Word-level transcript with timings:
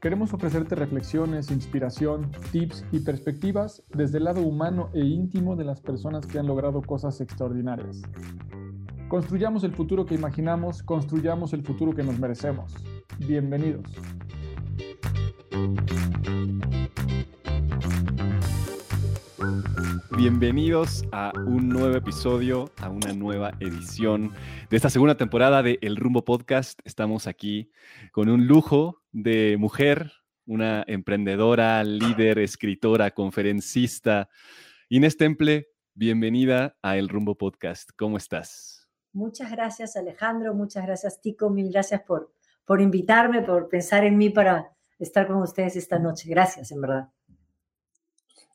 Queremos 0.00 0.32
ofrecerte 0.32 0.76
reflexiones, 0.76 1.50
inspiración, 1.50 2.30
tips 2.52 2.84
y 2.92 3.00
perspectivas 3.00 3.82
desde 3.88 4.18
el 4.18 4.24
lado 4.24 4.42
humano 4.42 4.90
e 4.94 5.00
íntimo 5.00 5.56
de 5.56 5.64
las 5.64 5.80
personas 5.80 6.24
que 6.24 6.38
han 6.38 6.46
logrado 6.46 6.82
cosas 6.82 7.20
extraordinarias. 7.20 8.02
Construyamos 9.08 9.64
el 9.64 9.72
futuro 9.72 10.06
que 10.06 10.14
imaginamos, 10.14 10.84
construyamos 10.84 11.52
el 11.52 11.64
futuro 11.64 11.96
que 11.96 12.04
nos 12.04 12.16
merecemos. 12.16 12.76
Bienvenidos. 13.18 13.86
Bienvenidos 20.16 21.04
a 21.12 21.32
un 21.46 21.68
nuevo 21.68 21.94
episodio, 21.94 22.70
a 22.78 22.88
una 22.88 23.12
nueva 23.12 23.52
edición 23.60 24.32
de 24.70 24.76
esta 24.76 24.88
segunda 24.88 25.18
temporada 25.18 25.62
de 25.62 25.78
El 25.82 25.96
Rumbo 25.96 26.24
Podcast. 26.24 26.80
Estamos 26.84 27.26
aquí 27.26 27.70
con 28.10 28.30
un 28.30 28.46
lujo 28.46 29.02
de 29.12 29.56
mujer, 29.58 30.12
una 30.46 30.82
emprendedora, 30.86 31.84
líder, 31.84 32.38
escritora, 32.38 33.10
conferencista. 33.10 34.30
Inés 34.88 35.18
Temple, 35.18 35.68
bienvenida 35.92 36.78
a 36.80 36.96
El 36.96 37.10
Rumbo 37.10 37.36
Podcast. 37.36 37.90
¿Cómo 37.94 38.16
estás? 38.16 38.88
Muchas 39.12 39.50
gracias, 39.50 39.94
Alejandro. 39.94 40.54
Muchas 40.54 40.86
gracias, 40.86 41.20
Tico. 41.20 41.50
Mil 41.50 41.70
gracias 41.70 42.00
por, 42.00 42.32
por 42.64 42.80
invitarme, 42.80 43.42
por 43.42 43.68
pensar 43.68 44.04
en 44.04 44.16
mí 44.16 44.30
para 44.30 44.74
estar 44.98 45.26
con 45.26 45.36
ustedes 45.36 45.76
esta 45.76 45.98
noche. 45.98 46.30
Gracias, 46.30 46.72
en 46.72 46.80
verdad. 46.80 47.10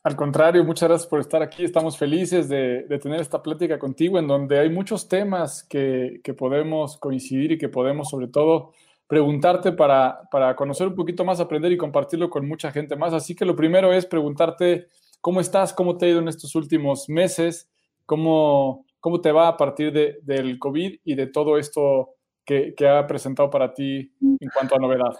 Al 0.04 0.16
contrario, 0.16 0.62
muchas 0.64 0.90
gracias 0.90 1.08
por 1.08 1.20
estar 1.20 1.42
aquí. 1.42 1.64
Estamos 1.64 1.96
felices 1.96 2.46
de, 2.46 2.86
tener 3.02 3.22
esta 3.22 3.42
plática 3.42 3.78
contigo 3.78 4.18
en 4.18 4.28
donde 4.28 4.58
hay 4.58 4.68
muchos 4.68 5.08
temas 5.08 5.64
que, 5.64 6.20
que 6.22 6.34
podemos 6.34 6.98
coincidir 6.98 7.52
y 7.52 7.58
que 7.58 7.70
podemos 7.70 8.10
sobre 8.10 8.28
todo 8.28 8.74
preguntarte 9.06 9.72
para, 9.72 10.28
para, 10.30 10.54
conocer 10.56 10.88
un 10.88 10.94
poquito 10.94 11.24
más, 11.24 11.40
aprender 11.40 11.72
y 11.72 11.78
compartirlo 11.78 12.28
con 12.28 12.46
mucha 12.46 12.70
gente 12.70 12.96
más. 12.96 13.14
Así 13.14 13.34
que 13.34 13.46
lo 13.46 13.56
primero 13.56 13.94
es 13.94 14.04
preguntarte 14.04 14.88
cómo 15.22 15.40
estás, 15.40 15.72
cómo 15.72 15.96
te 15.96 16.04
ha 16.04 16.10
ido 16.10 16.18
en 16.18 16.28
estos 16.28 16.54
últimos 16.54 17.08
meses, 17.08 17.70
cómo, 18.04 18.84
cómo 19.00 19.22
te 19.22 19.32
va 19.32 19.48
a 19.48 19.56
partir 19.56 19.90
de, 19.90 20.18
del 20.22 20.58
COVID 20.58 21.00
y 21.02 21.14
de 21.14 21.28
todo 21.28 21.56
esto 21.56 22.16
que, 22.44 22.74
que, 22.74 22.86
ha 22.86 23.06
presentado 23.06 23.48
para 23.48 23.72
ti 23.72 24.12
en 24.20 24.50
cuanto 24.52 24.76
a 24.76 24.78
novedad. 24.78 25.16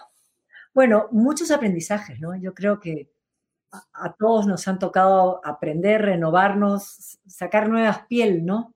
Bueno, 0.74 1.08
muchos 1.10 1.50
aprendizajes, 1.50 2.20
¿no? 2.20 2.36
Yo 2.36 2.52
creo 2.52 2.80
que 2.80 3.13
a, 3.92 4.14
todos 4.14 4.46
nos 4.46 4.66
han 4.68 4.78
tocado 4.78 5.40
aprender, 5.44 6.02
renovarnos, 6.02 7.18
sacar 7.26 7.68
nuevas 7.68 8.06
piel, 8.08 8.44
¿no? 8.44 8.74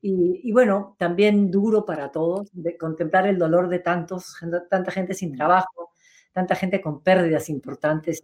Y, 0.00 0.50
bueno, 0.52 0.96
también 0.98 1.50
duro 1.50 1.84
para 1.84 2.10
todos 2.10 2.48
de 2.52 2.76
contemplar 2.76 3.26
el 3.26 3.38
dolor 3.38 3.68
de 3.68 3.78
tantos, 3.78 4.36
tanta 4.68 4.90
gente 4.90 5.14
sin 5.14 5.36
trabajo, 5.36 5.92
tanta 6.32 6.54
gente 6.54 6.80
con 6.80 7.02
pérdidas 7.02 7.48
importantes 7.48 8.22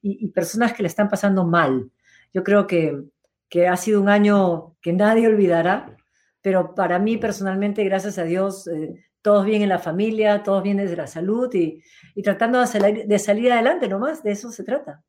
y, 0.00 0.28
personas 0.28 0.72
que 0.72 0.82
le 0.82 0.88
están 0.88 1.08
pasando 1.08 1.44
mal. 1.44 1.90
Yo 2.32 2.44
creo 2.44 2.66
que, 2.66 3.02
que, 3.48 3.68
ha 3.68 3.76
sido 3.76 4.00
un 4.00 4.08
año 4.08 4.76
que 4.80 4.92
nadie 4.92 5.26
olvidará, 5.26 5.96
pero 6.40 6.74
para 6.74 6.98
mí 6.98 7.16
personalmente, 7.16 7.84
gracias 7.84 8.18
a 8.18 8.24
Dios, 8.24 8.66
eh, 8.68 9.04
todos 9.22 9.44
bien 9.44 9.62
en 9.62 9.68
la 9.68 9.78
familia, 9.78 10.42
todos 10.42 10.62
bien 10.62 10.78
desde 10.78 10.96
la 10.96 11.06
salud 11.06 11.52
y, 11.54 11.82
y 12.14 12.22
tratando 12.22 12.60
de 12.60 12.66
salir, 12.66 13.06
de 13.06 13.18
salir 13.18 13.52
adelante 13.52 13.88
nomás, 13.88 14.22
de 14.22 14.32
eso 14.32 14.50
se 14.50 14.64
trata. 14.64 15.02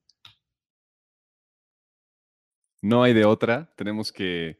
No 2.83 3.01
hay 3.01 3.13
de 3.13 3.23
otra, 3.23 3.71
tenemos 3.77 4.11
que 4.11 4.57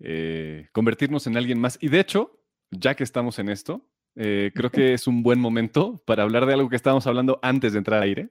eh, 0.00 0.68
convertirnos 0.72 1.26
en 1.26 1.36
alguien 1.36 1.60
más. 1.60 1.76
Y 1.82 1.88
de 1.88 2.00
hecho, 2.00 2.40
ya 2.70 2.94
que 2.94 3.04
estamos 3.04 3.38
en 3.38 3.50
esto, 3.50 3.86
eh, 4.16 4.52
creo 4.54 4.70
que 4.72 4.94
es 4.94 5.06
un 5.06 5.22
buen 5.22 5.38
momento 5.38 6.02
para 6.06 6.22
hablar 6.22 6.46
de 6.46 6.54
algo 6.54 6.70
que 6.70 6.76
estábamos 6.76 7.06
hablando 7.06 7.38
antes 7.42 7.72
de 7.72 7.78
entrar 7.78 7.98
al 7.98 8.08
aire, 8.08 8.30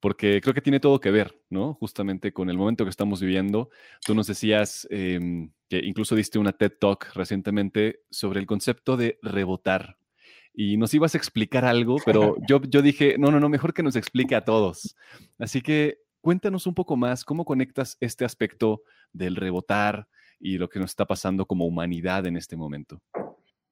porque 0.00 0.40
creo 0.40 0.52
que 0.52 0.60
tiene 0.60 0.80
todo 0.80 1.00
que 1.00 1.12
ver, 1.12 1.40
¿no? 1.48 1.74
Justamente 1.74 2.32
con 2.32 2.50
el 2.50 2.58
momento 2.58 2.82
que 2.82 2.90
estamos 2.90 3.20
viviendo. 3.20 3.70
Tú 4.04 4.16
nos 4.16 4.26
decías 4.26 4.88
em, 4.90 5.52
que 5.68 5.78
incluso 5.78 6.16
diste 6.16 6.40
una 6.40 6.52
TED 6.52 6.72
Talk 6.80 7.14
recientemente 7.14 8.00
sobre 8.10 8.40
el 8.40 8.46
concepto 8.46 8.96
de 8.96 9.20
rebotar. 9.22 9.96
Y 10.52 10.76
nos 10.76 10.92
ibas 10.92 11.14
a 11.14 11.18
explicar 11.18 11.64
algo, 11.64 11.98
pero 12.04 12.34
yo, 12.48 12.60
yo 12.62 12.82
dije, 12.82 13.14
no, 13.16 13.30
no, 13.30 13.38
no, 13.38 13.48
mejor 13.48 13.72
que 13.72 13.84
nos 13.84 13.94
explique 13.94 14.34
a 14.34 14.44
todos. 14.44 14.96
Así 15.38 15.62
que 15.62 16.05
cuéntanos 16.26 16.66
un 16.66 16.74
poco 16.74 16.96
más 16.96 17.24
cómo 17.24 17.44
conectas 17.44 17.96
este 18.00 18.24
aspecto 18.24 18.82
del 19.12 19.36
rebotar, 19.36 20.08
y 20.40 20.58
lo 20.58 20.68
que 20.68 20.80
nos 20.80 20.90
está 20.90 21.06
pasando 21.06 21.46
como 21.46 21.66
humanidad 21.66 22.26
en 22.26 22.36
este 22.36 22.56
momento? 22.56 23.00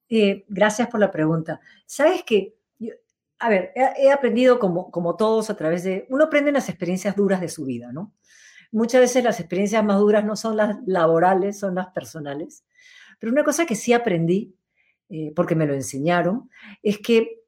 Eh, 0.09 0.44
gracias 0.47 0.87
por 0.87 1.00
la 1.00 1.10
pregunta. 1.10 1.60
Sabes 1.84 2.22
que, 2.22 2.54
a 3.41 3.48
ver, 3.48 3.72
he, 3.75 4.09
aprendido 4.09 4.60
como, 4.60 4.93
como 4.93 5.16
todos 5.16 5.50
a 5.50 5.56
través 5.56 5.82
de, 5.82 6.06
uno 6.10 6.26
aprende 6.26 6.50
en 6.50 6.54
las 6.54 6.69
experiencias 6.69 7.16
duras 7.16 7.41
de 7.41 7.48
su 7.48 7.64
vida, 7.64 7.91
¿no? 7.91 8.14
Muchas 8.70 9.00
veces 9.00 9.25
las 9.25 9.41
experiencias 9.41 9.84
más 9.84 9.98
duras 9.98 10.25
no 10.25 10.37
son 10.37 10.56
las 10.56 10.76
laborales, 10.87 11.59
son 11.59 11.75
las 11.75 11.88
personales. 11.88 12.64
Pero 13.19 13.32
una 13.32 13.43
cosa 13.43 13.66
que 13.66 13.75
sí 13.75 13.93
aprendí, 13.93 14.54
eh, 15.09 15.32
porque 15.34 15.56
me 15.56 15.66
lo 15.66 15.75
enseñaron, 15.75 16.48
es 16.84 16.98
que 16.98 17.43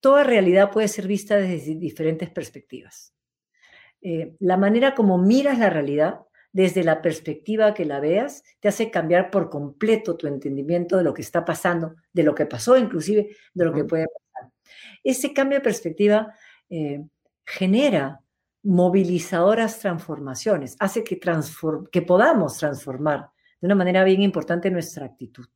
toda 0.00 0.24
realidad 0.24 0.72
puede 0.72 0.88
ser 0.88 1.06
vista 1.06 1.36
desde 1.36 1.76
diferentes 1.76 2.28
perspectivas. 2.28 3.14
Eh, 4.02 4.34
la 4.40 4.56
manera 4.56 4.94
como 4.94 5.16
miras 5.16 5.58
la 5.58 5.70
realidad 5.70 6.20
desde 6.52 6.84
la 6.84 7.00
perspectiva 7.00 7.72
que 7.72 7.86
la 7.86 7.98
veas, 7.98 8.42
te 8.60 8.68
hace 8.68 8.90
cambiar 8.90 9.30
por 9.30 9.48
completo 9.48 10.16
tu 10.16 10.26
entendimiento 10.26 10.98
de 10.98 11.04
lo 11.04 11.14
que 11.14 11.22
está 11.22 11.44
pasando, 11.44 11.94
de 12.12 12.22
lo 12.22 12.34
que 12.34 12.46
pasó, 12.46 12.76
inclusive 12.76 13.34
de 13.54 13.64
lo 13.64 13.72
que 13.72 13.84
puede 13.84 14.06
pasar. 14.06 14.50
Ese 15.02 15.32
cambio 15.32 15.58
de 15.58 15.64
perspectiva 15.64 16.34
eh, 16.68 17.02
genera 17.46 18.20
movilizadoras 18.64 19.78
transformaciones, 19.78 20.76
hace 20.78 21.02
que, 21.02 21.18
que 21.90 22.02
podamos 22.02 22.58
transformar 22.58 23.30
de 23.60 23.66
una 23.66 23.74
manera 23.74 24.04
bien 24.04 24.22
importante 24.22 24.70
nuestra 24.70 25.06
actitud. 25.06 25.48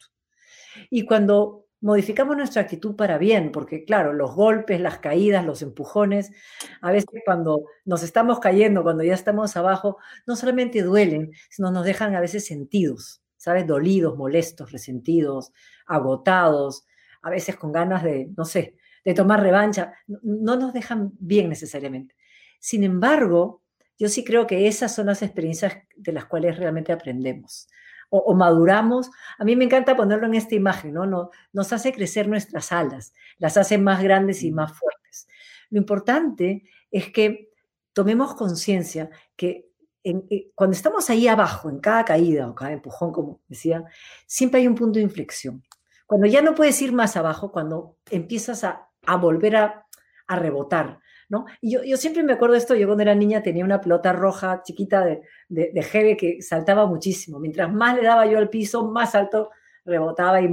Y 0.91 1.05
cuando 1.05 1.66
modificamos 1.81 2.37
nuestra 2.37 2.63
actitud 2.63 2.97
para 2.97 3.19
bien, 3.19 3.53
porque 3.53 3.85
claro, 3.85 4.13
los 4.13 4.35
golpes, 4.35 4.81
las 4.81 4.99
caídas, 4.99 5.45
los 5.45 5.63
empujones, 5.63 6.33
a 6.81 6.91
veces 6.91 7.21
cuando 7.25 7.65
nos 7.85 8.03
estamos 8.03 8.41
cayendo, 8.41 8.83
cuando 8.83 9.05
ya 9.05 9.15
estamos 9.15 9.57
abajo, 9.57 9.99
no 10.27 10.37
solamente 10.37 10.83
duelen, 10.83 11.33
sino 11.51 11.71
nos 11.71 11.85
dejan 11.85 12.15
a 12.15 12.21
veces 12.21 12.47
sentidos, 12.47 13.23
¿sabes? 13.37 13.67
Dolidos, 13.67 14.17
molestos, 14.17 14.73
resentidos, 14.73 15.53
agotados, 15.87 16.87
a 17.23 17.31
veces 17.31 17.57
con 17.57 17.73
ganas 17.73 18.03
de, 18.03 18.31
no 18.37 18.45
sé, 18.45 18.77
de 19.05 19.15
tomar 19.15 19.41
revancha, 19.41 19.95
no 20.07 20.57
nos 20.57 20.73
dejan 20.73 21.13
bien 21.19 21.49
necesariamente. 21.49 22.17
Sin 22.59 22.85
embargo, 22.85 23.63
yo 23.99 24.09
sí 24.09 24.25
creo 24.25 24.47
que 24.47 24.67
esas 24.67 24.95
son 24.95 25.07
las 25.07 25.23
experiencias 25.23 25.77
de 25.95 26.13
las 26.13 26.27
cuales 26.27 26.59
realmente 26.59 26.93
aprendemos 26.93 27.69
o, 28.11 28.35
maduramos. 28.35 29.11
A 29.39 29.45
mí 29.45 29.57
me 29.57 29.65
encanta 29.65 29.97
ponerlo 29.97 30.27
en 30.27 30.35
esta 30.35 30.55
imagen, 30.55 30.95
¿no? 30.95 31.31
Nos 31.53 31.73
hace 31.73 31.93
crecer 31.93 32.29
nuestras 32.29 32.73
alas, 32.73 33.13
las 33.39 33.57
hace 33.57 33.79
más 33.79 34.03
grandes 34.03 34.43
y 34.43 34.51
más 34.51 34.73
fuertes. 34.73 35.29
Lo 35.71 35.79
importante 35.79 36.65
es 36.91 37.11
que 37.11 37.51
tomemos 37.93 38.35
conciencia 38.35 39.11
que 39.37 39.67
eh, 40.05 40.53
cuando 40.55 40.77
estamos 40.77 41.11
ahí 41.11 41.27
abajo, 41.27 41.69
en 41.69 41.81
cada 41.81 42.05
caída 42.05 42.49
o 42.49 42.55
cada 42.55 42.73
empujón, 42.73 43.13
como 43.13 43.41
decía, 43.49 43.85
siempre 44.27 44.61
hay 44.61 44.69
un 44.69 44.77
punto 44.77 44.99
de 44.99 45.03
inflexión. 45.03 45.65
Cuando 46.07 46.29
ya 46.29 46.43
no 46.43 46.55
puedes 46.55 46.81
ir 46.81 46.93
más 46.93 47.17
abajo, 47.17 47.51
cuando 47.51 47.97
empiezas 48.11 48.63
a, 48.63 48.89
volver 49.17 49.57
a, 49.57 49.87
a 50.29 50.37
rebotar, 50.37 51.01
¿no? 51.29 51.47
Y 51.61 51.73
yo, 51.73 51.83
yo, 51.83 51.97
siempre 51.97 52.23
me 52.23 52.35
acuerdo 52.35 52.55
esto, 52.55 52.75
yo 52.75 52.87
cuando 52.87 53.03
era 53.03 53.15
niña 53.15 53.43
tenía 53.43 53.65
una 53.65 53.81
pelota 53.81 54.13
roja 54.13 54.63
chiquita 54.63 55.05
de, 55.05 55.23
de, 55.49 56.17
que 56.19 56.41
saltaba 56.41 56.87
muchísimo. 56.87 57.39
Mientras 57.39 57.73
más 57.73 57.97
le 57.97 58.03
daba 58.03 58.27
yo 58.27 58.39
al 58.39 58.49
piso, 58.49 58.87
más 58.87 59.15
alto 59.15 59.51
rebotaba 59.85 60.41
y 60.41 60.49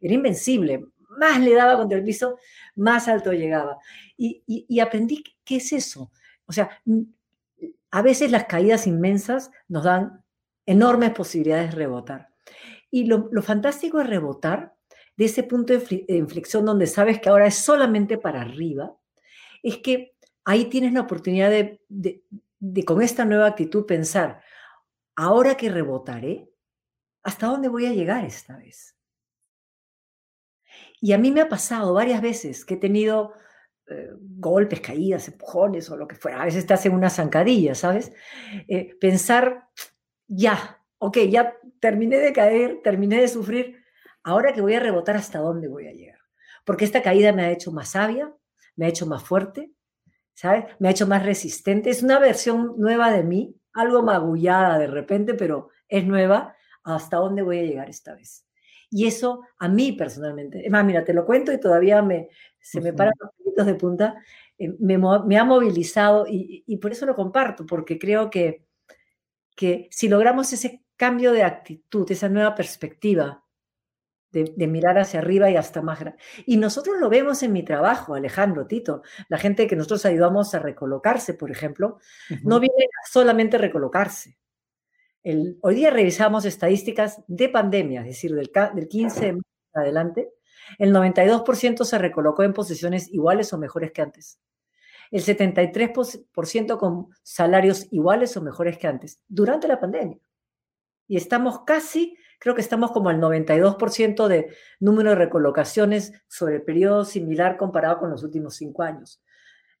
era 0.00 0.14
invencible. 0.14 0.86
Más 1.18 1.40
le 1.40 1.54
daba 1.54 1.76
contra 1.76 1.98
el 1.98 2.04
piso, 2.04 2.38
más 2.74 3.08
alto 3.08 3.32
llegaba. 3.32 3.78
Y, 4.16 4.42
y, 4.46 4.80
aprendí 4.80 5.22
qué 5.44 5.56
es 5.56 5.72
eso. 5.72 6.10
O 6.46 6.52
sea, 6.52 6.70
a 7.90 8.02
veces 8.02 8.30
las 8.30 8.44
caídas 8.44 8.86
inmensas 8.86 9.50
nos 9.68 9.84
dan 9.84 10.24
enormes 10.66 11.10
posibilidades 11.10 11.70
de 11.70 11.76
rebotar. 11.76 12.30
Y 12.90 13.04
lo, 13.04 13.28
lo 13.30 13.42
fantástico 13.42 13.98
de 13.98 14.04
rebotar, 14.04 14.74
de 15.16 15.26
ese 15.26 15.44
punto 15.44 15.72
de 15.72 16.04
inflexión 16.08 16.64
donde 16.64 16.86
sabes 16.86 17.20
que 17.20 17.28
ahora 17.28 17.46
es 17.46 17.56
solamente 17.56 18.18
para 18.18 18.40
arriba, 18.40 18.96
es 19.62 19.78
que 19.78 20.13
ahí 20.44 20.66
tienes 20.66 20.92
la 20.92 21.02
oportunidad 21.02 21.50
de, 21.50 22.22
con 22.84 23.02
esta 23.02 23.24
nueva 23.24 23.46
actitud 23.46 23.86
pensar, 23.86 24.42
ahora 25.16 25.56
que 25.56 25.70
rebotaré, 25.70 26.50
¿hasta 27.22 27.46
dónde 27.46 27.68
voy 27.68 27.86
a 27.86 27.92
llegar 27.92 28.24
esta 28.24 28.56
vez? 28.56 28.96
Y 31.00 31.12
a 31.12 31.18
mí 31.18 31.30
me 31.30 31.40
ha 31.40 31.48
pasado 31.48 31.94
varias 31.94 32.22
veces 32.22 32.64
que 32.64 32.74
he 32.74 32.78
tenido 32.78 33.34
eh, 33.86 34.10
golpes, 34.18 34.80
caídas, 34.80 35.28
empujones 35.28 35.90
o 35.90 35.96
lo 35.96 36.08
que 36.08 36.16
fuera. 36.16 36.40
A 36.40 36.46
veces 36.46 36.66
te 36.66 36.72
hacen 36.72 36.94
una 36.94 37.10
zancadilla, 37.10 37.74
¿sabes? 37.74 38.12
Eh, 38.68 38.96
pensar, 38.98 39.68
ya, 40.26 40.82
ok, 40.98 41.18
ya 41.28 41.54
terminé 41.80 42.18
de 42.18 42.32
caer, 42.32 42.80
terminé 42.82 43.20
de 43.20 43.28
sufrir, 43.28 43.84
ahora 44.22 44.54
que 44.54 44.62
voy 44.62 44.74
a 44.74 44.80
rebotar, 44.80 45.16
¿hasta 45.16 45.38
dónde 45.40 45.68
voy 45.68 45.86
a 45.86 45.92
llegar? 45.92 46.18
Porque 46.64 46.86
esta 46.86 47.02
caída 47.02 47.32
me 47.32 47.42
ha 47.42 47.50
hecho 47.50 47.72
más 47.72 47.90
sabia, 47.90 48.34
me 48.74 48.86
ha 48.86 48.88
hecho 48.88 49.04
más 49.04 49.22
fuerte, 49.22 49.73
¿sabes? 50.34 50.66
Me 50.78 50.88
ha 50.88 50.90
hecho 50.90 51.06
más 51.06 51.24
resistente. 51.24 51.90
Es 51.90 52.02
una 52.02 52.18
versión 52.18 52.74
nueva 52.76 53.10
de 53.12 53.24
mí, 53.24 53.56
algo 53.72 54.02
magullada 54.02 54.78
de 54.78 54.86
repente, 54.86 55.34
pero 55.34 55.70
es 55.88 56.06
nueva. 56.06 56.56
¿Hasta 56.82 57.16
dónde 57.16 57.42
voy 57.42 57.58
a 57.60 57.62
llegar 57.62 57.88
esta 57.88 58.14
vez? 58.14 58.46
Y 58.90 59.06
eso 59.06 59.42
a 59.58 59.68
mí 59.68 59.92
personalmente, 59.92 60.64
es 60.64 60.70
más, 60.70 60.84
mira, 60.84 61.04
te 61.04 61.14
lo 61.14 61.24
cuento 61.24 61.52
y 61.52 61.58
todavía 61.58 62.02
me, 62.02 62.28
se 62.60 62.80
me 62.80 62.92
paran 62.92 63.14
los 63.18 63.30
pelitos 63.36 63.66
de 63.66 63.74
punta, 63.74 64.22
eh, 64.58 64.72
me, 64.78 64.98
me, 64.98 65.36
ha 65.36 65.44
movilizado 65.44 66.26
y, 66.28 66.62
y, 66.66 66.76
por 66.76 66.92
eso 66.92 67.04
lo 67.04 67.16
comparto, 67.16 67.66
porque 67.66 67.98
creo 67.98 68.30
que, 68.30 68.66
que 69.56 69.88
si 69.90 70.08
logramos 70.08 70.52
ese 70.52 70.84
cambio 70.96 71.32
de 71.32 71.42
actitud, 71.42 72.08
esa 72.10 72.28
nueva 72.28 72.54
perspectiva, 72.54 73.43
de, 74.34 74.66
mirar 74.66 74.98
hacia 74.98 75.20
arriba 75.20 75.50
y 75.50 75.56
hasta 75.56 75.80
más 75.80 76.00
grande. 76.00 76.18
Y 76.44 76.56
nosotros 76.56 76.96
lo 76.98 77.08
vemos 77.08 77.42
en 77.42 77.52
mi 77.52 77.62
trabajo, 77.62 78.14
Alejandro, 78.14 78.66
Tito, 78.66 79.02
la 79.28 79.38
gente 79.38 79.66
que 79.66 79.76
nosotros 79.76 80.04
ayudamos 80.04 80.54
a 80.54 80.58
recolocarse, 80.58 81.34
por 81.34 81.50
ejemplo, 81.50 81.98
no 82.42 82.60
viene 82.60 82.88
solamente 83.10 83.56
a 83.56 83.60
recolocarse. 83.60 84.36
El, 85.22 85.58
hoy 85.62 85.76
día 85.76 85.90
revisamos 85.90 86.44
estadísticas 86.44 87.22
de 87.26 87.48
pandemia, 87.48 88.00
es 88.00 88.08
decir, 88.08 88.34
del, 88.34 88.50
del 88.74 88.88
15 88.88 89.32
de 89.32 89.40
adelante, 89.72 90.32
el 90.78 90.92
92% 90.92 91.84
se 91.84 91.98
recolocó 91.98 92.42
en 92.42 92.52
posiciones 92.52 93.12
iguales 93.12 93.52
o 93.52 93.58
mejores 93.58 93.92
que 93.92 94.02
antes. 94.02 94.40
El 95.10 95.22
73% 95.22 96.78
con 96.78 97.08
salarios 97.22 97.86
iguales 97.90 98.36
o 98.36 98.42
mejores 98.42 98.78
que 98.78 98.86
antes, 98.86 99.20
durante 99.28 99.68
la 99.68 99.78
pandemia. 99.80 100.18
Y 101.06 101.16
estamos 101.16 101.60
casi 101.64 102.16
creo 102.38 102.54
que 102.54 102.60
estamos 102.60 102.92
como 102.92 103.08
al 103.08 103.20
92% 103.20 104.28
de 104.28 104.54
número 104.80 105.10
de 105.10 105.16
recolocaciones 105.16 106.12
sobre 106.28 106.56
el 106.56 106.62
periodo 106.62 107.04
similar 107.04 107.56
comparado 107.56 107.98
con 107.98 108.10
los 108.10 108.22
últimos 108.22 108.56
cinco 108.56 108.82
años. 108.82 109.22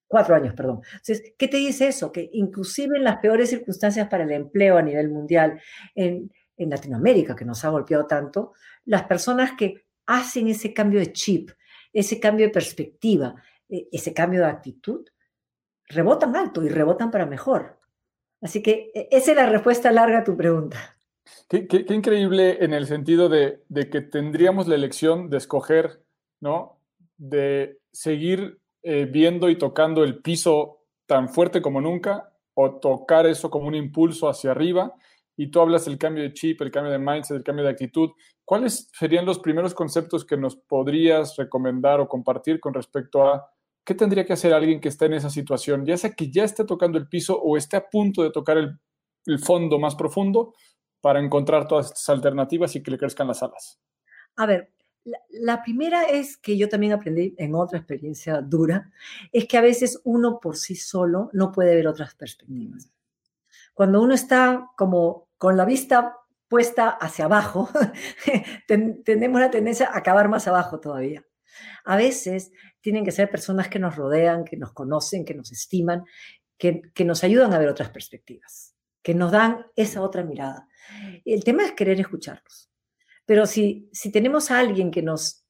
Cuatro 0.06 0.34
años, 0.34 0.54
perdón. 0.54 0.80
Entonces, 0.92 1.34
¿qué 1.36 1.48
te 1.48 1.56
dice 1.56 1.88
eso? 1.88 2.12
Que 2.12 2.30
inclusive 2.32 2.96
en 2.96 3.04
las 3.04 3.18
peores 3.18 3.50
circunstancias 3.50 4.08
para 4.08 4.24
el 4.24 4.32
empleo 4.32 4.76
a 4.76 4.82
nivel 4.82 5.10
mundial, 5.10 5.60
en, 5.94 6.30
Latinoamérica, 6.56 7.34
que 7.34 7.44
nos 7.44 7.64
ha 7.64 7.70
golpeado 7.70 8.06
tanto, 8.06 8.52
las 8.84 9.02
personas 9.04 9.52
que 9.58 9.86
hacen 10.06 10.46
ese 10.46 10.72
cambio 10.72 11.00
de 11.00 11.12
chip, 11.12 11.50
ese 11.92 12.20
cambio 12.20 12.46
de 12.46 12.52
perspectiva, 12.52 13.34
e, 13.68 13.88
ese 13.90 14.14
cambio 14.14 14.40
de 14.42 14.46
actitud, 14.46 15.04
rebotan 15.88 16.36
alto 16.36 16.62
y 16.62 16.68
rebotan 16.68 17.10
para 17.10 17.26
mejor. 17.26 17.80
Así 18.40 18.62
que 18.62 18.92
e, 18.94 19.08
esa 19.10 19.32
es 19.32 19.36
la 19.36 19.46
respuesta 19.46 19.90
larga 19.90 20.18
a 20.20 20.24
tu 20.24 20.36
pregunta. 20.36 20.96
Qué, 21.48 21.86
increíble 21.90 22.64
en 22.64 22.72
el 22.72 22.86
sentido 22.86 23.28
de, 23.28 23.62
que 23.90 24.00
tendríamos 24.00 24.66
la 24.66 24.74
elección 24.74 25.30
de 25.30 25.38
escoger, 25.38 26.02
¿no? 26.40 26.78
De 27.16 27.78
seguir 27.92 28.60
eh, 28.82 29.06
viendo 29.06 29.48
y 29.48 29.56
tocando 29.56 30.04
el 30.04 30.20
piso 30.20 30.80
tan 31.06 31.28
fuerte 31.28 31.62
como 31.62 31.80
nunca 31.80 32.32
o 32.54 32.78
tocar 32.78 33.26
eso 33.26 33.50
como 33.50 33.68
un 33.68 33.74
impulso 33.74 34.28
hacia 34.28 34.50
arriba. 34.50 34.94
Y 35.36 35.50
tú 35.50 35.60
hablas 35.60 35.86
del 35.86 35.98
cambio 35.98 36.22
de 36.22 36.32
chip, 36.32 36.60
el 36.62 36.70
cambio 36.70 36.92
de 36.92 36.98
mindset, 36.98 37.36
el 37.36 37.42
cambio 37.42 37.64
de 37.64 37.70
actitud. 37.70 38.10
¿Cuáles 38.44 38.88
serían 38.92 39.26
los 39.26 39.38
primeros 39.38 39.74
conceptos 39.74 40.24
que 40.24 40.36
nos 40.36 40.56
podrías 40.56 41.36
recomendar 41.36 42.00
o 42.00 42.08
compartir 42.08 42.60
con 42.60 42.74
respecto 42.74 43.26
a 43.26 43.50
qué 43.84 43.94
tendría 43.94 44.24
que 44.24 44.34
hacer 44.34 44.52
alguien 44.52 44.80
que 44.80 44.88
esté 44.88 45.06
en 45.06 45.14
esa 45.14 45.28
situación, 45.28 45.84
ya 45.84 45.96
sea 45.96 46.12
que 46.12 46.30
ya 46.30 46.44
esté 46.44 46.64
tocando 46.64 46.96
el 46.96 47.08
piso 47.08 47.38
o 47.38 47.56
esté 47.56 47.76
a 47.76 47.88
punto 47.90 48.22
de 48.22 48.30
tocar 48.30 48.56
el 48.56 49.38
fondo 49.40 49.78
más 49.78 49.94
profundo? 49.94 50.54
Para 51.04 51.20
encontrar 51.20 51.68
todas 51.68 51.88
estas 51.88 52.08
alternativas 52.08 52.74
y 52.74 52.82
que 52.82 52.90
le 52.90 52.96
crezcan 52.96 53.28
las 53.28 53.42
alas? 53.42 53.78
A 54.36 54.46
ver, 54.46 54.72
la, 55.32 55.62
primera 55.62 56.04
es 56.04 56.38
que 56.38 56.56
yo 56.56 56.66
también 56.70 56.94
aprendí 56.94 57.34
en 57.36 57.54
otra 57.54 57.78
experiencia 57.78 58.40
dura, 58.40 58.90
es 59.30 59.46
que 59.46 59.58
a 59.58 59.60
veces 59.60 60.00
uno 60.04 60.40
por 60.40 60.56
sí 60.56 60.76
solo 60.76 61.28
no 61.34 61.52
puede 61.52 61.74
ver 61.74 61.88
otras 61.88 62.14
perspectivas. 62.14 62.90
Cuando 63.74 64.00
uno 64.00 64.14
está 64.14 64.70
como 64.78 65.28
con 65.36 65.58
la 65.58 65.66
vista 65.66 66.16
puesta 66.48 66.88
hacia 66.88 67.26
abajo, 67.26 67.68
tenemos 69.04 69.38
la 69.42 69.50
tendencia 69.50 69.88
a 69.88 69.98
acabar 69.98 70.30
más 70.30 70.48
abajo 70.48 70.80
todavía. 70.80 71.22
A 71.84 71.98
veces 71.98 72.50
tienen 72.80 73.04
que 73.04 73.12
ser 73.12 73.30
personas 73.30 73.68
que 73.68 73.78
nos 73.78 73.94
rodean, 73.94 74.42
que 74.42 74.56
nos 74.56 74.72
conocen, 74.72 75.26
que 75.26 75.34
nos 75.34 75.52
estiman, 75.52 76.06
que, 76.56 76.80
que 76.94 77.04
nos 77.04 77.24
ayudan 77.24 77.52
a 77.52 77.58
ver 77.58 77.68
otras 77.68 77.90
perspectivas, 77.90 78.73
que 79.04 79.14
nos 79.14 79.30
dan 79.30 79.66
esa 79.76 80.00
otra 80.00 80.24
mirada. 80.24 80.66
El 81.26 81.44
tema 81.44 81.62
es 81.62 81.72
querer 81.72 82.00
escucharlos. 82.00 82.70
Pero 83.26 83.46
si, 83.46 83.88
si 83.92 84.10
tenemos 84.10 84.50
a 84.50 84.58
alguien 84.58 84.90
que 84.90 85.02
nos, 85.02 85.44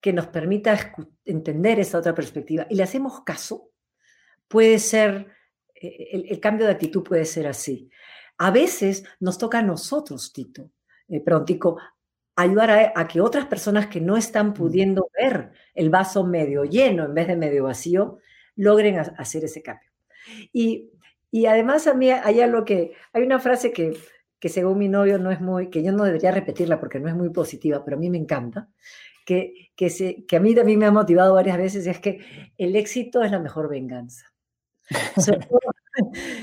que 0.00 0.12
nos 0.12 0.28
permita 0.28 0.94
entender 1.24 1.80
esa 1.80 1.98
otra 1.98 2.14
perspectiva 2.14 2.66
y 2.70 2.76
le 2.76 2.84
hacemos 2.84 3.24
caso, 3.24 3.72
puede 4.46 4.78
ser, 4.78 5.26
eh, 5.74 6.26
el, 6.30 6.38
cambio 6.38 6.66
de 6.66 6.72
actitud 6.72 7.02
puede 7.02 7.24
ser 7.24 7.48
así. 7.48 7.90
A 8.38 8.52
veces 8.52 9.02
nos 9.18 9.38
toca 9.38 9.58
a 9.58 9.62
nosotros, 9.62 10.32
Tito, 10.32 10.70
eh, 11.08 11.20
prontico, 11.20 11.78
ayudar 12.36 12.92
a, 12.94 13.08
que 13.08 13.20
otras 13.20 13.46
personas 13.46 13.88
que 13.88 14.00
no 14.00 14.16
están 14.16 14.50
mm. 14.50 14.54
pudiendo 14.54 15.10
ver 15.18 15.50
el 15.74 15.90
vaso 15.90 16.24
medio 16.24 16.62
lleno 16.62 17.06
en 17.06 17.14
vez 17.14 17.26
de 17.26 17.36
medio 17.36 17.64
vacío, 17.64 18.18
logren 18.54 19.00
hacer 19.00 19.44
ese 19.44 19.62
cambio. 19.62 19.90
Y, 20.52 20.92
y 21.30 21.46
además 21.46 21.86
a 21.86 21.94
mí 21.94 22.10
hay 22.10 22.40
algo 22.40 22.64
que, 22.64 22.92
hay 23.12 23.22
una 23.22 23.38
frase 23.38 23.72
que 23.72 23.96
que 24.40 24.48
según 24.48 24.78
mi 24.78 24.88
novio 24.88 25.18
no 25.18 25.30
es 25.30 25.40
muy, 25.40 25.68
que 25.70 25.82
yo 25.82 25.92
no 25.92 26.04
debería 26.04 26.30
repetirla 26.30 26.78
porque 26.78 27.00
no 27.00 27.08
es 27.08 27.14
muy 27.14 27.30
positiva, 27.30 27.84
pero 27.84 27.96
a 27.96 28.00
mí 28.00 28.10
me 28.10 28.18
encanta, 28.18 28.68
que, 29.24 29.70
que, 29.76 29.90
se, 29.90 30.24
que 30.26 30.36
a 30.36 30.40
mí 30.40 30.54
también 30.54 30.78
me 30.78 30.86
ha 30.86 30.92
motivado 30.92 31.34
varias 31.34 31.58
veces, 31.58 31.86
es 31.86 32.00
que 32.00 32.20
el 32.56 32.76
éxito 32.76 33.22
es 33.22 33.30
la 33.30 33.40
mejor 33.40 33.68
venganza. 33.68 34.26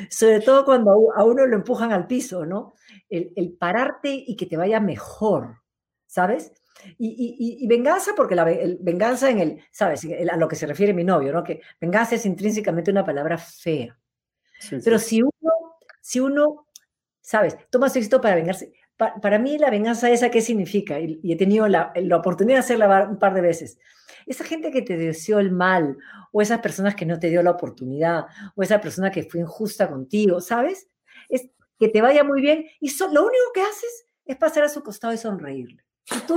Sobre 0.09 0.39
todo, 0.45 0.65
cuando 0.65 1.13
a 1.15 1.23
uno 1.23 1.45
lo 1.47 1.55
empujan 1.55 1.91
al 1.91 2.05
piso, 2.05 2.45
¿no? 2.45 2.73
El, 3.09 3.31
el 3.35 3.53
pararte 3.53 4.09
y 4.09 4.35
que 4.35 4.45
te 4.45 4.57
vaya 4.57 4.79
mejor, 4.79 5.61
¿sabes? 6.05 6.51
Y, 6.99 7.57
y, 7.61 7.67
venganza, 7.67 8.11
porque 8.15 8.35
la 8.35 8.43
venganza 8.43 9.31
en 9.31 9.39
el, 9.39 9.61
¿sabes? 9.71 10.05
a 10.05 10.37
lo 10.37 10.47
que 10.47 10.57
se 10.57 10.67
refiere 10.67 10.93
mi 10.93 11.03
novio, 11.03 11.31
¿no? 11.31 11.43
Que 11.43 11.61
venganza 11.81 12.15
es 12.15 12.25
intrínsecamente 12.25 12.91
una 12.91 13.05
palabra 13.05 13.37
fea. 13.37 13.97
Pero 14.83 14.99
si 14.99 15.21
uno, 15.21 15.31
si 16.01 16.19
uno 16.19 16.65
¿sabes? 17.25 17.57
Toma 17.71 17.89
su 17.89 17.97
éxito 17.97 18.21
para 18.21 18.35
vengarse. 18.35 18.71
para 18.97 19.39
mí 19.39 19.57
la 19.57 19.71
venganza 19.71 20.09
esa, 20.11 20.29
¿qué 20.29 20.41
significa? 20.41 20.99
Y, 20.99 21.19
he 21.23 21.35
tenido 21.35 21.67
la, 21.67 21.91
oportunidad 22.13 22.57
de 22.57 22.59
hacerla 22.59 23.07
un 23.09 23.17
par 23.17 23.33
de 23.33 23.41
veces. 23.41 23.79
Esa 24.27 24.43
gente 24.43 24.71
que 24.71 24.83
te 24.83 24.95
deseó 24.95 25.39
el 25.39 25.51
mal, 25.51 25.97
o 26.31 26.41
esas 26.41 26.59
personas 26.59 26.95
que 26.95 27.05
no 27.05 27.19
te 27.19 27.29
dio 27.29 27.41
la 27.41 27.51
oportunidad, 27.51 28.25
o 28.55 28.61
esa 28.61 28.79
persona 28.79 29.11
que 29.11 29.23
fue 29.23 29.41
injusta 29.41 29.89
contigo, 29.89 30.39
¿sabes? 30.39 30.87
Es 31.27 31.49
que 31.79 31.89
te 31.89 32.01
vaya 32.01 32.23
muy 32.23 32.41
bien 32.41 32.65
y 32.79 32.91
lo 32.99 33.21
único 33.25 33.51
que 33.53 33.61
haces 33.61 34.05
es 34.25 34.37
pasar 34.37 34.63
a 34.63 34.69
su 34.69 34.83
costado 34.83 35.13
y 35.13 35.17
sonreírle. 35.17 35.83
tú, 36.27 36.35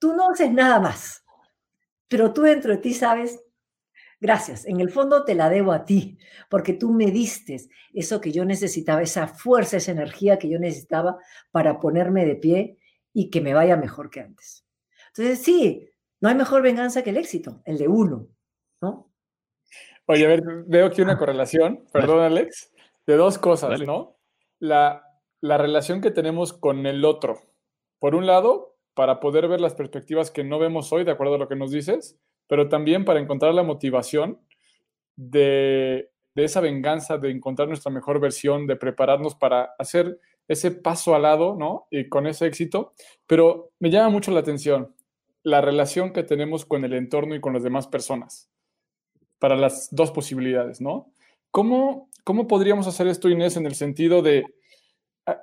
tú 0.00 0.14
no 0.14 0.30
haces 0.30 0.50
nada 0.50 0.80
más, 0.80 1.24
pero 2.08 2.32
tú 2.32 2.42
dentro 2.42 2.72
de 2.72 2.78
ti 2.78 2.92
sabes, 2.92 3.40
Gracias. 4.20 4.66
En 4.66 4.80
el 4.80 4.90
fondo 4.90 5.24
te 5.24 5.34
la 5.34 5.48
debo 5.48 5.72
a 5.72 5.86
ti, 5.86 6.18
porque 6.50 6.74
tú 6.74 6.92
me 6.92 7.06
diste 7.10 7.56
eso 7.94 8.20
que 8.20 8.32
yo 8.32 8.44
necesitaba, 8.44 9.02
esa 9.02 9.26
fuerza, 9.26 9.78
esa 9.78 9.92
energía 9.92 10.38
que 10.38 10.50
yo 10.50 10.58
necesitaba 10.58 11.18
para 11.50 11.80
ponerme 11.80 12.26
de 12.26 12.36
pie 12.36 12.78
y 13.14 13.30
que 13.30 13.40
me 13.40 13.54
vaya 13.54 13.76
mejor 13.76 14.10
que 14.10 14.20
antes. 14.20 14.66
Entonces, 15.08 15.42
sí, 15.42 15.88
no 16.20 16.28
hay 16.28 16.34
mejor 16.34 16.60
venganza 16.60 17.02
que 17.02 17.10
el 17.10 17.16
éxito, 17.16 17.62
el 17.64 17.78
de 17.78 17.88
uno, 17.88 18.28
¿no? 18.82 19.10
Oye, 20.04 20.26
a 20.26 20.28
ver, 20.28 20.42
veo 20.66 20.86
aquí 20.86 21.00
una 21.00 21.16
correlación, 21.16 21.86
perdón 21.92 22.20
Alex, 22.20 22.72
de 23.06 23.16
dos 23.16 23.38
cosas, 23.38 23.80
¿no? 23.80 24.18
La, 24.58 25.02
la 25.40 25.56
relación 25.56 26.02
que 26.02 26.10
tenemos 26.10 26.52
con 26.52 26.86
el 26.86 27.04
otro. 27.06 27.40
Por 27.98 28.14
un 28.14 28.26
lado, 28.26 28.76
para 28.94 29.20
poder 29.20 29.48
ver 29.48 29.60
las 29.60 29.74
perspectivas 29.74 30.30
que 30.30 30.44
no 30.44 30.58
vemos 30.58 30.92
hoy, 30.92 31.04
de 31.04 31.12
acuerdo 31.12 31.36
a 31.36 31.38
lo 31.38 31.48
que 31.48 31.56
nos 31.56 31.70
dices, 31.70 32.18
pero 32.50 32.68
también 32.68 33.04
para 33.04 33.20
encontrar 33.20 33.54
la 33.54 33.62
motivación 33.62 34.40
de, 35.14 36.10
de 36.34 36.44
esa 36.44 36.60
venganza, 36.60 37.16
de 37.16 37.30
encontrar 37.30 37.68
nuestra 37.68 37.92
mejor 37.92 38.18
versión, 38.18 38.66
de 38.66 38.74
prepararnos 38.74 39.36
para 39.36 39.70
hacer 39.78 40.18
ese 40.48 40.72
paso 40.72 41.14
al 41.14 41.22
lado, 41.22 41.54
¿no? 41.56 41.86
Y 41.92 42.08
con 42.08 42.26
ese 42.26 42.46
éxito. 42.46 42.92
Pero 43.28 43.70
me 43.78 43.88
llama 43.88 44.08
mucho 44.08 44.32
la 44.32 44.40
atención 44.40 44.92
la 45.44 45.60
relación 45.60 46.12
que 46.12 46.24
tenemos 46.24 46.66
con 46.66 46.84
el 46.84 46.92
entorno 46.94 47.36
y 47.36 47.40
con 47.40 47.52
las 47.52 47.62
demás 47.62 47.86
personas 47.86 48.50
para 49.38 49.54
las 49.54 49.86
dos 49.92 50.10
posibilidades, 50.10 50.80
¿no? 50.80 51.12
¿Cómo, 51.52 52.10
cómo 52.24 52.48
podríamos 52.48 52.88
hacer 52.88 53.06
esto, 53.06 53.28
Inés, 53.28 53.56
en 53.58 53.66
el 53.66 53.76
sentido 53.76 54.22
de, 54.22 54.44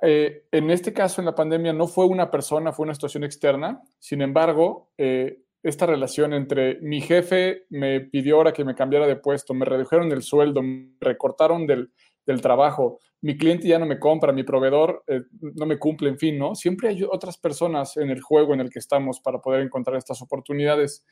eh, 0.02 0.44
en 0.52 0.70
este 0.70 0.92
caso, 0.92 1.22
en 1.22 1.24
la 1.24 1.34
pandemia, 1.34 1.72
no 1.72 1.86
fue 1.86 2.04
una 2.04 2.30
persona, 2.30 2.74
fue 2.74 2.84
una 2.84 2.94
situación 2.94 3.24
externa, 3.24 3.80
sin 3.98 4.20
embargo, 4.20 4.90
eh, 4.98 5.40
esta 5.62 5.86
relación 5.86 6.32
entre 6.32 6.80
mi 6.80 7.00
jefe 7.00 7.64
me 7.70 8.00
pidió 8.00 8.36
ahora 8.36 8.52
que 8.52 8.64
me 8.64 8.74
cambiara 8.74 9.06
de 9.06 9.16
puesto, 9.16 9.54
me 9.54 9.64
redujeron 9.64 10.12
el 10.12 10.22
sueldo, 10.22 10.62
me 10.62 10.94
recortaron 11.00 11.66
del, 11.66 11.92
del 12.26 12.40
trabajo, 12.40 13.00
mi 13.20 13.36
cliente 13.36 13.66
ya 13.66 13.78
no 13.78 13.86
me 13.86 13.98
compra, 13.98 14.32
mi 14.32 14.44
proveedor 14.44 15.02
eh, 15.06 15.22
no 15.40 15.66
me 15.66 15.78
cumple, 15.78 16.08
en 16.08 16.18
fin, 16.18 16.38
¿no? 16.38 16.54
Siempre 16.54 16.88
hay 16.88 17.02
otras 17.02 17.36
personas 17.36 17.96
en 17.96 18.10
el 18.10 18.20
juego 18.20 18.54
en 18.54 18.60
el 18.60 18.70
que 18.70 18.78
estamos 18.78 19.20
para 19.20 19.40
poder 19.40 19.62
encontrar 19.62 19.96
estas 19.96 20.22
oportunidades. 20.22 21.04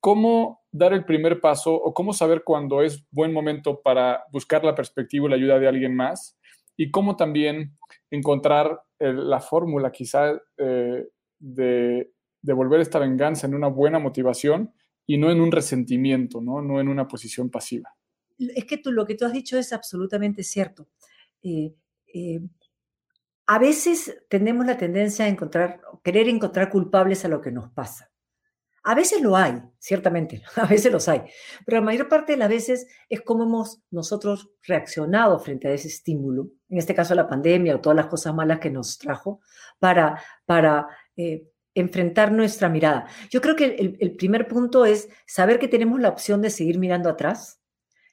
¿Cómo 0.00 0.62
dar 0.72 0.94
el 0.94 1.04
primer 1.04 1.40
paso 1.40 1.74
o 1.74 1.92
cómo 1.92 2.12
saber 2.12 2.42
cuándo 2.42 2.82
es 2.82 3.04
buen 3.10 3.32
momento 3.32 3.82
para 3.82 4.24
buscar 4.32 4.64
la 4.64 4.74
perspectiva 4.74 5.26
y 5.26 5.30
la 5.30 5.36
ayuda 5.36 5.58
de 5.58 5.68
alguien 5.68 5.94
más? 5.94 6.38
Y 6.76 6.90
cómo 6.90 7.16
también 7.16 7.76
encontrar 8.10 8.80
eh, 8.98 9.12
la 9.12 9.40
fórmula 9.40 9.92
quizá 9.92 10.32
eh, 10.56 11.06
de, 11.38 12.10
de 12.42 12.52
volver 12.52 12.80
esta 12.80 12.98
venganza 12.98 13.46
en 13.46 13.54
una 13.54 13.68
buena 13.68 13.98
motivación 13.98 14.74
y 15.06 15.18
no 15.18 15.30
en 15.30 15.40
un 15.40 15.52
resentimiento, 15.52 16.40
¿no? 16.40 16.60
No 16.60 16.80
en 16.80 16.88
una 16.88 17.08
posición 17.08 17.50
pasiva. 17.50 17.94
Es 18.38 18.64
que 18.64 18.78
tú, 18.78 18.92
lo 18.92 19.06
que 19.06 19.14
tú 19.14 19.24
has 19.24 19.32
dicho 19.32 19.56
es 19.56 19.72
absolutamente 19.72 20.42
cierto. 20.42 20.88
Eh, 21.42 21.74
eh, 22.12 22.40
a 23.46 23.58
veces 23.58 24.24
tenemos 24.28 24.66
la 24.66 24.76
tendencia 24.76 25.24
a 25.24 25.28
encontrar, 25.28 25.80
querer 26.02 26.28
encontrar 26.28 26.70
culpables 26.70 27.24
a 27.24 27.28
lo 27.28 27.40
que 27.40 27.52
nos 27.52 27.70
pasa. 27.70 28.10
A 28.84 28.96
veces 28.96 29.22
lo 29.22 29.36
hay, 29.36 29.62
ciertamente, 29.78 30.42
a 30.56 30.66
veces 30.66 30.90
los 30.90 31.08
hay, 31.08 31.22
pero 31.64 31.78
la 31.78 31.84
mayor 31.84 32.08
parte 32.08 32.32
de 32.32 32.38
las 32.38 32.48
veces 32.48 32.88
es 33.08 33.20
como 33.20 33.44
hemos 33.44 33.80
nosotros 33.90 34.50
reaccionado 34.62 35.38
frente 35.38 35.68
a 35.68 35.72
ese 35.72 35.86
estímulo, 35.86 36.48
en 36.68 36.78
este 36.78 36.94
caso 36.94 37.14
la 37.14 37.28
pandemia 37.28 37.76
o 37.76 37.80
todas 37.80 37.96
las 37.96 38.06
cosas 38.06 38.34
malas 38.34 38.58
que 38.58 38.70
nos 38.70 38.98
trajo, 38.98 39.40
para, 39.78 40.20
para 40.46 40.88
eh, 41.16 41.51
enfrentar 41.74 42.32
nuestra 42.32 42.68
mirada. 42.68 43.06
Yo 43.30 43.40
creo 43.40 43.56
que 43.56 43.96
el, 43.98 44.16
primer 44.16 44.48
punto 44.48 44.84
es 44.84 45.08
saber 45.26 45.58
que 45.58 45.68
tenemos 45.68 46.00
la 46.00 46.08
opción 46.08 46.42
de 46.42 46.50
seguir 46.50 46.78
mirando 46.78 47.08
atrás 47.08 47.60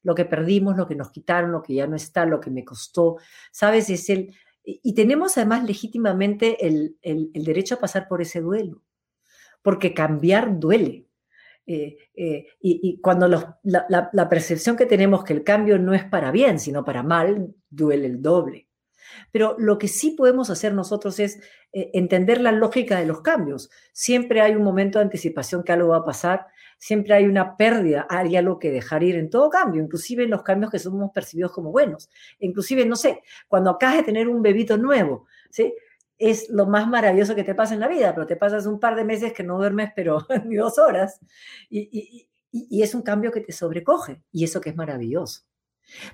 lo 0.01 0.15
que 0.15 0.25
perdimos, 0.25 0.77
lo 0.77 0.87
que 0.87 0.95
nos 0.95 1.11
quitaron, 1.11 1.51
lo 1.51 1.61
que 1.61 1.73
ya 1.73 1.85
no 1.85 1.97
está, 1.97 2.25
lo 2.25 2.39
que 2.39 2.49
me 2.49 2.63
costó, 2.63 3.17
¿sabes? 3.51 3.89
Es 3.89 4.09
el, 4.09 4.33
y 4.63 4.93
tenemos 4.93 5.37
además 5.37 5.63
legítimamente 5.63 6.65
el, 6.65 6.97
derecho 7.33 7.75
a 7.75 7.79
pasar 7.79 8.07
por 8.07 8.21
ese 8.21 8.41
duelo, 8.41 8.83
porque 9.61 9.93
cambiar 9.93 10.59
duele. 10.59 11.07
Eh, 11.65 11.97
eh, 12.15 12.47
y, 12.61 12.99
cuando 12.99 13.27
la, 13.27 14.29
percepción 14.29 14.75
que 14.75 14.85
tenemos 14.85 15.23
que 15.23 15.33
el 15.33 15.43
cambio 15.43 15.77
no 15.77 15.93
es 15.93 16.03
para 16.03 16.31
bien, 16.31 16.59
sino 16.59 16.83
para 16.83 17.03
mal, 17.03 17.53
duele 17.69 18.07
el 18.07 18.21
doble. 18.21 18.68
Pero 19.31 19.55
lo 19.57 19.77
que 19.77 19.87
sí 19.87 20.11
podemos 20.11 20.49
hacer 20.49 20.73
nosotros 20.73 21.19
es 21.19 21.39
eh, 21.73 21.91
entender 21.93 22.41
la 22.41 22.51
lógica 22.51 22.99
de 22.99 23.05
los 23.05 23.21
cambios. 23.21 23.69
Siempre 23.93 24.41
hay 24.41 24.55
un 24.55 24.63
momento 24.63 24.99
de 24.99 25.05
anticipación 25.05 25.63
que 25.63 25.71
algo 25.71 25.89
va 25.89 25.97
a 25.97 26.05
pasar 26.05 26.47
siempre 26.79 27.13
hay 27.13 27.25
una 27.25 27.57
pérdida, 27.57 28.07
hay 28.09 28.37
algo 28.37 28.57
que 28.57 28.71
dejar 28.71 29.03
ir 29.03 29.15
en 29.17 29.29
todo 29.29 29.49
cambio, 29.49 29.83
inclusive 29.83 30.23
en 30.23 30.31
los 30.31 30.41
cambios 30.43 30.71
que 30.71 30.79
somos 30.79 31.11
percibidos 31.11 31.51
como 31.51 31.71
buenos. 31.71 32.09
Inclusive, 32.39 32.85
no 32.85 32.95
sé, 32.95 33.21
cuando 33.47 33.69
acabas 33.69 33.97
de 33.97 34.03
tener 34.03 34.27
un 34.27 34.41
bebito 34.41 34.77
nuevo, 34.77 35.27
¿sí? 35.51 35.73
Es 36.17 36.49
lo 36.49 36.65
más 36.65 36.87
maravilloso 36.87 37.35
que 37.35 37.43
te 37.43 37.55
pasa 37.55 37.73
en 37.73 37.81
la 37.81 37.87
vida, 37.87 38.13
pero 38.13 38.25
te 38.25 38.35
pasas 38.35 38.65
un 38.65 38.79
par 38.79 38.95
de 38.95 39.03
meses 39.03 39.33
que 39.33 39.43
no 39.43 39.57
duermes, 39.57 39.91
pero 39.95 40.25
ni 40.45 40.55
dos 40.55 40.79
horas, 40.79 41.19
y, 41.69 41.89
y, 41.91 42.29
y 42.51 42.81
es 42.81 42.95
un 42.95 43.03
cambio 43.03 43.31
que 43.31 43.41
te 43.41 43.51
sobrecoge, 43.51 44.23
y 44.31 44.45
eso 44.45 44.61
que 44.61 44.69
es 44.69 44.75
maravilloso. 44.75 45.48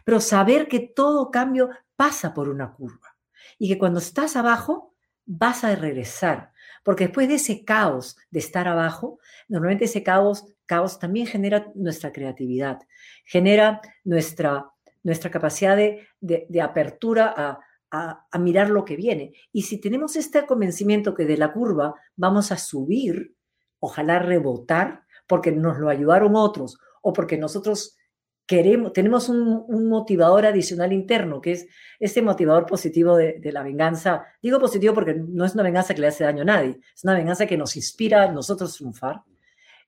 Pero 0.03 0.19
saber 0.19 0.67
que 0.67 0.79
todo 0.79 1.31
cambio 1.31 1.69
pasa 1.95 2.33
por 2.33 2.49
una 2.49 2.73
curva, 2.73 3.15
y 3.57 3.67
que 3.67 3.77
cuando 3.77 3.99
estás 3.99 4.35
abajo, 4.35 4.93
vas 5.25 5.63
a 5.63 5.75
regresar, 5.75 6.51
porque 6.83 7.05
después 7.05 7.27
de 7.27 7.35
ese 7.35 7.65
caos 7.65 8.17
de 8.29 8.39
estar 8.39 8.67
abajo, 8.67 9.19
normalmente 9.47 9.85
ese 9.85 10.03
caos 10.03 10.45
caos 10.65 10.99
también 10.99 11.27
genera 11.27 11.71
nuestra 11.75 12.11
creatividad, 12.11 12.79
genera 13.25 13.81
nuestra, 14.03 14.71
nuestra 15.03 15.31
capacidad 15.31 15.75
de, 15.75 16.07
de, 16.19 16.45
de 16.49 16.61
apertura 16.61 17.33
a, 17.35 17.59
a, 17.91 18.27
a, 18.31 18.39
mirar 18.39 18.69
lo 18.69 18.83
que 18.85 18.95
viene. 18.95 19.33
Y 19.51 19.63
si 19.63 19.79
tenemos 19.79 20.15
este 20.15 20.45
convencimiento 20.45 21.13
que 21.13 21.25
de 21.25 21.37
la 21.37 21.53
curva 21.53 21.95
vamos 22.15 22.51
a 22.51 22.57
subir, 22.57 23.35
ojalá 23.79 24.19
rebotar, 24.19 25.03
porque 25.27 25.51
nos 25.51 25.77
lo 25.77 25.89
ayudaron 25.89 26.35
otros 26.35 26.79
o 27.01 27.13
porque 27.13 27.37
nosotros 27.37 27.97
queremos, 28.45 28.93
tenemos 28.93 29.29
un, 29.29 29.63
un 29.67 29.87
motivador 29.87 30.45
adicional 30.45 30.93
interno, 30.93 31.41
que 31.41 31.53
es 31.53 31.67
este 31.99 32.21
motivador 32.21 32.65
positivo 32.65 33.15
de, 33.15 33.39
de, 33.39 33.51
la 33.51 33.63
venganza. 33.63 34.25
Digo 34.41 34.59
positivo 34.59 34.93
porque 34.93 35.15
no 35.15 35.45
es 35.45 35.53
una 35.53 35.63
venganza 35.63 35.93
que 35.93 36.01
le 36.01 36.07
hace 36.07 36.23
daño 36.23 36.43
a 36.43 36.45
nadie, 36.45 36.79
es 36.95 37.03
una 37.03 37.15
venganza 37.15 37.45
que 37.45 37.57
nos 37.57 37.75
inspira 37.75 38.23
a 38.23 38.31
nosotros 38.31 38.75
triunfar. 38.75 39.23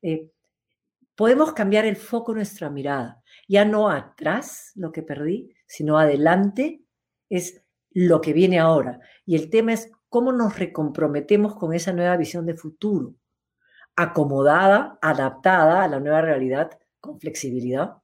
Eh, 0.02 0.30
podemos 1.16 1.54
cambiar 1.54 1.86
el 1.86 1.96
foco 1.96 2.32
de 2.32 2.38
nuestra 2.38 2.70
mirada. 2.70 3.22
Ya 3.48 3.66
no 3.66 3.90
atrás 3.90 4.72
lo 4.76 4.92
que 4.92 5.04
perdí, 5.04 5.54
sino 5.66 5.98
adelante 5.98 6.82
es 7.30 7.64
lo 7.92 8.22
que 8.22 8.34
viene 8.34 8.60
ahora. 8.60 9.00
Y 9.26 9.36
el 9.36 9.50
tema 9.50 9.74
es 9.74 9.92
cómo 10.10 10.32
nos 10.32 10.58
recomprometemos 10.60 11.56
con 11.56 11.74
esa 11.74 11.94
nueva 11.94 12.18
visión 12.18 12.46
de 12.46 12.56
futuro, 12.56 13.16
acomodada, 13.96 15.00
adaptada 15.02 15.84
a 15.84 15.88
la 15.88 16.00
nueva 16.00 16.22
realidad 16.22 16.80
con 17.00 17.20
flexibilidad. 17.20 17.98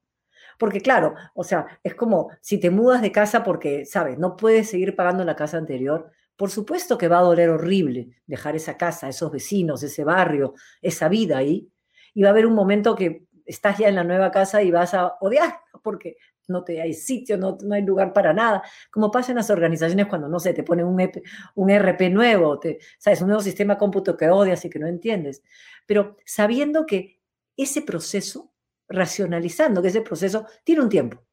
Porque 0.63 0.79
claro, 0.79 1.13
o 1.33 1.43
sea, 1.43 1.67
es 1.83 1.93
como 1.93 2.29
si 2.39 2.57
te 2.57 2.69
mudas 2.69 3.01
de 3.01 3.11
casa 3.11 3.43
porque, 3.43 3.83
sabes, 3.85 4.17
no 4.17 4.37
puedes 4.37 4.69
seguir 4.69 4.95
pagando 4.95 5.25
la 5.25 5.35
casa 5.35 5.57
anterior, 5.57 6.09
por 6.37 6.51
supuesto 6.51 6.97
que 6.97 7.09
va 7.09 7.17
a 7.17 7.23
doler 7.23 7.49
horrible 7.49 8.11
dejar 8.27 8.55
esa 8.55 8.77
casa, 8.77 9.09
esos 9.09 9.29
vecinos, 9.29 9.83
ese 9.83 10.05
barrio, 10.05 10.53
esa 10.81 11.09
vida 11.09 11.37
ahí, 11.37 11.69
y 12.13 12.21
va 12.21 12.29
a 12.29 12.31
haber 12.31 12.45
un 12.45 12.53
momento 12.53 12.95
que 12.95 13.25
estás 13.45 13.77
ya 13.77 13.89
en 13.89 13.95
la 13.95 14.05
nueva 14.05 14.31
casa 14.31 14.63
y 14.63 14.71
vas 14.71 14.93
a 14.93 15.17
odiar 15.19 15.53
porque 15.83 16.15
no 16.47 16.63
te 16.63 16.81
hay 16.81 16.93
sitio, 16.93 17.37
no, 17.37 17.57
no 17.61 17.75
hay 17.75 17.81
lugar 17.81 18.13
para 18.13 18.31
nada, 18.31 18.63
como 18.89 19.11
pasa 19.11 19.33
en 19.33 19.39
las 19.39 19.49
organizaciones 19.49 20.07
cuando, 20.07 20.29
no 20.29 20.39
sé, 20.39 20.53
te 20.53 20.63
ponen 20.63 20.85
un, 20.85 20.97
EP, 21.01 21.21
un 21.55 21.71
RP 21.71 22.09
nuevo, 22.09 22.57
te, 22.57 22.79
sabes, 22.99 23.19
un 23.19 23.27
nuevo 23.27 23.43
sistema 23.43 23.77
cómputo 23.77 24.15
que 24.15 24.29
odias 24.29 24.63
y 24.63 24.69
que 24.69 24.79
no 24.79 24.87
entiendes, 24.87 25.43
pero 25.85 26.15
sabiendo 26.23 26.85
que 26.85 27.19
ese 27.57 27.81
proceso, 27.81 28.52
racionalizando 28.87 29.81
que 29.81 29.87
ese 29.89 30.01
proceso 30.01 30.45
tiene 30.63 30.81
un 30.81 30.89
tiempo. 30.89 31.23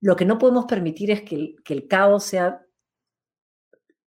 Lo 0.00 0.16
que 0.16 0.24
no 0.24 0.38
podemos 0.38 0.66
permitir 0.66 1.10
es 1.10 1.22
que 1.22 1.34
el, 1.34 1.56
que 1.64 1.74
el 1.74 1.88
caos 1.88 2.24
sea, 2.24 2.64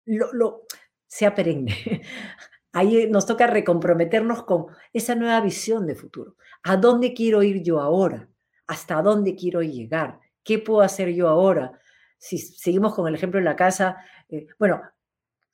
lo, 0.05 0.31
lo, 0.33 0.65
sea 1.07 1.33
perenne. 1.33 1.75
Ahí 2.71 3.09
nos 3.09 3.25
toca 3.25 3.47
recomprometernos 3.47 4.43
con 4.43 4.67
esa 4.93 5.15
nueva 5.15 5.41
visión 5.41 5.87
de 5.87 5.95
futuro. 5.95 6.35
¿A 6.63 6.77
dónde 6.77 7.13
quiero 7.13 7.41
ir 7.41 7.63
yo 7.63 7.79
ahora? 7.79 8.29
¿Hasta 8.67 9.01
dónde 9.01 9.35
quiero 9.35 9.63
llegar? 9.63 10.19
¿Qué 10.43 10.59
puedo 10.59 10.81
hacer 10.81 11.09
yo 11.09 11.27
ahora? 11.27 11.79
Si 12.19 12.37
seguimos 12.37 12.93
con 12.93 13.07
el 13.07 13.15
ejemplo 13.15 13.39
de 13.39 13.45
la 13.45 13.55
casa, 13.55 13.97
eh, 14.29 14.47
bueno, 14.59 14.81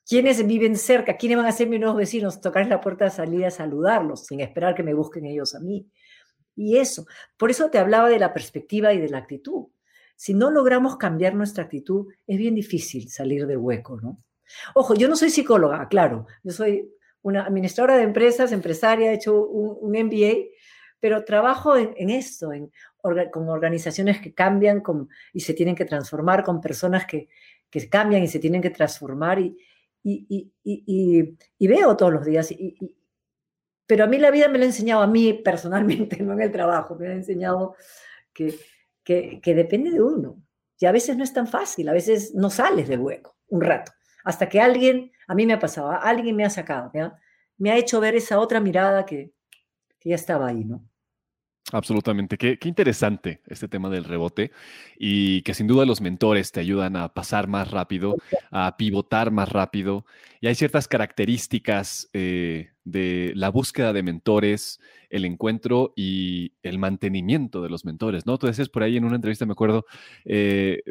¿quiénes 0.06 0.46
viven 0.46 0.76
cerca? 0.76 1.16
¿Quiénes 1.16 1.38
van 1.38 1.46
a 1.46 1.52
ser 1.52 1.68
mis 1.68 1.80
nuevos 1.80 1.96
vecinos? 1.96 2.40
Tocar 2.40 2.66
la 2.66 2.80
puerta 2.80 3.06
de 3.06 3.10
salida, 3.10 3.50
saludarlos, 3.50 4.26
sin 4.26 4.40
esperar 4.40 4.74
que 4.74 4.82
me 4.82 4.92
busquen 4.92 5.24
ellos 5.24 5.54
a 5.54 5.60
mí. 5.60 5.90
Y 6.56 6.78
eso, 6.78 7.06
por 7.36 7.50
eso 7.50 7.70
te 7.70 7.78
hablaba 7.78 8.08
de 8.08 8.18
la 8.18 8.32
perspectiva 8.32 8.92
y 8.94 8.98
de 8.98 9.10
la 9.10 9.18
actitud. 9.18 9.66
Si 10.16 10.32
no 10.32 10.50
logramos 10.50 10.96
cambiar 10.96 11.34
nuestra 11.34 11.64
actitud, 11.64 12.06
es 12.26 12.38
bien 12.38 12.54
difícil 12.54 13.10
salir 13.10 13.46
del 13.46 13.58
hueco, 13.58 14.00
¿no? 14.00 14.18
Ojo, 14.74 14.94
yo 14.94 15.08
no 15.08 15.16
soy 15.16 15.30
psicóloga, 15.30 15.86
claro, 15.88 16.26
yo 16.42 16.52
soy 16.52 16.90
una 17.22 17.44
administradora 17.44 17.96
de 17.96 18.04
empresas, 18.04 18.52
empresaria, 18.52 19.10
he 19.10 19.14
hecho 19.14 19.44
un, 19.44 19.76
un 19.80 20.06
MBA, 20.06 20.46
pero 21.00 21.24
trabajo 21.24 21.76
en, 21.76 21.92
en 21.96 22.10
esto, 22.10 22.52
en, 22.52 22.70
con 23.02 23.48
organizaciones 23.48 24.20
que 24.20 24.32
cambian 24.32 24.82
y 25.32 25.40
se 25.40 25.52
tienen 25.52 25.74
que 25.74 25.84
transformar, 25.84 26.42
con 26.42 26.60
personas 26.60 27.04
que, 27.06 27.28
que 27.68 27.88
cambian 27.88 28.22
y 28.22 28.28
se 28.28 28.38
tienen 28.38 28.62
que 28.62 28.70
transformar 28.70 29.40
y, 29.40 29.56
y, 30.02 30.52
y 30.64 31.66
veo 31.66 31.96
todos 31.96 32.12
los 32.12 32.24
días. 32.24 32.54
Pero 33.86 34.04
a 34.04 34.06
mí 34.06 34.18
la 34.18 34.30
vida 34.30 34.48
me 34.48 34.58
lo 34.58 34.64
ha 34.64 34.66
enseñado 34.66 35.02
a 35.02 35.06
mí 35.06 35.32
personalmente, 35.32 36.16
no 36.22 36.32
en 36.32 36.42
el 36.42 36.52
trabajo, 36.52 36.94
me 36.96 37.08
ha 37.08 37.12
enseñado 37.12 37.74
que, 38.32 38.58
que, 39.04 39.54
depende 39.54 39.90
de 39.90 40.02
uno. 40.02 40.42
Y 40.78 40.86
a 40.86 40.92
veces 40.92 41.16
no 41.16 41.24
es 41.24 41.32
tan 41.32 41.46
fácil, 41.46 41.88
a 41.88 41.92
veces 41.92 42.34
no 42.34 42.50
sales 42.50 42.88
del 42.88 43.00
hueco 43.00 43.36
un 43.48 43.60
rato, 43.60 43.92
hasta 44.24 44.48
que 44.48 44.60
alguien, 44.60 45.12
a 45.28 45.34
mí 45.34 45.46
me 45.46 45.52
ha 45.52 45.58
pasado, 45.58 45.90
alguien 45.90 46.34
me 46.34 46.44
ha 46.44 46.50
sacado, 46.50 46.90
me 47.58 47.70
ha 47.70 47.76
hecho 47.76 48.00
ver 48.00 48.16
esa 48.16 48.40
otra 48.40 48.60
mirada 48.60 49.06
que, 49.06 49.32
que 50.00 50.10
ya 50.10 50.16
estaba 50.16 50.48
ahí, 50.48 50.64
¿no? 50.64 50.84
Absolutamente. 51.72 52.38
Qué, 52.38 52.58
interesante 52.64 53.40
este 53.46 53.66
tema 53.66 53.90
del 53.90 54.04
rebote 54.04 54.52
y 54.96 55.42
que 55.42 55.52
sin 55.52 55.66
duda 55.66 55.84
los 55.84 56.00
mentores 56.00 56.52
te 56.52 56.60
ayudan 56.60 56.94
a 56.94 57.08
pasar 57.12 57.48
más 57.48 57.72
rápido, 57.72 58.16
a 58.52 58.76
pivotar 58.76 59.32
más 59.32 59.48
rápido. 59.48 60.06
Y 60.40 60.46
hay 60.46 60.54
ciertas 60.54 60.86
características 60.86 62.08
eh, 62.12 62.70
de 62.84 63.32
la 63.34 63.48
búsqueda 63.48 63.92
de 63.92 64.04
mentores, 64.04 64.80
el 65.10 65.24
encuentro 65.24 65.92
y 65.96 66.52
el 66.62 66.78
mantenimiento 66.78 67.60
de 67.62 67.68
los 67.68 67.84
mentores, 67.84 68.26
¿no? 68.26 68.38
Tú 68.38 68.46
decías 68.46 68.68
por 68.68 68.84
ahí 68.84 68.96
en 68.96 69.04
una 69.04 69.16
entrevista, 69.16 69.44
me 69.44 69.52
acuerdo, 69.52 69.86
eh, 70.24 70.82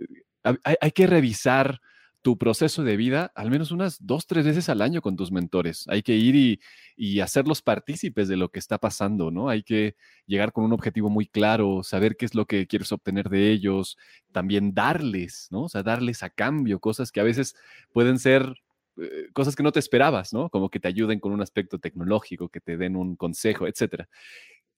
hay 0.43 0.91
que 0.91 1.07
revisar 1.07 1.79
tu 2.25 2.39
proceso 2.39 2.83
de 2.83 2.97
vida 2.97 3.31
al 3.35 3.51
menos 3.51 3.69
unas 3.69 4.03
dos, 4.03 4.25
tres 4.25 4.45
veces 4.45 4.67
al 4.69 4.81
año 4.81 4.99
con 5.03 5.15
tus 5.15 5.31
mentores. 5.31 5.85
Hay 5.89 6.01
que 6.01 6.15
ir 6.15 6.59
y, 6.97 7.19
hacerlos 7.19 7.61
partícipes 7.61 8.27
de 8.27 8.35
lo 8.35 8.49
que 8.49 8.57
está 8.57 8.79
pasando, 8.79 9.29
¿no? 9.29 9.47
Hay 9.47 9.61
que 9.61 9.95
llegar 10.25 10.51
con 10.51 10.63
un 10.63 10.73
objetivo 10.73 11.07
muy 11.11 11.27
claro, 11.27 11.83
saber 11.83 12.17
qué 12.17 12.25
es 12.25 12.33
lo 12.33 12.47
que 12.47 12.65
quieres 12.65 12.91
obtener 12.91 13.29
de 13.29 13.51
ellos, 13.51 13.95
también 14.31 14.73
darles, 14.73 15.49
¿no? 15.51 15.65
O 15.65 15.69
sea, 15.69 15.83
darles 15.83 16.23
a 16.23 16.31
cambio 16.31 16.79
cosas 16.79 17.11
que 17.11 17.19
a 17.19 17.23
veces 17.23 17.55
pueden 17.93 18.17
ser 18.17 18.55
eh, 18.97 19.27
cosas 19.33 19.55
que 19.55 19.61
no 19.61 19.71
te 19.71 19.79
esperabas, 19.79 20.33
¿no? 20.33 20.49
Como 20.49 20.71
que 20.71 20.79
te 20.79 20.87
ayuden 20.87 21.19
con 21.19 21.31
un 21.31 21.43
aspecto 21.43 21.77
tecnológico, 21.77 22.49
que 22.49 22.59
te 22.59 22.75
den 22.75 22.95
un 22.95 23.15
consejo, 23.17 23.67
etcétera. 23.67 24.09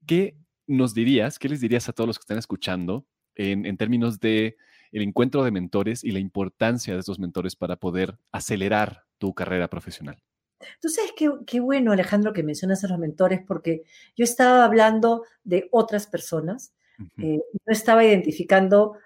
¿Qué 0.06 0.36
nos 0.68 0.94
dirías, 0.94 1.40
qué 1.40 1.48
les 1.48 1.62
dirías 1.62 1.88
a 1.88 1.94
todos 1.94 2.08
los 2.10 2.18
que 2.20 2.24
están 2.24 2.40
escuchando 2.40 3.06
en, 3.38 3.66
en 3.66 3.78
términos 3.78 4.20
de 4.20 4.58
el 4.92 5.02
encuentro 5.02 5.44
de 5.44 5.52
mentores 5.52 6.04
y 6.04 6.12
la 6.12 6.20
importancia 6.20 6.94
de 6.94 7.00
esos 7.02 7.20
mentores 7.20 7.56
para 7.56 7.76
poder 7.78 8.18
acelerar 8.32 9.04
tu 9.18 9.34
carrera 9.34 9.70
profesional. 9.70 10.22
Tú 10.82 10.90
sabes 10.90 11.14
qué, 11.16 11.30
qué, 11.46 11.60
bueno, 11.60 11.92
Alejandro, 11.92 12.34
que 12.34 12.44
mencionas 12.44 12.84
a 12.84 12.88
los 12.88 12.98
mentores, 12.98 13.42
porque 13.48 13.84
yo 14.16 14.24
estaba 14.24 14.66
hablando 14.66 15.24
de 15.44 15.68
otras 15.72 16.08
personas, 16.08 16.74
eh, 17.18 17.40
no 17.66 17.74
estaba 17.74 18.04
identificando 18.04 18.98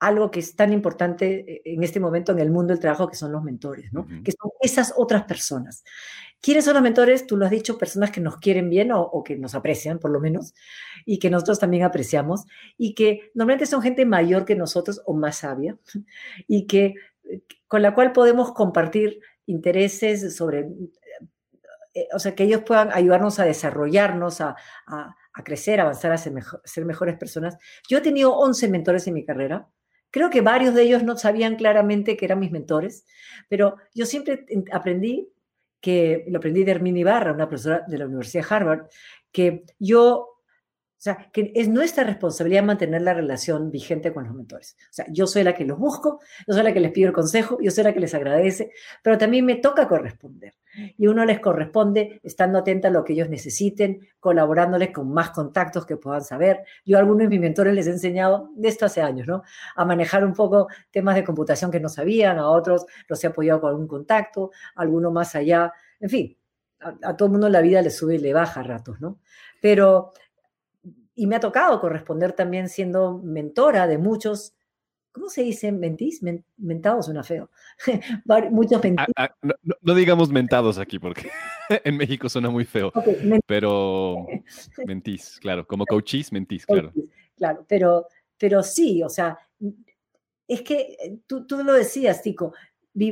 algo 0.00 0.30
que 0.30 0.40
es 0.40 0.54
tan 0.54 0.72
importante 0.72 1.44
eh, 1.54 1.62
en 1.64 1.82
este 1.82 2.00
momento 2.00 2.32
en 2.32 2.38
el 2.38 2.50
mundo 2.50 2.72
del 2.72 2.80
trabajo, 2.80 3.08
que 3.08 3.16
son 3.16 3.32
los 3.32 3.42
mentores, 3.42 3.92
¿no? 3.92 4.06
Que 4.24 4.32
son 4.32 4.50
esas 4.60 4.94
otras 4.96 5.24
personas. 5.24 5.84
¿Quiénes 6.40 6.64
son 6.64 6.74
los 6.74 6.82
mentores? 6.82 7.26
Tú 7.26 7.36
lo 7.36 7.44
has 7.44 7.50
dicho, 7.50 7.78
personas 7.78 8.12
que 8.12 8.20
nos 8.20 8.36
quieren 8.36 8.70
bien 8.70 8.92
o, 8.92 9.24
que 9.24 9.36
nos 9.36 9.54
aprecian, 9.54 9.98
por 9.98 10.10
lo 10.10 10.20
menos, 10.20 10.54
y 11.04 11.18
que 11.18 11.30
nosotros 11.30 11.58
también 11.58 11.82
apreciamos, 11.82 12.44
y 12.76 12.94
que 12.94 13.30
normalmente 13.34 13.66
son 13.66 13.82
gente 13.82 14.06
mayor 14.06 14.44
que 14.44 14.54
nosotros 14.54 15.02
o 15.04 15.14
más 15.14 15.38
sabia, 15.38 15.76
y 16.46 16.66
que 16.66 16.94
eh, 17.24 17.42
con 17.66 17.82
la 17.82 17.94
cual 17.94 18.12
podemos 18.12 18.52
compartir 18.52 19.20
intereses 19.46 20.36
sobre, 20.36 20.68
eh, 21.94 22.06
o 22.14 22.20
sea, 22.20 22.36
que 22.36 22.44
ellos 22.44 22.62
puedan 22.64 22.92
ayudarnos 22.92 23.40
a 23.40 23.44
desarrollarnos, 23.44 24.40
a, 24.40 24.54
crecer, 25.44 25.80
a 25.80 25.84
avanzar, 25.84 26.12
a 26.12 26.18
ser, 26.18 26.34
ser 26.64 26.84
mejores 26.84 27.16
personas. 27.16 27.58
Yo 27.88 27.98
he 27.98 28.00
tenido 28.00 28.36
11 28.36 28.68
mentores 28.68 29.06
en 29.06 29.14
mi 29.14 29.24
carrera, 29.24 29.68
Creo 30.10 30.30
que 30.30 30.40
varios 30.40 30.74
de 30.74 30.82
ellos 30.82 31.02
no 31.02 31.16
sabían 31.16 31.56
claramente 31.56 32.16
que 32.16 32.24
eran 32.24 32.40
mis 32.40 32.50
mentores, 32.50 33.04
pero 33.48 33.76
yo 33.94 34.06
siempre 34.06 34.46
aprendí 34.72 35.28
que, 35.80 36.24
lo 36.28 36.38
aprendí 36.38 36.64
de 36.64 36.72
Herminia 36.72 37.00
Ibarra, 37.00 37.32
una 37.32 37.48
profesora 37.48 37.84
de 37.86 37.98
la 37.98 38.06
Universidad 38.06 38.48
de 38.48 38.54
Harvard, 38.54 38.86
que 39.32 39.64
yo 39.78 40.27
o 40.98 41.00
sea, 41.00 41.30
que 41.32 41.52
es 41.54 41.68
nuestra 41.68 42.02
responsabilidad 42.02 42.64
mantener 42.64 43.02
la 43.02 43.14
relación 43.14 43.70
vigente 43.70 44.12
con 44.12 44.24
los 44.24 44.34
mentores. 44.34 44.76
O 44.80 44.92
sea, 44.92 45.06
yo 45.08 45.28
soy 45.28 45.44
la 45.44 45.54
que 45.54 45.64
los 45.64 45.78
busco, 45.78 46.18
yo 46.44 46.54
soy 46.54 46.64
la 46.64 46.72
que 46.72 46.80
les 46.80 46.90
pido 46.90 47.06
el 47.06 47.14
consejo, 47.14 47.56
yo 47.60 47.70
soy 47.70 47.84
la 47.84 47.94
que 47.94 48.00
les 48.00 48.14
agradece, 48.14 48.72
pero 49.00 49.16
también 49.16 49.46
me 49.46 49.54
toca 49.54 49.86
corresponder. 49.86 50.56
Y 50.96 51.06
uno 51.06 51.24
les 51.24 51.38
corresponde 51.38 52.20
estando 52.24 52.58
atenta 52.58 52.88
a 52.88 52.90
lo 52.90 53.04
que 53.04 53.12
ellos 53.12 53.28
necesiten, 53.28 54.08
colaborándoles 54.18 54.90
con 54.90 55.12
más 55.12 55.30
contactos 55.30 55.86
que 55.86 55.96
puedan 55.96 56.24
saber. 56.24 56.64
Yo 56.84 56.96
a 56.96 57.00
algunos 57.00 57.20
de 57.20 57.28
mis 57.28 57.40
mentores 57.40 57.74
les 57.74 57.86
he 57.86 57.90
enseñado, 57.90 58.50
de 58.56 58.66
esto 58.66 58.84
hace 58.84 59.00
años, 59.00 59.28
¿no? 59.28 59.44
A 59.76 59.84
manejar 59.84 60.24
un 60.24 60.34
poco 60.34 60.66
temas 60.90 61.14
de 61.14 61.22
computación 61.22 61.70
que 61.70 61.78
no 61.78 61.88
sabían, 61.88 62.40
a 62.40 62.48
otros 62.48 62.86
los 63.06 63.22
he 63.22 63.28
apoyado 63.28 63.60
con 63.60 63.70
algún 63.70 63.86
contacto, 63.86 64.50
a 64.74 64.82
alguno 64.82 65.12
más 65.12 65.36
allá. 65.36 65.72
En 66.00 66.10
fin, 66.10 66.36
a, 66.80 67.10
a 67.10 67.16
todo 67.16 67.26
el 67.26 67.32
mundo 67.32 67.48
la 67.48 67.60
vida 67.60 67.82
le 67.82 67.90
sube 67.90 68.16
y 68.16 68.18
le 68.18 68.32
baja 68.32 68.60
a 68.60 68.64
ratos, 68.64 69.00
¿no? 69.00 69.20
Pero 69.60 70.12
y 71.18 71.26
me 71.26 71.34
ha 71.34 71.40
tocado 71.40 71.80
corresponder 71.80 72.32
también 72.32 72.68
siendo 72.68 73.18
mentora 73.18 73.88
de 73.88 73.98
muchos, 73.98 74.54
¿cómo 75.10 75.28
se 75.28 75.42
dice? 75.42 75.72
¿Mentís? 75.72 76.22
mentados 76.56 77.06
suena 77.06 77.24
feo. 77.24 77.50
muchos 78.52 78.80
ah, 78.96 79.06
ah, 79.16 79.34
no, 79.82 79.94
digamos 79.96 80.30
mentados 80.30 80.78
aquí 80.78 81.00
porque 81.00 81.28
en 81.84 81.96
México 81.96 82.28
suena 82.28 82.50
muy 82.50 82.64
feo. 82.64 82.92
pero 83.46 84.28
mentís, 84.86 85.40
claro. 85.40 85.66
Como 85.66 85.86
coaches, 85.86 86.30
mentís, 86.30 86.64
claro. 86.64 86.92
Claro, 87.36 87.66
pero, 87.68 88.06
pero 88.38 88.62
sí, 88.62 89.02
o 89.02 89.08
sea, 89.08 89.36
es 90.46 90.62
que 90.62 90.96
eh, 91.02 91.18
tú, 91.26 91.48
tú 91.48 91.64
lo 91.64 91.72
decías, 91.72 92.22
Tico, 92.22 92.54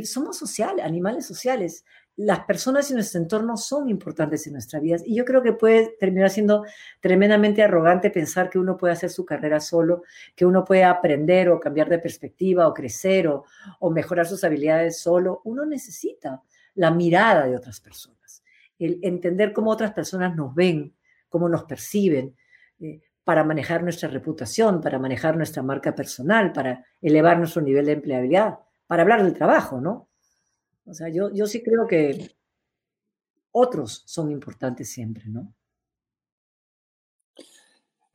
somos 0.05 0.39
sociales, 0.39 0.85
animales 0.85 1.27
sociales 1.27 1.85
las 2.17 2.41
personas 2.47 2.91
y 2.91 2.95
nuestro 2.95 3.21
entorno 3.21 3.57
son 3.59 3.91
importantes 3.91 4.47
en 4.47 4.55
nuestra 4.55 4.81
vida. 4.81 4.97
Y 5.05 5.15
yo 5.15 5.25
creo 5.25 5.43
que 5.43 5.53
puede 5.53 5.97
terminar 6.01 6.31
siendo 6.31 6.65
tremendamente 7.01 7.63
arrogante 7.63 8.11
pensar 8.11 8.49
que 8.49 8.59
uno 8.59 8.77
puede 8.77 8.95
hacer 8.95 9.11
su 9.11 9.27
carrera 9.27 9.61
solo, 9.61 10.03
que 10.35 10.47
uno 10.47 10.65
puede 10.65 10.85
aprender 10.85 11.51
o 11.51 11.61
cambiar 11.61 11.91
de 11.91 11.99
perspectiva 11.99 12.67
o 12.67 12.75
crecer 12.75 13.29
o, 13.29 13.45
mejorar 13.91 14.27
sus 14.27 14.43
habilidades 14.45 14.99
solo. 14.99 15.43
Uno 15.45 15.67
necesita 15.67 16.43
la 16.75 16.91
mirada 16.91 17.47
de 17.47 17.57
otras 17.57 17.81
personas, 17.81 18.43
el 18.79 18.99
entender 19.03 19.53
cómo 19.53 19.71
otras 19.71 19.93
personas 19.93 20.35
nos 20.35 20.55
ven, 20.55 20.95
cómo 21.29 21.49
nos 21.49 21.65
perciben, 21.65 22.35
eh, 22.81 23.01
para 23.25 23.45
manejar 23.45 23.83
nuestra 23.83 24.09
reputación, 24.09 24.81
para 24.81 24.99
manejar 24.99 25.37
nuestra 25.37 25.63
marca 25.63 25.95
personal, 25.95 26.53
para 26.53 26.87
elevar 27.03 27.39
nuestro 27.39 27.61
nivel 27.61 27.87
de 27.87 27.93
empleabilidad, 27.93 28.59
para 28.87 29.03
hablar 29.03 29.23
del 29.25 29.35
trabajo, 29.35 29.81
¿no? 29.81 30.09
O 30.87 30.95
sea, 30.95 31.09
yo, 31.09 31.33
yo 31.33 31.47
sí 31.47 31.63
creo 31.63 31.87
que 31.87 32.31
otros 33.53 34.03
son 34.07 34.31
importantes 34.31 34.91
siempre, 34.91 35.25
¿no? 35.27 35.53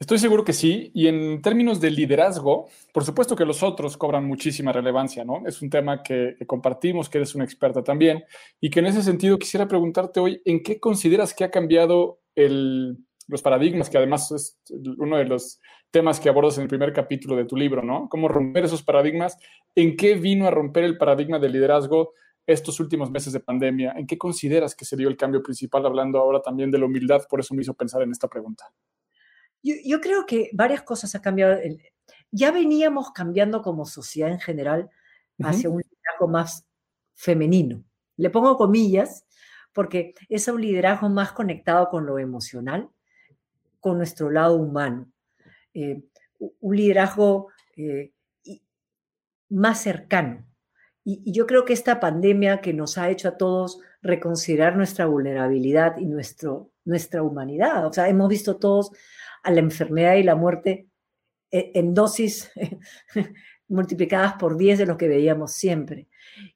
Estoy 0.02 0.18
seguro 0.18 0.44
que 0.44 0.54
sí. 0.54 0.92
Y 0.96 1.06
en 1.06 1.44
términos 1.44 1.80
de 1.80 1.92
liderazgo, 1.92 2.68
por 2.92 3.06
supuesto 3.06 3.36
que 3.36 3.46
los 3.46 3.62
otros 3.62 3.98
cobran 3.98 4.26
muchísima 4.26 4.72
relevancia, 4.72 5.24
¿no? 5.24 5.44
Es 5.46 5.62
un 5.62 5.70
tema 5.70 6.02
que, 6.02 6.38
compartimos, 6.48 7.08
que 7.08 7.20
eres 7.20 7.36
una 7.36 7.44
experta 7.44 7.84
también. 7.84 8.24
Y 8.60 8.72
que 8.72 8.80
en 8.80 8.88
ese 8.88 9.04
sentido 9.04 9.38
quisiera 9.38 9.68
preguntarte 9.68 10.20
hoy, 10.20 10.42
¿en 10.44 10.64
qué 10.64 10.80
consideras 10.80 11.36
que 11.36 11.44
ha 11.44 11.52
cambiado 11.52 12.20
los 12.36 13.42
paradigmas, 13.44 13.92
que 13.92 13.98
además 13.98 14.32
es 14.32 14.60
uno 14.98 15.18
de 15.18 15.26
los 15.26 15.60
temas 15.92 16.20
que 16.20 16.30
abordas 16.30 16.58
en 16.58 16.64
el 16.64 16.70
primer 16.70 16.94
capítulo 16.94 17.36
de 17.36 17.46
tu 17.46 17.56
libro, 17.56 17.84
¿no? 17.84 18.10
Cómo 18.10 18.28
romper 18.28 18.66
esos 18.66 18.82
paradigmas. 18.82 19.38
¿En 19.76 19.96
qué 19.98 20.16
vino 20.16 20.48
a 20.48 20.52
romper 20.52 20.84
el 20.84 20.98
paradigma 20.98 21.38
del 21.38 21.52
liderazgo 21.52 22.14
estos 22.46 22.80
últimos 22.80 23.12
meses 23.12 23.34
de 23.34 23.40
pandemia? 23.40 23.94
¿En 23.94 24.08
qué 24.08 24.18
consideras 24.18 24.76
que 24.76 24.86
se 24.86 24.96
dio 24.98 25.10
el 25.10 25.18
cambio 25.18 25.44
principal, 25.44 25.86
hablando 25.86 26.20
ahora 26.20 26.42
también 26.42 26.72
de 26.72 26.78
la 26.78 26.86
humildad? 26.86 27.22
Por 27.30 27.40
eso 27.40 27.54
me 27.54 27.62
hizo 27.62 27.74
pensar 27.74 28.02
en 28.02 28.12
esta 28.12 28.28
pregunta. 28.28 28.66
Yo, 29.64 30.02
creo 30.02 30.26
que 30.26 30.50
varias 30.54 30.82
cosas 30.82 31.14
han 31.14 31.22
cambiado. 31.22 31.60
Ya 32.32 32.52
veníamos 32.52 33.12
cambiando 33.12 33.62
como 33.62 33.86
sociedad 33.86 34.32
en 34.32 34.40
general 34.40 34.90
hacia 35.40 35.70
un 35.70 35.82
liderazgo 35.82 36.28
más 36.28 36.66
femenino. 37.14 37.84
Le 38.18 38.30
pongo 38.30 38.58
comillas 38.58 39.26
porque 39.74 40.14
es 40.30 40.48
un 40.48 40.62
liderazgo 40.62 41.10
más 41.10 41.32
conectado 41.32 41.90
con 41.90 42.06
lo 42.06 42.20
emocional, 42.20 42.90
con 43.80 43.98
nuestro 43.98 44.30
lado 44.30 44.56
humano. 44.56 45.12
Eh, 45.74 46.02
un 46.60 46.76
liderazgo 46.76 47.50
eh, 47.78 48.12
más 49.50 49.82
cercano. 49.82 50.46
Y, 51.04 51.32
yo 51.32 51.48
creo 51.48 51.66
que 51.66 51.74
esta 51.74 52.00
pandemia 52.00 52.62
que 52.62 52.74
nos 52.74 52.98
ha 52.98 53.10
hecho 53.10 53.30
a 53.30 53.38
todos 53.38 53.80
reconsiderar 54.02 54.76
nuestra 54.76 55.06
vulnerabilidad 55.06 55.98
y 55.98 56.06
nuestro, 56.06 56.72
nuestra 56.86 57.24
humanidad, 57.24 57.86
o 57.86 57.94
sea, 57.94 58.10
hemos 58.10 58.30
visto 58.30 58.58
todos 58.58 58.92
a 59.44 59.52
la 59.52 59.60
enfermedad 59.60 60.16
y 60.16 60.24
la 60.24 60.36
muerte 60.36 60.88
e, 61.52 61.72
en 61.76 61.94
dosis 61.94 62.52
multiplicadas 63.68 64.34
por 64.34 64.58
10 64.58 64.80
de 64.80 64.86
lo 64.86 64.98
que 64.98 65.08
veíamos 65.08 65.54
siempre. 65.54 66.08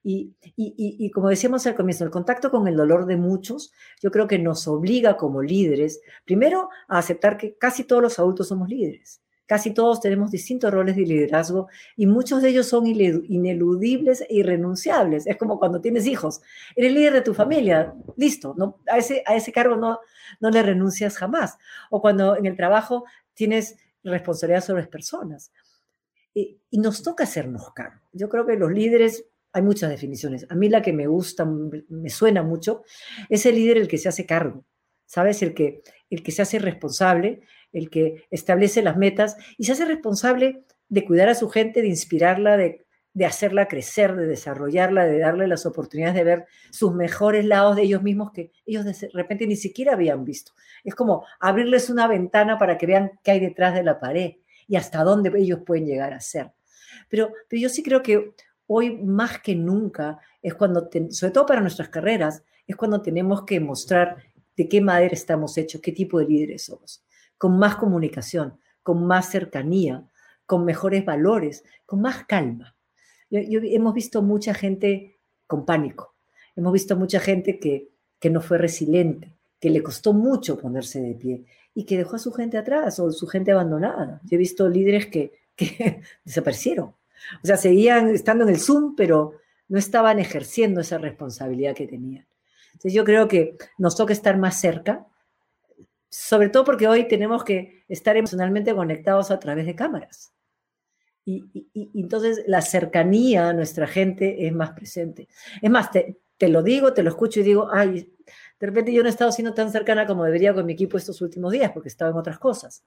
Y, 0.03 0.35
y, 0.55 1.09
como 1.11 1.29
decíamos 1.29 1.65
al 1.67 1.75
comienzo, 1.75 2.03
el 2.03 2.11
contacto 2.11 2.51
con 2.51 2.67
el 2.67 2.75
dolor 2.75 3.05
de 3.05 3.17
muchos, 3.17 3.71
yo 4.01 4.11
creo 4.11 4.27
que 4.27 4.39
nos 4.39 4.67
obliga 4.67 5.17
como 5.17 5.41
líderes, 5.41 6.01
primero, 6.23 6.69
a 6.87 6.99
aceptar 6.99 7.37
que 7.37 7.57
casi 7.57 7.83
todos 7.83 8.01
los 8.01 8.19
adultos 8.19 8.47
somos 8.47 8.69
líderes. 8.69 9.21
Casi 9.45 9.73
todos 9.73 10.01
tenemos 10.01 10.31
distintos 10.31 10.73
roles 10.73 10.95
de 10.95 11.03
liderazgo 11.03 11.67
y 11.95 12.07
muchos 12.07 12.41
de 12.41 12.49
ellos 12.49 12.67
son 12.67 12.87
ineludibles 12.87 14.21
e 14.21 14.27
irrenunciables. 14.29 15.27
Es 15.27 15.37
como 15.37 15.59
cuando 15.59 15.81
tienes 15.81 16.07
hijos. 16.07 16.41
Eres 16.75 16.93
líder 16.93 17.13
de 17.13 17.21
tu 17.21 17.33
familia, 17.33 17.93
listo, 18.17 18.55
no, 18.57 18.79
a, 18.89 18.97
ese, 18.97 19.23
a 19.25 19.35
ese 19.35 19.51
cargo 19.51 19.75
no, 19.75 19.99
no 20.39 20.49
le 20.49 20.63
renuncias 20.63 21.17
jamás. 21.17 21.57
O 21.91 22.01
cuando 22.01 22.35
en 22.35 22.45
el 22.45 22.55
trabajo 22.55 23.05
tienes 23.35 23.77
responsabilidad 24.03 24.63
sobre 24.63 24.81
las 24.81 24.89
personas. 24.89 25.51
Y, 26.33 26.59
nos 26.71 27.03
toca 27.03 27.23
hacernos 27.23 27.71
cargo. 27.73 28.01
Yo 28.11 28.27
creo 28.27 28.45
que 28.45 28.57
los 28.57 28.71
líderes, 28.71 29.25
hay 29.53 29.61
muchas 29.61 29.89
definiciones. 29.89 30.45
A 30.49 30.55
mí 30.55 30.67
la 30.67 30.81
que 30.81 30.91
me 30.91 31.07
gusta, 31.07 31.45
me 31.45 32.09
suena 32.09 32.43
mucho, 32.43 32.83
es 33.29 33.45
el 33.45 33.55
líder 33.55 33.77
el 33.77 33.87
que 33.87 33.97
se 33.97 34.09
hace 34.09 34.25
cargo, 34.25 34.65
¿sabes? 35.05 35.41
El 35.41 35.53
que, 35.53 35.81
el 36.09 36.21
que 36.21 36.33
se 36.33 36.41
hace 36.41 36.59
responsable, 36.59 37.41
el 37.75 37.89
que 37.89 38.25
establece 38.31 38.81
las 38.81 38.97
metas 38.97 39.37
y 39.57 39.65
se 39.65 39.73
hace 39.73 39.85
responsable 39.85 40.63
de 40.89 41.05
cuidar 41.05 41.29
a 41.29 41.35
su 41.35 41.49
gente, 41.49 41.81
de 41.81 41.87
inspirarla, 41.87 42.57
de, 42.57 42.85
de 43.13 43.25
hacerla 43.25 43.67
crecer, 43.67 44.15
de 44.15 44.27
desarrollarla, 44.27 45.05
de 45.05 45.19
darle 45.19 45.47
las 45.47 45.65
oportunidades 45.65 46.15
de 46.15 46.23
ver 46.23 46.45
sus 46.71 46.93
mejores 46.93 47.45
lados 47.45 47.75
de 47.75 47.83
ellos 47.83 48.01
mismos 48.01 48.31
que 48.31 48.51
ellos 48.65 48.85
de 48.85 49.09
repente 49.13 49.45
ni 49.45 49.55
siquiera 49.55 49.93
habían 49.93 50.25
visto. 50.25 50.53
Es 50.83 50.95
como 50.95 51.25
abrirles 51.39 51.89
una 51.89 52.07
ventana 52.07 52.57
para 52.57 52.77
que 52.77 52.85
vean 52.85 53.19
qué 53.23 53.31
hay 53.31 53.39
detrás 53.39 53.73
de 53.73 53.83
la 53.83 53.99
pared 53.99 54.35
y 54.67 54.75
hasta 54.75 55.03
dónde 55.03 55.31
ellos 55.37 55.59
pueden 55.65 55.85
llegar 55.85 56.13
a 56.13 56.19
ser. 56.21 56.51
Pero, 57.09 57.31
pero 57.49 57.61
yo 57.61 57.69
sí 57.69 57.83
creo 57.83 58.01
que 58.01 58.33
hoy 58.67 58.97
más 58.97 59.39
que 59.39 59.55
nunca 59.55 60.19
es 60.41 60.53
cuando, 60.55 60.89
sobre 61.09 61.31
todo 61.31 61.45
para 61.45 61.61
nuestras 61.61 61.89
carreras, 61.89 62.43
es 62.67 62.75
cuando 62.75 63.01
tenemos 63.01 63.43
que 63.43 63.59
mostrar 63.59 64.17
de 64.55 64.67
qué 64.67 64.81
madera 64.81 65.13
estamos 65.13 65.57
hechos, 65.57 65.81
qué 65.81 65.91
tipo 65.91 66.19
de 66.19 66.25
líderes 66.25 66.65
somos, 66.65 67.03
con 67.45 67.59
más 67.59 67.75
comunicación, 67.75 68.57
con 68.81 69.05
más 69.05 69.29
cercanía, 69.29 70.03
con 70.47 70.65
mejores 70.65 71.05
valores, 71.05 71.63
con 71.85 72.01
más 72.01 72.25
calma 72.25 72.75
hemos 73.29 73.93
visto 73.93 74.23
mucha 74.23 74.53
gente 74.55 75.19
con 75.45 75.63
pánico, 75.63 76.15
hemos 76.55 76.73
visto 76.73 76.95
mucha 76.95 77.19
gente 77.19 77.59
que, 77.59 77.89
que 78.19 78.31
no 78.31 78.41
fue 78.41 78.57
resiliente, 78.57 79.31
que 79.59 79.69
le 79.69 79.83
costó 79.83 80.11
mucho 80.11 80.57
ponerse 80.57 81.01
de 81.01 81.13
pie 81.13 81.45
y 81.75 81.85
que 81.85 81.97
dejó 81.97 82.15
a 82.15 82.19
su 82.19 82.31
gente 82.31 82.57
atrás 82.57 82.99
o 82.99 83.11
su 83.11 83.27
gente 83.27 83.51
abandonada. 83.51 84.21
Yo 84.23 84.35
he 84.35 84.37
visto 84.37 84.67
líderes 84.67 85.05
que, 85.07 85.33
que 85.55 86.01
desaparecieron. 86.23 86.93
O 87.43 87.45
sea, 87.45 87.57
seguían 87.57 88.09
estando 88.09 88.43
en 88.43 88.51
el 88.51 88.59
Zoom, 88.59 88.95
pero 88.95 89.33
no 89.67 89.77
estaban 89.77 90.17
ejerciendo 90.19 90.81
esa 90.81 90.97
responsabilidad 90.97 91.75
que 91.75 91.87
tenían. 91.87 92.25
Entonces 92.73 92.93
yo 92.93 93.03
creo 93.03 93.27
que 93.27 93.55
nos 93.77 93.95
toca 93.95 94.13
estar 94.13 94.37
más 94.37 94.59
cerca, 94.59 95.05
sobre 96.17 96.49
todo 96.49 96.63
porque 96.63 96.87
hoy 96.87 97.07
tenemos 97.07 97.43
que 97.43 97.83
estar 97.89 98.15
emocionalmente 98.15 98.73
conectados 98.73 99.31
a 99.31 99.39
través 99.39 99.65
de 99.65 99.75
cámaras. 99.75 100.33
Y, 101.25 101.67
entonces 101.93 102.43
la 102.47 102.61
cercanía 102.61 103.49
a 103.49 103.53
nuestra 103.53 103.85
gente 103.85 104.47
es 104.47 104.53
más 104.53 104.71
presente. 104.71 105.27
Es 105.61 105.69
más, 105.69 105.89
te, 105.91 106.17
lo 106.47 106.63
digo, 106.63 106.93
te 106.93 107.03
lo 107.03 107.09
escucho 107.09 107.41
y 107.41 107.43
digo, 107.43 107.69
ay, 107.71 108.13
de 108.59 108.65
repente 108.65 108.93
yo 108.93 109.01
no 109.01 109.09
he 109.09 109.11
estado 109.11 109.31
siendo 109.31 109.53
tan 109.53 109.71
cercana 109.71 110.05
como 110.05 110.23
debería 110.23 110.53
con 110.53 110.65
mi 110.65 110.73
equipo 110.73 110.97
estos 110.97 111.21
últimos 111.21 111.51
días 111.51 111.71
porque 111.73 111.89
estaba 111.89 112.11
en 112.11 112.17
otras 112.17 112.39
cosas. 112.39 112.85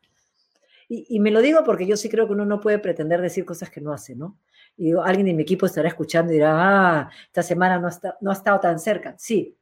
Y, 0.88 1.20
me 1.20 1.30
lo 1.30 1.42
digo 1.42 1.64
porque 1.64 1.86
yo 1.86 1.98
sí 1.98 2.08
creo 2.08 2.26
que 2.26 2.32
uno 2.32 2.46
no 2.46 2.60
puede 2.60 2.78
pretender 2.78 3.20
decir 3.20 3.44
cosas 3.44 3.68
que 3.68 3.82
no 3.82 3.92
hace, 3.92 4.16
¿no? 4.16 4.38
Y 4.74 4.92
alguien 4.92 5.26
de 5.26 5.34
mi 5.34 5.42
equipo 5.42 5.66
estará 5.66 5.88
escuchando 5.88 6.32
y 6.32 6.36
dirá, 6.36 6.52
ah, 6.54 7.10
esta 7.26 7.42
semana 7.42 7.78
no, 7.78 7.90
no 8.22 8.30
ha 8.30 8.34
estado 8.34 8.58
tan 8.60 8.78
cerca. 8.78 9.14
Sí, 9.18 9.54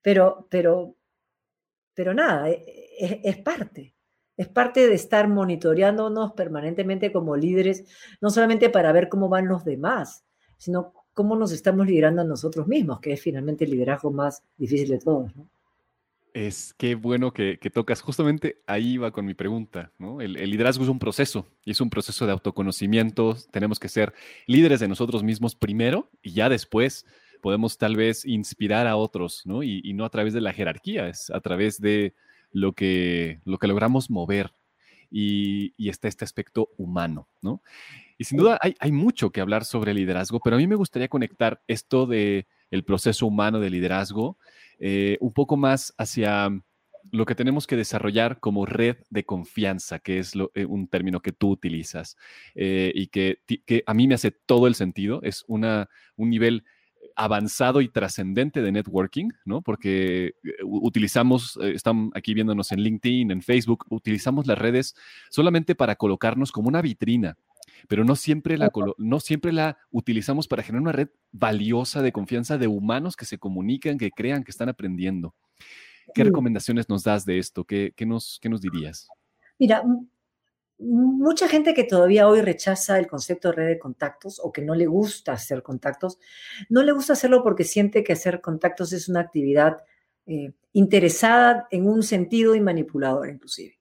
pero, 0.00 0.46
pero, 0.48 0.94
pero 1.98 2.14
nada, 2.14 2.48
e, 2.48 2.64
e, 3.00 3.20
es 3.24 3.38
parte. 3.38 3.92
Es 4.36 4.46
parte 4.46 4.86
de 4.86 4.94
estar 4.94 5.26
monitoreándonos 5.26 6.32
permanentemente 6.34 7.10
como 7.10 7.36
líderes, 7.36 7.86
no 8.20 8.30
solamente 8.30 8.70
para 8.70 8.92
ver 8.92 9.08
cómo 9.08 9.28
van 9.28 9.48
los 9.48 9.64
demás, 9.64 10.24
sino 10.58 10.92
cómo 11.12 11.34
nos 11.34 11.50
estamos 11.50 11.88
liderando 11.88 12.22
a 12.22 12.24
nosotros 12.24 12.68
mismos, 12.68 13.00
que 13.00 13.14
es 13.14 13.20
finalmente 13.20 13.64
el 13.64 13.72
liderazgo 13.72 14.12
más 14.12 14.44
difícil 14.56 14.90
de 14.90 14.98
todos. 15.00 15.32
Es 16.34 16.72
que 16.74 16.94
bueno 16.94 17.32
que, 17.32 17.58
tocas. 17.74 18.00
Justamente 18.00 18.62
ahí 18.68 18.96
va 18.96 19.10
con 19.10 19.26
mi 19.26 19.34
pregunta. 19.34 19.90
¿no? 19.98 20.20
El, 20.20 20.36
el, 20.36 20.50
liderazgo 20.52 20.84
es 20.84 20.90
un 20.90 21.00
proceso 21.00 21.48
y 21.64 21.72
es 21.72 21.80
un 21.80 21.90
proceso 21.90 22.26
de 22.26 22.30
autoconocimiento. 22.30 23.36
Tenemos 23.50 23.80
que 23.80 23.88
ser 23.88 24.14
líderes 24.46 24.78
de 24.78 24.86
nosotros 24.86 25.24
mismos 25.24 25.56
primero 25.56 26.12
y 26.22 26.30
ya 26.30 26.48
después 26.48 27.06
podemos 27.40 27.78
tal 27.78 27.96
vez 27.96 28.24
inspirar 28.24 28.86
a 28.86 28.96
otros, 28.96 29.42
¿no? 29.44 29.62
Y, 29.62 29.80
y 29.84 29.94
no 29.94 30.04
a 30.04 30.10
través 30.10 30.34
de 30.34 30.40
la 30.40 30.52
jerarquía, 30.52 31.08
es 31.08 31.30
a 31.30 31.40
través 31.40 31.80
de 31.80 32.14
lo 32.52 32.72
que, 32.72 33.40
lo 33.44 33.58
que 33.58 33.66
logramos 33.66 34.10
mover 34.10 34.52
y, 35.10 35.88
está 35.88 36.08
este 36.08 36.24
aspecto 36.24 36.70
humano, 36.76 37.28
¿no? 37.40 37.62
Y 38.18 38.24
sin 38.24 38.38
duda 38.38 38.58
hay, 38.60 38.74
hay, 38.80 38.92
mucho 38.92 39.30
que 39.30 39.40
hablar 39.40 39.64
sobre 39.64 39.94
liderazgo, 39.94 40.40
pero 40.40 40.56
a 40.56 40.58
mí 40.58 40.66
me 40.66 40.74
gustaría 40.74 41.08
conectar 41.08 41.62
esto 41.66 42.06
de 42.06 42.46
el 42.70 42.84
proceso 42.84 43.26
humano 43.26 43.60
de 43.60 43.70
liderazgo 43.70 44.36
eh, 44.78 45.16
un 45.20 45.32
poco 45.32 45.56
más 45.56 45.94
hacia 45.96 46.50
lo 47.10 47.24
que 47.24 47.34
tenemos 47.34 47.66
que 47.66 47.76
desarrollar 47.76 48.38
como 48.40 48.66
red 48.66 48.96
de 49.08 49.24
confianza, 49.24 49.98
que 49.98 50.18
es 50.18 50.32
eh, 50.54 50.66
un 50.66 50.88
término 50.88 51.20
que 51.20 51.32
tú 51.32 51.50
utilizas 51.50 52.16
eh, 52.54 52.92
y 52.94 53.06
que, 53.06 53.40
que, 53.64 53.82
a 53.86 53.94
mí 53.94 54.06
me 54.08 54.14
hace 54.14 54.30
todo 54.30 54.66
el 54.66 54.74
sentido. 54.74 55.20
Es 55.22 55.44
una, 55.46 55.88
un 56.16 56.28
nivel 56.28 56.64
avanzado 57.18 57.80
y 57.80 57.88
trascendente 57.88 58.62
de 58.62 58.70
networking, 58.70 59.30
¿no? 59.44 59.60
Porque 59.60 60.26
eh, 60.26 60.32
utilizamos, 60.62 61.58
eh, 61.60 61.72
están 61.74 62.10
aquí 62.14 62.32
viéndonos 62.32 62.70
en 62.70 62.80
LinkedIn, 62.80 63.32
en 63.32 63.42
Facebook, 63.42 63.84
utilizamos 63.90 64.46
las 64.46 64.56
redes 64.56 64.94
solamente 65.28 65.74
para 65.74 65.96
colocarnos 65.96 66.52
como 66.52 66.68
una 66.68 66.80
vitrina, 66.80 67.36
pero 67.88 68.04
no 68.04 68.14
siempre 68.14 68.56
la, 68.56 68.70
no 68.98 69.18
siempre 69.18 69.52
la 69.52 69.78
utilizamos 69.90 70.46
para 70.46 70.62
generar 70.62 70.82
una 70.82 70.92
red 70.92 71.08
valiosa 71.32 72.02
de 72.02 72.12
confianza 72.12 72.56
de 72.56 72.68
humanos 72.68 73.16
que 73.16 73.24
se 73.24 73.38
comunican, 73.38 73.98
que 73.98 74.12
crean, 74.12 74.44
que 74.44 74.52
están 74.52 74.68
aprendiendo. 74.68 75.34
¿Qué 76.14 76.22
recomendaciones 76.22 76.88
nos 76.88 77.02
das 77.02 77.26
de 77.26 77.38
esto? 77.38 77.64
¿Qué, 77.64 77.92
qué 77.96 78.06
nos, 78.06 78.38
qué 78.40 78.48
nos 78.48 78.60
dirías? 78.60 79.08
Mira, 79.58 79.82
mucha 80.78 81.48
gente 81.48 81.74
que 81.74 81.84
todavía 81.84 82.28
hoy 82.28 82.40
rechaza 82.40 82.98
el 82.98 83.06
concepto 83.06 83.48
de 83.48 83.54
red 83.54 83.68
de 83.68 83.78
contactos 83.78 84.40
o 84.42 84.52
que 84.52 84.62
no 84.62 84.74
le 84.74 84.86
gusta 84.86 85.32
hacer 85.32 85.62
contactos, 85.62 86.18
no 86.68 86.82
le 86.82 86.92
gusta 86.92 87.14
hacerlo 87.14 87.42
porque 87.42 87.64
siente 87.64 88.04
que 88.04 88.12
hacer 88.12 88.40
contactos 88.40 88.92
es 88.92 89.08
una 89.08 89.20
actividad 89.20 89.78
eh, 90.26 90.52
interesada 90.72 91.66
en 91.70 91.88
un 91.88 92.02
sentido 92.02 92.54
y 92.54 92.60
manipuladora 92.60 93.30
inclusive. 93.30 93.78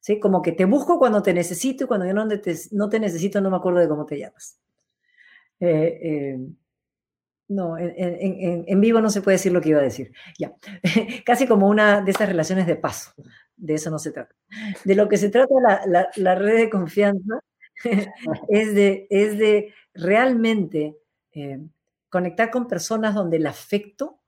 ¿Sí? 0.00 0.20
Como 0.20 0.42
que 0.42 0.52
te 0.52 0.64
busco 0.64 0.98
cuando 0.98 1.22
te 1.22 1.34
necesito 1.34 1.84
y 1.84 1.86
cuando 1.86 2.06
yo 2.06 2.14
no 2.14 2.28
te, 2.28 3.00
necesito 3.00 3.40
no 3.40 3.50
me 3.50 3.56
acuerdo 3.56 3.80
de 3.80 3.88
cómo 3.88 4.06
te 4.06 4.18
llamas. 4.18 4.58
Eh, 5.60 6.00
eh, 6.02 6.38
no, 7.48 7.76
en, 7.78 8.80
vivo 8.80 9.00
no 9.00 9.10
se 9.10 9.22
puede 9.22 9.36
decir 9.36 9.52
lo 9.52 9.60
que 9.60 9.70
iba 9.70 9.80
a 9.80 9.82
decir. 9.82 10.12
Ya, 10.38 10.54
casi 11.24 11.46
como 11.46 11.68
una 11.68 12.02
de 12.02 12.10
esas 12.10 12.28
relaciones 12.28 12.66
de 12.66 12.76
paso 12.76 13.14
de 13.58 13.74
eso 13.74 13.90
no 13.90 13.98
se 13.98 14.12
trata. 14.12 14.34
De 14.84 14.94
lo 14.94 15.08
que 15.08 15.18
se 15.18 15.28
trata 15.28 15.54
la, 16.16 16.34
red 16.34 16.56
de 16.56 16.70
confianza 16.70 17.40
es, 18.48 18.74
de, 18.74 19.74
realmente 19.92 20.96
eh, 21.32 21.60
conectar 22.08 22.50
con 22.50 22.68
personas 22.68 23.14
donde 23.14 23.36
el 23.36 23.46
afecto 23.46 24.20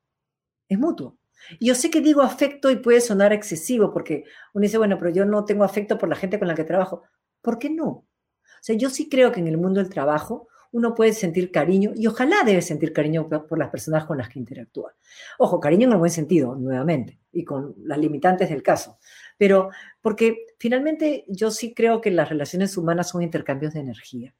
es 0.68 0.78
mutuo. 0.78 1.18
yo 1.60 1.74
sé 1.74 1.90
que 1.90 2.00
digo 2.00 2.22
afecto 2.22 2.70
y 2.70 2.76
puede 2.76 3.00
sonar 3.00 3.32
excesivo 3.32 3.92
porque 3.92 4.24
uno 4.52 4.62
dice, 4.62 4.78
bueno, 4.78 4.98
pero 4.98 5.10
yo 5.10 5.24
no 5.24 5.44
tengo 5.44 5.64
afecto 5.64 5.96
por 5.96 6.08
la 6.08 6.16
gente 6.16 6.38
con 6.38 6.48
la 6.48 6.54
que 6.54 6.64
trabajo. 6.64 7.02
¿Por 7.40 7.58
qué 7.58 7.70
no? 7.70 7.86
O 7.88 8.62
sea, 8.62 8.76
yo 8.76 8.90
sí 8.90 9.08
creo 9.08 9.32
que 9.32 9.40
en 9.40 9.48
el 9.48 9.56
mundo 9.56 9.80
del 9.80 9.88
trabajo 9.88 10.48
uno 10.72 10.94
puede 10.94 11.12
sentir 11.12 11.50
cariño 11.50 11.92
y 11.96 12.06
ojalá 12.06 12.44
debe 12.44 12.62
sentir 12.62 12.92
cariño 12.92 13.28
por 13.28 13.58
las 13.58 13.70
personas 13.70 14.04
con 14.04 14.18
las 14.18 14.28
que 14.28 14.38
interactúa. 14.38 14.94
Ojo, 15.38 15.58
cariño 15.60 15.86
en 15.86 15.92
el 15.92 15.98
buen 15.98 16.10
sentido, 16.10 16.54
nuevamente, 16.54 17.18
y 17.32 17.44
con 17.44 17.74
las 17.78 17.98
limitantes 17.98 18.48
del 18.50 18.62
caso. 18.62 18.98
Pero 19.36 19.70
porque 20.00 20.46
finalmente 20.58 21.24
yo 21.28 21.50
sí 21.50 21.74
creo 21.74 22.00
que 22.00 22.10
las 22.10 22.28
relaciones 22.28 22.76
humanas 22.76 23.08
son 23.08 23.22
intercambios 23.22 23.74
de 23.74 23.80
energía. 23.80 24.34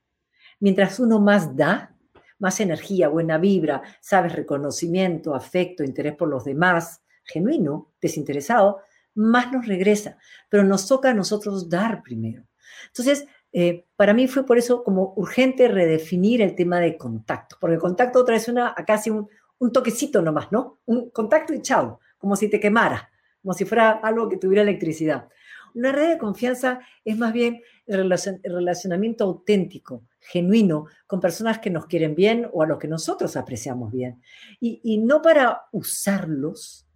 Mientras 0.61 1.01
uno 1.01 1.21
más 1.21 1.57
da, 1.57 1.97
más 2.39 2.61
energía, 2.61 3.09
buena 3.09 3.39
vibra, 3.39 3.83
sabes, 4.01 4.33
reconocimiento, 4.33 5.35
afecto, 5.35 5.85
interés 5.85 6.15
por 6.17 6.29
los 6.29 6.45
demás, 6.45 7.03
genuino, 7.25 7.93
desinteresado, 8.01 8.81
más 9.15 9.53
nos 9.53 9.67
regresa. 9.67 10.17
Pero 10.49 10.65
nos 10.65 10.87
toca 10.87 11.11
a 11.11 11.15
nosotros 11.15 11.69
dar 11.69 12.03
primero. 12.03 12.47
Entonces, 12.87 13.27
eh, 13.53 13.87
para 13.97 14.15
mí 14.15 14.29
fue 14.29 14.47
por 14.47 14.59
eso 14.59 14.85
como 14.85 15.13
urgente 15.17 15.69
redefinir 15.69 16.41
el 16.43 16.55
tema 16.55 16.81
de 16.81 16.97
contacto, 16.97 17.57
porque 17.61 17.75
el 17.75 17.81
contacto 17.81 18.25
trae 18.25 18.41
una, 18.49 18.75
casi 18.87 19.11
un, 19.11 19.29
un 19.59 19.73
toquecito 19.73 20.23
nomás, 20.23 20.51
¿no? 20.53 20.79
Un 20.87 21.11
contacto 21.11 21.53
y 21.53 21.61
chao, 21.61 22.01
como 22.19 22.37
si 22.37 22.49
te 22.49 22.61
quemara, 22.61 23.11
como 23.43 23.55
si 23.55 23.65
fuera 23.65 23.91
algo 23.91 24.29
que 24.29 24.37
tuviera 24.37 24.63
electricidad. 24.63 25.29
Una 25.75 25.93
red 25.93 26.11
de 26.11 26.19
confianza 26.19 26.81
es 27.05 27.17
más 27.17 27.33
bien 27.33 27.63
el 27.87 28.11
relacionamiento 28.43 29.25
auténtico, 29.25 30.05
genuino, 30.21 30.87
con 31.07 31.21
personas 31.21 31.59
que 31.59 31.71
nos 31.71 31.87
quieren 31.87 32.15
bien 32.15 32.49
o 32.53 32.63
a 32.63 32.67
los 32.67 32.79
que 32.79 32.89
nosotros 32.89 33.37
apreciamos 33.37 33.93
bien. 33.93 34.23
Y, 34.61 34.81
y 34.83 34.99
no 34.99 35.23
para 35.23 35.63
usarlos, 35.73 36.87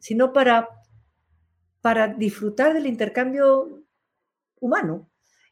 sino 0.00 0.32
para, 0.32 0.68
para 1.80 2.08
disfrutar 2.08 2.74
del 2.74 2.86
intercambio 2.86 3.82
humano, 4.60 5.08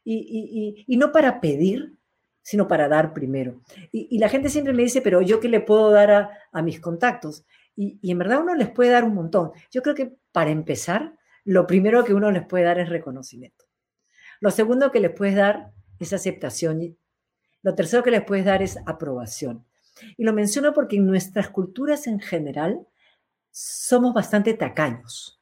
y, 0.09 0.97
no 0.97 1.11
para 1.11 1.41
pedir, 1.41 1.97
sino 2.41 2.67
para 2.67 2.87
dar 2.87 3.13
primero. 3.13 3.61
Y, 3.91 4.17
la 4.19 4.29
gente 4.29 4.49
siempre 4.49 4.73
me 4.73 4.83
dice, 4.83 5.01
pero 5.01 5.21
yo 5.21 5.39
qué 5.39 5.49
le 5.49 5.59
puedo 5.59 5.91
dar 5.91 6.29
a, 6.51 6.61
mis 6.61 6.79
contactos. 6.79 7.45
Y, 7.75 7.99
en 8.09 8.17
verdad 8.17 8.41
uno 8.41 8.55
les 8.55 8.69
puede 8.69 8.91
dar 8.91 9.03
un 9.03 9.13
montón. 9.13 9.51
Yo 9.71 9.81
creo 9.81 9.95
que 9.95 10.15
para 10.31 10.49
empezar, 10.49 11.15
lo 11.43 11.67
primero 11.67 12.03
que 12.03 12.13
uno 12.13 12.31
les 12.31 12.45
puede 12.45 12.63
dar 12.63 12.79
es 12.79 12.89
reconocimiento. 12.89 13.65
Lo 14.39 14.51
segundo 14.51 14.91
que 14.91 14.99
les 14.99 15.11
puedes 15.11 15.35
dar 15.35 15.71
es 15.99 16.13
aceptación. 16.13 16.97
Lo 17.61 17.75
tercero 17.75 18.03
que 18.03 18.11
les 18.11 18.23
puedes 18.23 18.45
dar 18.45 18.61
es 18.61 18.77
aprobación. 18.85 19.65
Y 20.15 20.23
lo 20.23 20.31
menciono 20.31 20.73
porque 20.73 20.97
en 20.97 21.07
nuestras 21.07 21.49
culturas 21.49 22.07
en 22.07 22.19
general 22.19 22.87
somos 23.51 24.13
bastante 24.13 24.53
tacaños. 24.53 25.36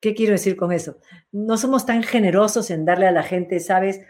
¿Qué 0.00 0.14
quiero 0.14 0.32
decir 0.32 0.56
con 0.56 0.72
eso? 0.72 0.98
No 1.30 1.56
somos 1.56 1.84
tan 1.84 2.02
generosos 2.02 2.70
en 2.70 2.84
darle 2.84 3.06
a 3.06 3.12
la 3.12 3.22
gente, 3.22 3.60
¿sabes? 3.60 4.00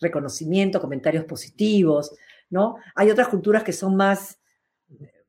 Reconocimiento, 0.00 0.80
comentarios 0.80 1.24
positivos, 1.24 2.14
¿no? 2.50 2.76
Hay 2.94 3.10
otras 3.10 3.28
culturas 3.28 3.64
que 3.64 3.72
son 3.72 3.96
más, 3.96 4.38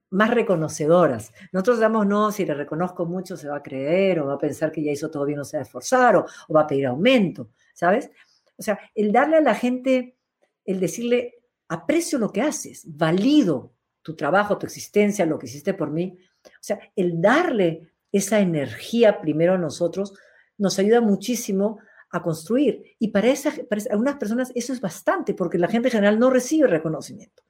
más 0.10 0.30
reconocedoras. 0.32 1.32
Nosotros 1.54 1.80
damos, 1.80 2.06
no, 2.06 2.32
si 2.32 2.45
le 2.45 2.54
reconozco 2.54 3.06
mucho 3.06 3.38
se 3.38 3.47
va 3.47 3.58
a 3.58 3.63
creer 3.63 4.19
o 4.19 4.28
va 4.28 4.34
a 4.34 4.39
pensar 4.39 4.71
que 4.71 4.84
ya 4.84 4.91
hizo 4.91 5.10
todo 5.10 5.26
bien, 5.26 5.38
no 5.38 5.45
se 5.45 5.58
va 5.58 5.62
a 5.62 5.65
esforzar 5.65 6.17
o, 6.17 6.26
o 6.50 6.54
va 6.54 6.62
a 6.62 6.67
pedir 6.67 6.88
aumento, 6.88 7.50
¿sabes? 7.73 8.10
O 8.58 8.62
sea, 8.62 8.80
el 8.93 9.12
darle 9.12 9.38
a 9.38 9.41
la 9.41 9.56
gente, 9.56 10.17
el 10.65 10.80
decirle, 10.80 11.36
aprecio 11.69 12.19
lo 12.19 12.32
que 12.32 12.41
haces, 12.41 12.84
valido 12.86 13.73
tu 14.02 14.15
trabajo, 14.15 14.58
tu 14.58 14.65
existencia, 14.65 15.26
lo 15.26 15.38
que 15.38 15.47
hiciste 15.47 15.73
por 15.73 15.91
mí. 15.91 16.17
O 16.45 16.50
sea, 16.62 16.80
el 16.95 17.21
darle 17.21 17.91
esa 18.12 18.39
energía 18.39 19.22
primero 19.22 19.54
a 19.54 19.58
nosotros 19.58 20.13
nos 20.58 20.80
ayuda 20.80 21.02
muchísimo 21.02 21.80
a 22.10 22.22
construir. 22.22 22.84
Y 23.00 23.10
para, 23.10 23.34
para 23.70 23.82
algunas 23.91 24.15
personas 24.15 24.52
eso 24.56 24.74
es 24.74 24.82
bastante, 24.82 25.34
porque 25.34 25.58
la 25.58 25.67
gente 25.67 25.89
en 25.89 25.93
general 25.93 26.20
no 26.20 26.30
recibe 26.30 26.67
reconocimiento, 26.67 27.43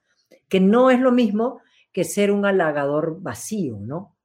que 0.48 0.60
no 0.60 0.90
es 0.90 1.00
lo 1.00 1.12
mismo 1.12 1.62
que 1.92 2.04
ser 2.04 2.32
un 2.32 2.46
halagador 2.46 3.22
vacío, 3.22 3.78
¿no? 3.80 4.16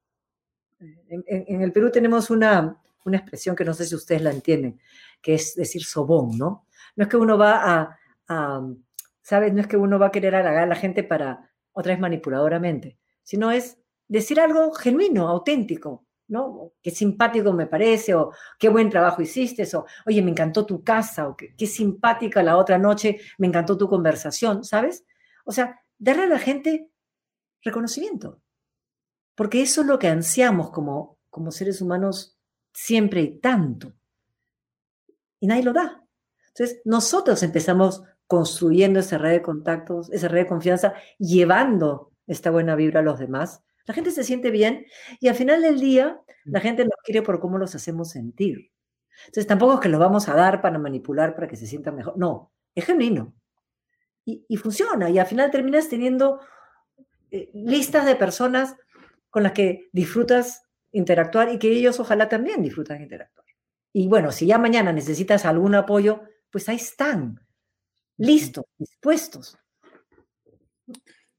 En, 1.09 1.63
el 1.63 1.71
Perú 1.71 1.91
tenemos 1.93 2.29
una, 2.31 2.77
una, 3.05 3.17
expresión 3.17 3.55
que 3.55 3.65
no 3.65 3.73
sé 3.73 3.87
si 3.87 3.95
ustedes 3.95 4.21
la 4.21 4.33
entienden, 4.33 4.81
que 5.21 5.35
es 5.35 5.55
decir 5.55 5.85
sobón, 5.85 6.37
¿no? 6.37 6.67
No 6.97 7.05
es 7.05 7.09
que 7.09 7.17
uno 7.17 7.39
va 7.39 7.73
a, 7.73 7.99
a 8.29 8.67
¿sabes? 9.23 9.53
No 9.53 9.61
es 9.61 9.69
que 9.69 9.77
uno 9.77 9.99
va 9.99 10.07
a 10.07 10.11
querer 10.11 10.35
halagar 10.35 10.65
a 10.65 10.67
la 10.67 10.75
gente 10.75 11.05
para, 11.05 11.53
otra 11.73 11.93
vez 11.93 12.01
manipuladoramente, 12.01 12.99
sino 13.23 13.51
es 13.51 13.79
decir 14.09 14.41
algo 14.41 14.73
genuino, 14.73 15.29
auténtico, 15.29 16.05
¿no? 16.33 16.73
Qué 16.83 16.91
simpático 16.91 17.53
me 17.53 17.67
parece, 17.67 18.15
o 18.15 18.33
qué 18.59 18.71
buen 18.71 18.89
trabajo 18.89 19.21
hiciste, 19.21 19.65
o 19.77 19.85
oye, 20.07 20.23
me 20.23 20.31
encantó 20.31 20.65
tu 20.65 20.83
casa, 20.83 21.29
o 21.29 21.37
qué, 21.37 21.55
qué 21.57 21.67
simpática 21.67 22.43
la 22.43 22.57
otra 22.57 22.79
noche, 22.79 23.21
me 23.39 23.47
encantó 23.47 23.77
tu 23.77 23.87
conversación, 23.89 24.65
¿sabes? 24.65 25.05
O 25.45 25.53
sea, 25.53 25.81
darle 25.99 26.25
a 26.25 26.29
la 26.29 26.39
gente 26.39 26.89
reconocimiento, 27.63 28.41
porque 29.35 29.63
eso 29.63 29.83
es 29.83 29.87
lo 29.87 29.99
que 29.99 30.09
ansiamos 30.09 30.71
como, 30.71 31.19
como 31.29 31.51
seres 31.51 31.81
humanos 31.83 32.39
siempre 32.73 33.21
y 33.21 33.39
tanto. 33.39 33.93
Y 35.39 35.47
nadie 35.47 35.65
lo 35.65 35.73
da. 35.73 36.03
Entonces, 36.49 36.81
nosotros 36.85 37.43
empezamos 37.43 38.03
construyendo 38.27 39.01
esa 39.01 39.19
red 39.19 39.33
de 39.33 39.43
contactos, 39.43 40.11
esa 40.13 40.29
red 40.29 40.45
de 40.45 40.49
confianza, 40.49 40.95
llevando 41.19 42.13
esta 42.27 42.51
buena 42.51 42.75
vibra 42.75 43.01
a 43.01 43.03
los 43.03 43.19
demás. 43.19 43.63
La 43.87 43.95
gente 43.95 44.11
se 44.11 44.25
siente 44.25 44.51
bien 44.51 44.87
y 45.21 45.29
al 45.29 45.35
final 45.35 45.63
del 45.63 45.81
día 45.81 46.21
la 46.45 46.61
gente 46.61 46.85
nos 46.85 46.95
quiere 47.05 47.23
por 47.23 47.41
cómo 47.41 47.59
los 47.59 47.75
hacemos 47.75 48.11
sentir. 48.11 48.71
Entonces 49.27 49.47
tampoco 49.47 49.75
es 49.75 49.81
que 49.81 49.89
los 49.89 50.01
vamos 50.01 50.29
a 50.29 50.35
dar 50.35 50.63
para 50.63 50.79
manipular 50.79 51.35
para 51.35 51.49
que 51.49 51.57
se 51.57 51.67
sientan 51.67 51.97
mejor. 51.97 52.17
No, 52.17 52.53
es 52.75 52.85
genuino. 52.85 53.35
Y, 54.25 54.45
y 54.49 54.57
funciona. 54.57 55.11
Y 55.11 55.19
al 55.19 55.27
final 55.27 55.51
terminas 55.51 55.89
teniendo 55.89 56.41
eh, 57.31 57.51
listas 57.55 58.07
de 58.07 58.15
personas 58.15 58.77
con 59.31 59.43
las 59.43 59.53
que 59.53 59.89
disfrutas 59.93 60.65
interactuar 60.93 61.51
y 61.53 61.59
que 61.59 61.69
ellos 61.69 61.99
ojalá 61.99 62.29
también 62.29 62.63
disfrutan 62.63 63.01
interactuar. 63.01 63.47
Y 63.93 64.09
bueno, 64.09 64.31
si 64.33 64.47
ya 64.47 64.59
mañana 64.59 64.93
necesitas 64.93 65.45
algún 65.45 65.75
apoyo, 65.75 66.23
pues 66.51 66.69
ahí 66.69 66.77
están 66.77 67.41
listos, 68.19 68.65
dispuestos. 68.79 69.57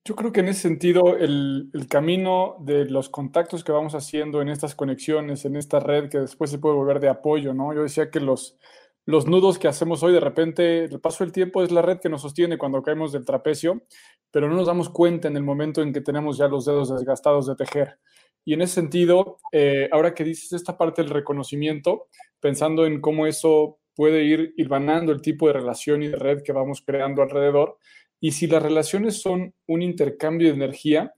Yo 0.05 0.15
creo 0.15 0.33
que 0.33 0.41
en 0.41 0.49
ese 0.49 0.63
sentido 0.63 1.15
el, 1.17 1.71
camino 1.89 2.57
de 2.59 2.85
los 2.85 3.07
contactos 3.07 3.63
que 3.63 3.71
vamos 3.71 3.95
haciendo 3.95 4.41
en 4.41 4.49
estas 4.49 4.75
conexiones, 4.75 5.45
en 5.45 5.55
esta 5.55 5.79
red 5.79 6.09
que 6.09 6.19
después 6.19 6.51
se 6.51 6.59
puede 6.59 6.75
volver 6.75 6.99
de 6.99 7.07
apoyo, 7.07 7.53
¿no? 7.53 7.73
Yo 7.73 7.83
decía 7.83 8.09
que 8.11 8.19
los, 8.19 8.57
los 9.05 9.27
nudos 9.27 9.59
que 9.59 9.69
hacemos 9.69 10.03
hoy, 10.03 10.11
de 10.11 10.19
repente, 10.19 10.83
el 10.83 10.99
paso 10.99 11.23
del 11.23 11.31
tiempo 11.31 11.63
es 11.63 11.71
la 11.71 11.81
red 11.81 11.99
que 11.99 12.09
nos 12.09 12.21
sostiene 12.21 12.57
cuando 12.57 12.83
caemos 12.83 13.13
del 13.13 13.23
trapecio, 13.23 13.83
pero 14.29 14.49
no 14.49 14.55
nos 14.55 14.67
damos 14.67 14.89
cuenta 14.89 15.29
en 15.29 15.37
el 15.37 15.43
momento 15.43 15.81
en 15.81 15.93
que 15.93 16.01
tenemos 16.01 16.37
ya 16.37 16.49
los 16.49 16.65
dedos 16.65 16.93
desgastados 16.93 17.47
de 17.47 17.55
tejer. 17.55 17.97
Y 18.43 18.55
en 18.55 18.61
ese 18.61 18.73
sentido, 18.73 19.37
eh, 19.53 19.87
ahora 19.93 20.13
que 20.13 20.25
dices 20.25 20.51
esta 20.51 20.77
parte 20.77 21.01
del 21.01 21.11
reconocimiento, 21.11 22.07
pensando 22.41 22.85
en 22.85 22.99
cómo 22.99 23.25
eso 23.25 23.79
puede 23.95 24.23
ir 24.23 24.53
hilvanando 24.57 25.11
el 25.11 25.21
tipo 25.21 25.47
de 25.47 25.53
relación 25.53 26.03
y 26.03 26.07
de 26.07 26.17
red 26.17 26.41
que 26.43 26.51
vamos 26.51 26.83
creando 26.85 27.21
alrededor. 27.21 27.77
Y 28.23 28.31
si 28.31 28.47
las 28.47 28.63
relaciones 28.63 29.21
son 29.21 29.53
un 29.67 29.81
intercambio 29.81 30.47
de 30.47 30.53
energía, 30.53 31.13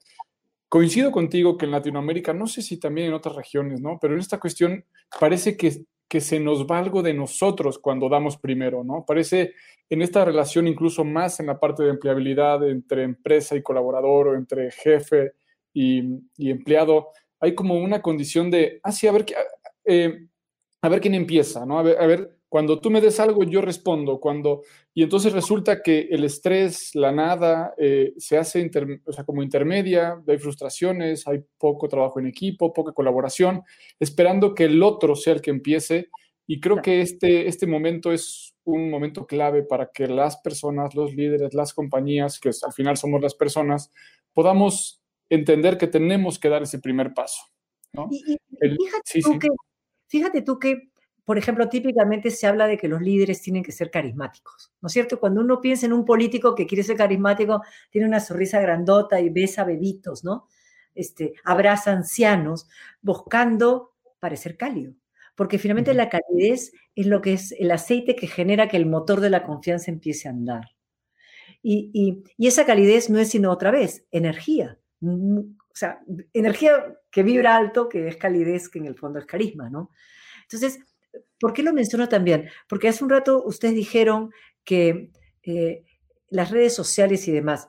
coincido 0.68 1.12
contigo 1.12 1.56
que 1.56 1.66
en 1.66 1.72
Latinoamérica, 1.72 2.34
no 2.34 2.48
sé 2.48 2.64
si 2.64 2.80
también 2.80 3.10
en 3.10 3.14
otras 3.14 3.36
regiones, 3.36 3.80
¿no? 3.80 4.00
Pero 4.02 4.16
en 4.16 4.22
esta 4.22 4.40
cuestión 4.40 4.84
parece 5.20 5.56
que, 5.56 5.86
que 6.08 6.20
se 6.20 6.40
nos 6.40 6.66
va 6.66 6.80
algo 6.80 7.04
de 7.04 7.14
nosotros 7.14 7.78
cuando 7.78 8.10
damos 8.10 8.38
primero, 8.38 8.84
¿no? 8.84 9.06
Parece 9.06 9.54
en 9.88 10.02
esta 10.02 10.26
relación 10.26 10.68
incluso 10.68 11.04
más 11.04 11.40
en 11.40 11.46
la 11.46 11.60
parte 11.60 11.84
de 11.84 11.92
empleabilidad 11.92 12.68
entre 12.68 13.04
empresa 13.04 13.56
y 13.56 13.62
colaborador 13.62 14.30
o 14.30 14.36
entre 14.36 14.72
jefe 14.72 15.34
y, 15.76 16.00
empleado, 16.40 17.10
hay 17.40 17.54
como 17.54 17.76
una 17.76 18.02
condición 18.02 18.50
de, 18.50 18.80
ah, 18.82 18.92
sí, 18.92 19.06
a 19.06 19.12
ver, 19.12 19.28
eh, 19.86 20.26
a 20.82 20.90
ver 20.90 21.02
quién 21.02 21.14
empieza, 21.14 21.68
¿no? 21.68 21.78
A 21.78 21.84
ver, 21.84 22.02
a 22.02 22.08
ver 22.08 22.35
cuando 22.56 22.80
tú 22.80 22.90
me 22.90 23.02
des 23.02 23.20
algo, 23.20 23.44
yo 23.44 23.60
respondo. 23.60 24.18
Cuando, 24.18 24.62
y 24.94 25.04
entonces 25.04 25.34
resulta 25.34 25.82
que 25.84 26.08
el 26.10 26.24
estrés, 26.24 26.96
la 26.96 27.12
nada, 27.12 27.74
eh, 27.78 28.14
se 28.16 28.38
hace 28.38 28.72
o 29.06 29.12
sea, 29.12 29.26
como 29.26 29.44
intermedia, 29.44 30.24
hay 30.26 30.38
frustraciones, 30.38 31.28
hay 31.28 31.44
poco 31.58 31.90
trabajo 31.90 32.18
en 32.18 32.28
equipo, 32.28 32.72
poca 32.72 32.94
colaboración, 32.94 33.64
esperando 34.00 34.56
que 34.56 34.64
el 34.64 34.82
otro 34.84 35.18
sea 35.18 35.34
el 35.34 35.42
que 35.42 35.52
empiece. 35.52 36.08
Y 36.48 36.62
creo 36.62 36.82
que 36.82 37.02
este, 37.02 37.50
este 37.50 37.68
momento 37.68 38.14
es 38.14 38.56
un 38.64 38.90
momento 38.90 39.28
clave 39.28 39.64
para 39.64 39.92
que 39.94 40.08
las 40.08 40.38
personas, 40.38 40.96
los 40.96 41.14
líderes, 41.14 41.54
las 41.54 41.74
compañías, 41.74 42.40
que 42.40 42.52
al 42.66 42.72
final 42.72 42.96
somos 42.96 43.22
las 43.22 43.36
personas, 43.36 43.92
podamos 44.32 45.04
entender 45.30 45.78
que 45.78 45.88
tenemos 45.88 46.40
que 46.40 46.48
dar 46.48 46.64
ese 46.64 46.80
primer 46.80 47.14
paso. 47.14 47.42
fíjate 50.08 50.42
tú 50.42 50.58
que 50.58 50.95
por 51.26 51.40
ejemplo, 51.40 51.68
típicamente 51.68 52.30
se 52.30 52.46
habla 52.46 52.68
de 52.68 52.78
que 52.78 52.88
los 52.88 53.02
líderes 53.02 53.42
tienen 53.42 53.64
que 53.64 53.72
ser 53.72 53.90
carismáticos, 53.90 54.72
¿no 54.80 54.88
es 54.88 54.94
cierto? 54.94 55.20
Cuando 55.20 55.42
uno 55.42 55.60
piensa 55.60 55.88
en 55.88 55.94
un 55.94 56.06
político 56.06 56.54
que 56.54 56.68
quiere 56.68 56.84
ser 56.84 56.96
carismático, 56.96 57.64
tiene 57.90 58.08
una 58.08 58.20
sonrisa 58.20 58.62
grandota 58.62 59.20
y 59.20 59.30
besa 59.30 59.64
bebitos, 59.64 60.24
¿no? 60.24 60.48
Este, 60.94 61.34
abraza 61.44 61.92
ancianos, 61.92 62.70
buscando 63.02 63.96
parecer 64.20 64.56
cálido, 64.56 64.94
porque 65.36 65.58
finalmente 65.58 65.94
la 65.96 66.10
calidez 66.10 66.72
es 66.96 67.08
lo 67.08 67.22
que 67.22 67.34
es 67.34 67.52
el 67.54 67.72
aceite 67.72 68.16
que 68.16 68.28
genera 68.28 68.68
que 68.68 68.78
el 68.78 68.86
motor 68.86 69.20
de 69.20 69.32
la 69.32 69.44
confianza 69.44 69.92
empiece 69.92 70.28
a 70.28 70.32
andar. 70.32 70.76
Y, 71.68 72.24
y 72.38 72.48
esa 72.48 72.68
calidez 72.68 73.10
no 73.10 73.18
es 73.18 73.30
sino 73.30 73.52
otra 73.52 73.72
vez 73.72 74.06
energía, 74.12 74.78
o 75.02 75.76
sea, 75.78 76.00
energía 76.34 76.96
que 77.10 77.24
vibra 77.24 77.56
alto, 77.56 77.90
que 77.90 78.08
es 78.08 78.18
calidez, 78.18 78.70
que 78.70 78.80
en 78.80 78.86
el 78.86 78.96
fondo 78.96 79.20
es 79.20 79.26
carisma, 79.26 79.70
¿no? 79.70 79.90
Entonces, 80.44 80.80
¿Por 81.40 81.54
qué 81.54 81.64
lo 81.64 81.74
menciono 81.74 82.08
también? 82.08 82.50
Porque 82.68 82.88
hace 82.88 83.04
un 83.04 83.10
rato 83.10 83.44
ustedes 83.46 83.76
dijeron 83.76 84.32
que 84.64 85.12
eh, 85.44 85.84
las 86.30 86.52
redes 86.52 86.74
sociales 86.74 87.28
y 87.28 87.32
demás. 87.32 87.68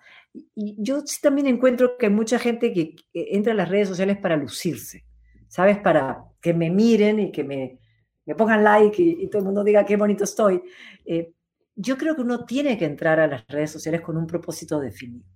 Y 0.54 0.76
yo 0.78 1.02
sí 1.06 1.20
también 1.20 1.46
encuentro 1.46 1.96
que 1.98 2.06
hay 2.06 2.12
mucha 2.12 2.38
gente 2.38 2.72
que, 2.72 2.96
entra 3.12 3.52
a 3.52 3.56
las 3.56 3.68
redes 3.68 3.88
sociales 3.88 4.18
para 4.18 4.36
lucirse, 4.36 5.04
¿sabes? 5.48 5.78
Para 5.78 6.24
que 6.40 6.52
me 6.54 6.70
miren 6.70 7.20
y 7.20 7.32
que 7.32 7.44
me, 7.44 7.78
me 8.24 8.34
pongan 8.34 8.64
like 8.64 9.02
y, 9.02 9.28
todo 9.28 9.40
el 9.40 9.46
mundo 9.46 9.64
diga 9.64 9.84
qué 9.84 9.96
bonito 9.96 10.24
estoy. 10.24 10.62
Eh, 11.04 11.32
yo 11.74 11.96
creo 11.96 12.14
que 12.14 12.22
uno 12.22 12.44
tiene 12.44 12.78
que 12.78 12.86
entrar 12.86 13.20
a 13.20 13.26
las 13.26 13.46
redes 13.46 13.70
sociales 13.70 14.00
con 14.00 14.16
un 14.16 14.26
propósito 14.26 14.80
definido. 14.80 15.26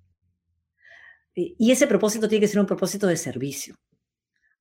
Y 1.35 1.71
ese 1.71 1.87
propósito 1.87 2.29
tiene 2.29 2.41
que 2.41 2.49
ser 2.49 2.61
un 2.61 2.67
propósito 2.67 3.07
de 3.07 3.17
servicio. 3.17 3.77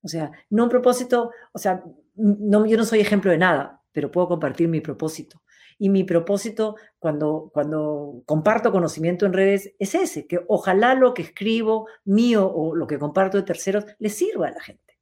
O 0.02 0.08
sea, 0.08 0.30
no 0.48 0.64
un 0.64 0.70
propósito, 0.70 1.30
o 1.52 1.58
sea, 1.58 1.82
no, 2.20 2.66
yo 2.66 2.76
no 2.76 2.84
soy 2.84 3.00
ejemplo 3.00 3.30
de 3.30 3.38
nada, 3.38 3.82
pero 3.92 4.10
puedo 4.10 4.28
compartir 4.28 4.68
mi 4.68 4.80
propósito. 4.80 5.42
Y 5.78 5.88
mi 5.88 6.04
propósito 6.04 6.76
cuando, 6.98 7.50
cuando 7.54 8.22
comparto 8.26 8.70
conocimiento 8.70 9.24
en 9.24 9.32
redes 9.32 9.72
es 9.78 9.94
ese, 9.94 10.26
que 10.26 10.40
ojalá 10.46 10.94
lo 10.94 11.14
que 11.14 11.22
escribo 11.22 11.88
mío 12.04 12.46
o 12.46 12.76
lo 12.76 12.86
que 12.86 12.98
comparto 12.98 13.38
de 13.38 13.44
terceros 13.44 13.86
le 13.98 14.10
sirva 14.10 14.48
a 14.48 14.50
la 14.50 14.60
gente, 14.60 14.98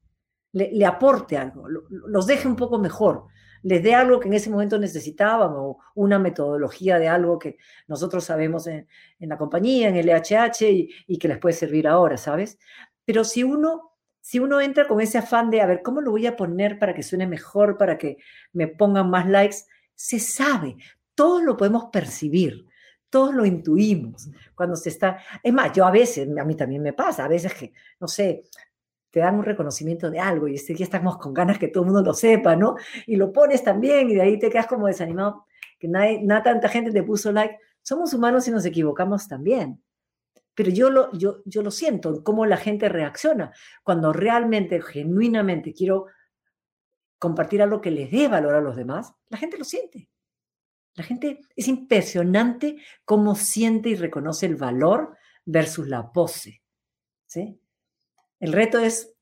le, 0.53 0.87
aporte 0.87 1.37
algo, 1.37 1.67
los 1.69 2.27
deje 2.27 2.47
un 2.47 2.55
poco 2.55 2.79
mejor, 2.79 3.25
les 3.63 3.83
dé 3.83 3.95
algo 3.95 4.21
que 4.21 4.29
en 4.29 4.35
ese 4.35 4.51
momento 4.51 4.79
necesitaban 4.79 5.51
o 5.57 5.79
una 5.97 6.21
metodología 6.21 7.01
de 7.01 7.09
algo 7.09 7.41
que 7.41 7.57
nosotros 7.89 8.23
sabemos 8.23 8.69
en, 8.69 8.87
la 9.19 9.37
compañía, 9.37 9.89
en 9.89 9.97
el 9.97 10.09
EHH 10.09 10.63
y, 10.63 10.91
y 11.09 11.19
que 11.19 11.27
les 11.27 11.39
puede 11.39 11.55
servir 11.55 11.89
ahora, 11.89 12.17
¿sabes? 12.17 12.57
Pero 13.05 13.25
si 13.25 13.43
uno 13.43 13.88
si 14.29 14.41
uno 14.41 14.61
entra 14.61 14.87
con 14.87 15.01
ese 15.01 15.17
afán 15.17 15.49
de, 15.49 15.63
a 15.63 15.67
ver, 15.67 15.81
¿cómo 15.81 16.03
lo 16.03 16.11
voy 16.11 16.27
a 16.27 16.37
poner 16.37 16.79
para 16.79 16.93
que 16.93 17.03
suene 17.03 17.27
mejor, 17.27 17.79
para 17.79 17.97
que 17.97 18.19
me 18.53 18.69
pongan 18.69 19.09
más 19.09 19.27
likes? 19.27 19.57
Se 19.95 20.19
sabe, 20.19 20.77
todos 21.15 21.43
lo 21.43 21.57
podemos 21.57 21.87
percibir, 21.91 22.67
todos 23.09 23.35
lo 23.35 23.47
intuimos 23.47 24.29
cuando 24.55 24.77
se 24.77 24.91
está... 24.91 25.17
Es 25.43 25.51
más, 25.51 25.73
yo 25.73 25.87
a 25.87 25.91
veces, 25.91 26.29
a 26.39 26.45
mí 26.45 26.55
también 26.55 26.83
me 26.83 26.93
pasa, 26.93 27.25
a 27.25 27.29
veces 27.29 27.55
que, 27.55 27.73
no 28.01 28.07
sé, 28.07 28.45
te 29.11 29.21
dan 29.21 29.37
un 29.37 29.45
reconocimiento 29.45 30.11
de 30.11 30.21
algo 30.21 30.47
y 30.47 30.57
este, 30.57 30.75
ya 30.75 30.85
estamos 30.85 31.17
con 31.17 31.33
ganas 31.33 31.59
que 31.59 31.69
todo 31.69 31.85
el 31.85 31.91
mundo 31.91 32.03
lo 32.03 32.13
sepa, 32.13 32.55
¿no? 32.55 32.77
Y 33.07 33.17
lo 33.17 33.33
pones 33.33 33.65
también 33.65 34.11
y 34.11 34.15
de 34.15 34.21
ahí 34.21 34.39
te 34.39 34.51
quedas 34.51 34.67
como 34.67 34.89
desanimado, 34.89 35.47
que 35.79 35.89
nada 35.89 36.43
tanta 36.43 36.69
gente 36.69 36.93
te 36.93 37.03
puso 37.03 37.33
like. 37.33 37.57
Somos 37.81 38.13
humanos 38.13 38.47
y 38.47 38.51
nos 38.51 38.67
equivocamos 38.67 39.27
también. 39.27 39.83
Pero 40.59 40.73
yo 40.73 40.91
lo, 40.91 41.13
yo, 41.13 41.41
yo 41.45 41.63
lo 41.63 41.71
siento, 41.71 42.25
cómo 42.25 42.45
la 42.45 42.57
gente 42.57 42.89
reacciona. 42.89 43.53
Cuando 43.85 44.13
realmente, 44.13 44.83
genuinamente 44.83 45.73
quiero 45.73 46.07
compartir 47.17 47.63
algo 47.63 47.81
que 47.81 47.93
les 47.93 48.11
dé 48.11 48.27
valor 48.27 48.57
a 48.57 48.61
los 48.61 48.75
demás, 48.75 49.13
la 49.29 49.39
gente 49.39 49.57
lo 49.57 49.63
siente. 49.63 50.11
La 50.97 51.05
gente 51.05 51.43
es 51.55 51.69
impresionante 51.69 52.77
cómo 53.05 53.37
siente 53.37 53.91
y 53.91 53.95
reconoce 53.95 54.47
el 54.47 54.57
valor 54.57 55.17
versus 55.45 55.87
la 55.87 56.11
pose. 56.11 56.61
¿sí? 57.27 57.61
El 58.41 58.53
reto 58.53 58.81
es 58.81 59.15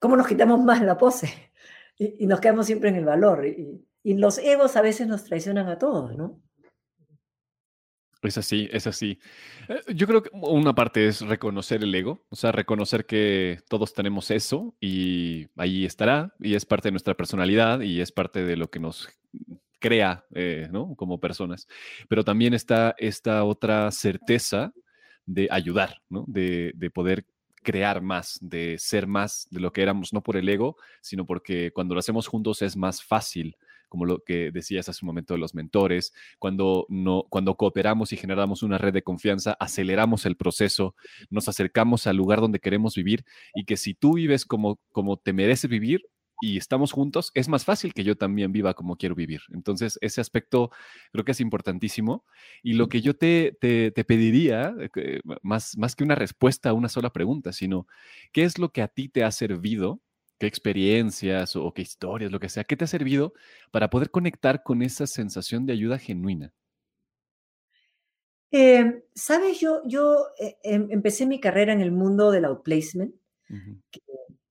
cómo 0.00 0.16
nos 0.16 0.26
quitamos 0.26 0.64
más 0.64 0.82
la 0.82 0.98
pose 0.98 1.52
y, 1.96 2.26
nos 2.26 2.40
quedamos 2.40 2.66
siempre 2.66 2.88
en 2.88 2.96
el 2.96 3.04
valor. 3.04 3.46
Y, 3.46 3.86
y, 4.02 4.14
los 4.14 4.38
egos 4.38 4.74
a 4.74 4.82
veces 4.82 5.06
nos 5.06 5.22
traicionan 5.22 5.68
a 5.68 5.78
todos, 5.78 6.16
¿no? 6.16 6.42
Es 8.24 8.38
así, 8.38 8.68
es 8.72 8.86
así. 8.86 9.18
Eh, 9.68 9.94
yo 9.94 10.06
creo 10.06 10.22
que 10.22 10.30
una 10.32 10.74
parte 10.74 11.06
es 11.06 11.20
reconocer 11.20 11.82
el 11.82 11.94
ego, 11.94 12.24
o 12.30 12.36
sea, 12.36 12.52
reconocer 12.52 13.04
que 13.04 13.58
todos 13.68 13.92
tenemos 13.92 14.30
eso 14.30 14.74
y 14.80 15.46
ahí 15.56 15.84
estará 15.84 16.34
y 16.40 16.54
es 16.54 16.64
parte 16.64 16.88
de 16.88 16.92
nuestra 16.92 17.14
personalidad 17.14 17.80
y 17.80 18.00
es 18.00 18.12
parte 18.12 18.44
de 18.44 18.56
lo 18.56 18.70
que 18.70 18.80
nos 18.80 19.08
crea, 19.78 20.24
eh, 20.34 20.68
¿no? 20.72 20.94
Como 20.96 21.20
personas. 21.20 21.68
Pero 22.08 22.24
también 22.24 22.54
está 22.54 22.94
esta 22.96 23.44
otra 23.44 23.90
certeza 23.90 24.72
de 25.26 25.48
ayudar, 25.50 26.00
¿no? 26.08 26.24
De, 26.26 26.72
de 26.74 26.90
poder 26.90 27.26
crear 27.62 28.00
más, 28.00 28.38
de 28.40 28.76
ser 28.78 29.06
más 29.06 29.46
de 29.50 29.60
lo 29.60 29.72
que 29.72 29.82
éramos, 29.82 30.14
no 30.14 30.22
por 30.22 30.38
el 30.38 30.48
ego, 30.48 30.76
sino 31.02 31.26
porque 31.26 31.72
cuando 31.72 31.94
lo 31.94 32.00
hacemos 32.00 32.26
juntos 32.26 32.62
es 32.62 32.76
más 32.76 33.02
fácil 33.02 33.56
como 33.94 34.06
lo 34.06 34.24
que 34.24 34.50
decías 34.50 34.88
hace 34.88 35.04
un 35.04 35.06
momento 35.06 35.34
de 35.34 35.38
los 35.38 35.54
mentores, 35.54 36.12
cuando, 36.40 36.84
no, 36.88 37.26
cuando 37.30 37.54
cooperamos 37.54 38.12
y 38.12 38.16
generamos 38.16 38.64
una 38.64 38.76
red 38.76 38.92
de 38.92 39.04
confianza, 39.04 39.56
aceleramos 39.60 40.26
el 40.26 40.36
proceso, 40.36 40.96
nos 41.30 41.46
acercamos 41.46 42.08
al 42.08 42.16
lugar 42.16 42.40
donde 42.40 42.58
queremos 42.58 42.96
vivir 42.96 43.24
y 43.54 43.64
que 43.66 43.76
si 43.76 43.94
tú 43.94 44.14
vives 44.14 44.46
como, 44.46 44.80
como 44.90 45.16
te 45.16 45.32
mereces 45.32 45.70
vivir, 45.70 46.00
y 46.40 46.56
estamos 46.56 46.90
juntos, 46.90 47.30
es 47.34 47.48
más 47.48 47.64
fácil 47.64 47.94
que 47.94 48.02
yo 48.02 48.16
también 48.16 48.50
viva 48.50 48.74
como 48.74 48.96
quiero 48.96 49.14
vivir. 49.14 49.42
Entonces, 49.52 49.96
ese 50.00 50.20
aspecto 50.20 50.72
creo 51.12 51.24
que 51.24 51.30
es 51.30 51.40
importantísimo. 51.40 52.24
Y 52.60 52.72
lo 52.72 52.88
que 52.88 53.00
yo 53.00 53.14
te, 53.14 53.56
te, 53.60 53.92
pediría, 54.04 54.74
eh, 54.96 55.20
más, 55.42 55.78
más 55.78 55.94
que 55.94 56.02
una 56.02 56.16
respuesta 56.16 56.70
a 56.70 56.72
una 56.72 56.88
sola 56.88 57.10
pregunta, 57.12 57.52
sino, 57.52 57.86
¿qué 58.32 58.42
es 58.42 58.58
lo 58.58 58.72
que 58.72 58.82
a 58.82 58.88
ti 58.88 59.08
te 59.08 59.22
ha 59.22 59.30
servido 59.30 60.00
qué 60.38 60.46
experiencias 60.46 61.56
o, 61.56 61.72
qué 61.72 61.82
historias, 61.82 62.30
lo 62.32 62.40
que 62.40 62.48
sea, 62.48 62.64
qué 62.64 62.76
te 62.76 62.84
ha 62.84 62.88
servido 62.88 63.34
para 63.70 63.90
poder 63.90 64.10
conectar 64.10 64.62
con 64.62 64.82
esa 64.82 65.06
sensación 65.06 65.66
de 65.66 65.72
ayuda 65.72 65.98
genuina? 65.98 66.52
Em, 68.50 69.02
Sabes, 69.14 69.60
yo, 69.60 69.82
yo 69.84 70.28
eh, 70.38 70.56
em, 70.62 70.88
empecé 70.90 71.26
mi 71.26 71.40
carrera 71.40 71.72
en 71.72 71.80
el 71.80 71.92
mundo 71.92 72.30
del 72.30 72.44
outplacement, 72.44 73.14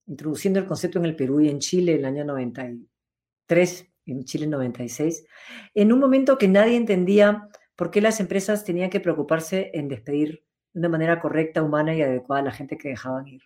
introduciendo 0.05 0.59
el 0.59 0.67
concepto 0.67 0.99
en 0.99 1.05
el 1.05 1.15
Perú 1.15 1.41
y 1.41 1.49
en 1.49 1.59
Chile 1.59 1.93
en 1.93 1.99
el 1.99 2.05
año 2.05 2.25
93, 2.25 3.87
en 4.05 4.23
Chile 4.23 4.45
en 4.45 4.51
96, 4.51 5.25
en 5.73 5.91
un 5.91 5.99
momento 5.99 6.37
que 6.37 6.47
nadie 6.47 6.75
entendía 6.75 7.49
por 7.75 7.91
qué 7.91 8.01
las 8.01 8.19
empresas 8.19 8.63
tenían 8.63 8.89
que 8.89 8.99
preocuparse 8.99 9.71
en 9.73 9.87
despedir 9.87 10.45
de 10.73 10.79
una 10.79 10.89
manera 10.89 11.19
correcta, 11.19 11.63
humana 11.63 11.95
y 11.95 12.01
adecuada 12.01 12.41
a 12.41 12.45
la 12.45 12.51
gente 12.51 12.77
que 12.77 12.89
dejaban 12.89 13.27
ir 13.27 13.41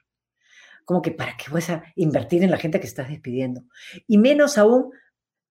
como 0.88 1.02
que 1.02 1.12
para 1.12 1.36
qué 1.36 1.52
vas 1.52 1.70
a 1.70 1.84
invertir 1.96 2.46
en 2.46 2.50
la 2.50 2.56
gente 2.56 2.80
que 2.80 2.88
estás 2.88 3.10
despidiendo. 3.10 3.66
Y 4.08 4.18
menos 4.18 4.58
aún 4.58 4.94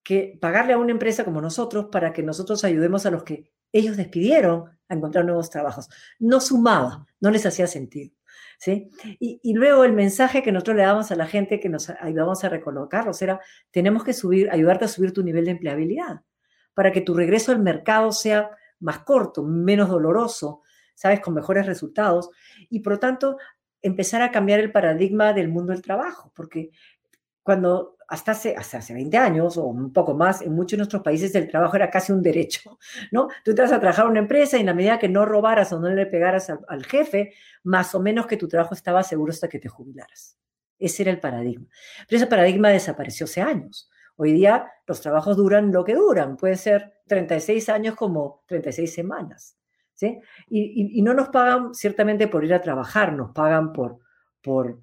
que 0.02 0.38
pagarle 0.40 0.72
a 0.72 0.78
una 0.78 0.92
empresa 0.92 1.26
como 1.26 1.42
nosotros 1.42 1.88
para 1.92 2.14
que 2.14 2.22
nosotros 2.22 2.64
ayudemos 2.64 3.04
a 3.04 3.10
los 3.10 3.22
que 3.22 3.52
ellos 3.70 3.98
despidieron 3.98 4.70
a 4.88 4.94
encontrar 4.94 5.26
nuevos 5.26 5.50
trabajos. 5.50 5.90
No 6.18 6.40
sumaba, 6.40 7.06
no 7.20 7.30
les 7.30 7.44
hacía 7.44 7.66
sentido. 7.66 8.14
¿sí? 8.58 8.88
Y, 9.20 9.52
luego 9.52 9.84
el 9.84 9.92
mensaje 9.92 10.42
que 10.42 10.52
nosotros 10.52 10.78
le 10.78 10.84
dábamos 10.84 11.10
a 11.10 11.16
la 11.16 11.26
gente 11.26 11.60
que 11.60 11.68
nos 11.68 11.90
ayudamos 11.90 12.42
a 12.42 12.48
recolocarlos 12.48 13.20
era, 13.20 13.38
tenemos 13.70 14.04
que 14.04 14.14
subir, 14.14 14.50
ayudarte 14.50 14.86
a 14.86 14.88
subir 14.88 15.12
tu 15.12 15.22
nivel 15.22 15.44
de 15.44 15.50
empleabilidad 15.50 16.22
para 16.72 16.92
que 16.92 17.02
tu 17.02 17.12
regreso 17.12 17.52
al 17.52 17.60
mercado 17.60 18.10
sea 18.10 18.52
más 18.80 19.00
corto, 19.00 19.42
menos 19.42 19.90
doloroso, 19.90 20.62
¿sabes? 20.94 21.20
Con 21.20 21.34
mejores 21.34 21.66
resultados. 21.66 22.30
Y 22.70 22.80
por 22.80 22.94
lo 22.94 22.98
tanto, 22.98 23.36
empezar 23.86 24.22
a 24.22 24.30
cambiar 24.30 24.60
el 24.60 24.72
paradigma 24.72 25.32
del 25.32 25.48
mundo 25.48 25.72
del 25.72 25.82
trabajo, 25.82 26.32
porque 26.34 26.70
cuando 27.42 27.96
hasta 28.08 28.32
hace, 28.32 28.54
hasta 28.56 28.78
hace 28.78 28.94
20 28.94 29.16
años 29.16 29.56
o 29.56 29.64
un 29.64 29.92
poco 29.92 30.14
más, 30.14 30.42
en 30.42 30.52
muchos 30.52 30.72
de 30.72 30.78
nuestros 30.78 31.02
países 31.02 31.34
el 31.34 31.48
trabajo 31.48 31.76
era 31.76 31.90
casi 31.90 32.12
un 32.12 32.22
derecho, 32.22 32.78
¿no? 33.12 33.28
Tú 33.44 33.54
vas 33.56 33.72
a 33.72 33.80
trabajar 33.80 34.04
en 34.04 34.12
una 34.12 34.20
empresa 34.20 34.56
y 34.56 34.60
en 34.60 34.66
la 34.66 34.74
medida 34.74 34.98
que 34.98 35.08
no 35.08 35.24
robaras 35.24 35.72
o 35.72 35.80
no 35.80 35.88
le 35.88 36.06
pegaras 36.06 36.50
al, 36.50 36.60
al 36.68 36.84
jefe, 36.84 37.34
más 37.64 37.94
o 37.94 38.00
menos 38.00 38.26
que 38.26 38.36
tu 38.36 38.48
trabajo 38.48 38.74
estaba 38.74 39.02
seguro 39.02 39.32
hasta 39.32 39.48
que 39.48 39.58
te 39.58 39.68
jubilaras. 39.68 40.38
Ese 40.78 41.02
era 41.02 41.12
el 41.12 41.20
paradigma. 41.20 41.66
Pero 42.08 42.18
ese 42.18 42.26
paradigma 42.26 42.68
desapareció 42.68 43.24
hace 43.24 43.40
años. 43.40 43.90
Hoy 44.16 44.32
día 44.32 44.70
los 44.86 45.00
trabajos 45.00 45.36
duran 45.36 45.72
lo 45.72 45.84
que 45.84 45.94
duran, 45.94 46.36
puede 46.36 46.56
ser 46.56 46.94
36 47.06 47.68
años 47.68 47.94
como 47.96 48.44
36 48.46 48.92
semanas. 48.92 49.55
Y, 50.48 51.02
no 51.02 51.14
nos 51.14 51.28
pagan 51.28 51.74
ciertamente 51.74 52.28
por 52.28 52.44
ir 52.44 52.54
a 52.54 52.60
trabajar, 52.60 53.12
nos 53.12 53.32
pagan 53.32 53.72
por, 53.72 53.98
por, 54.42 54.80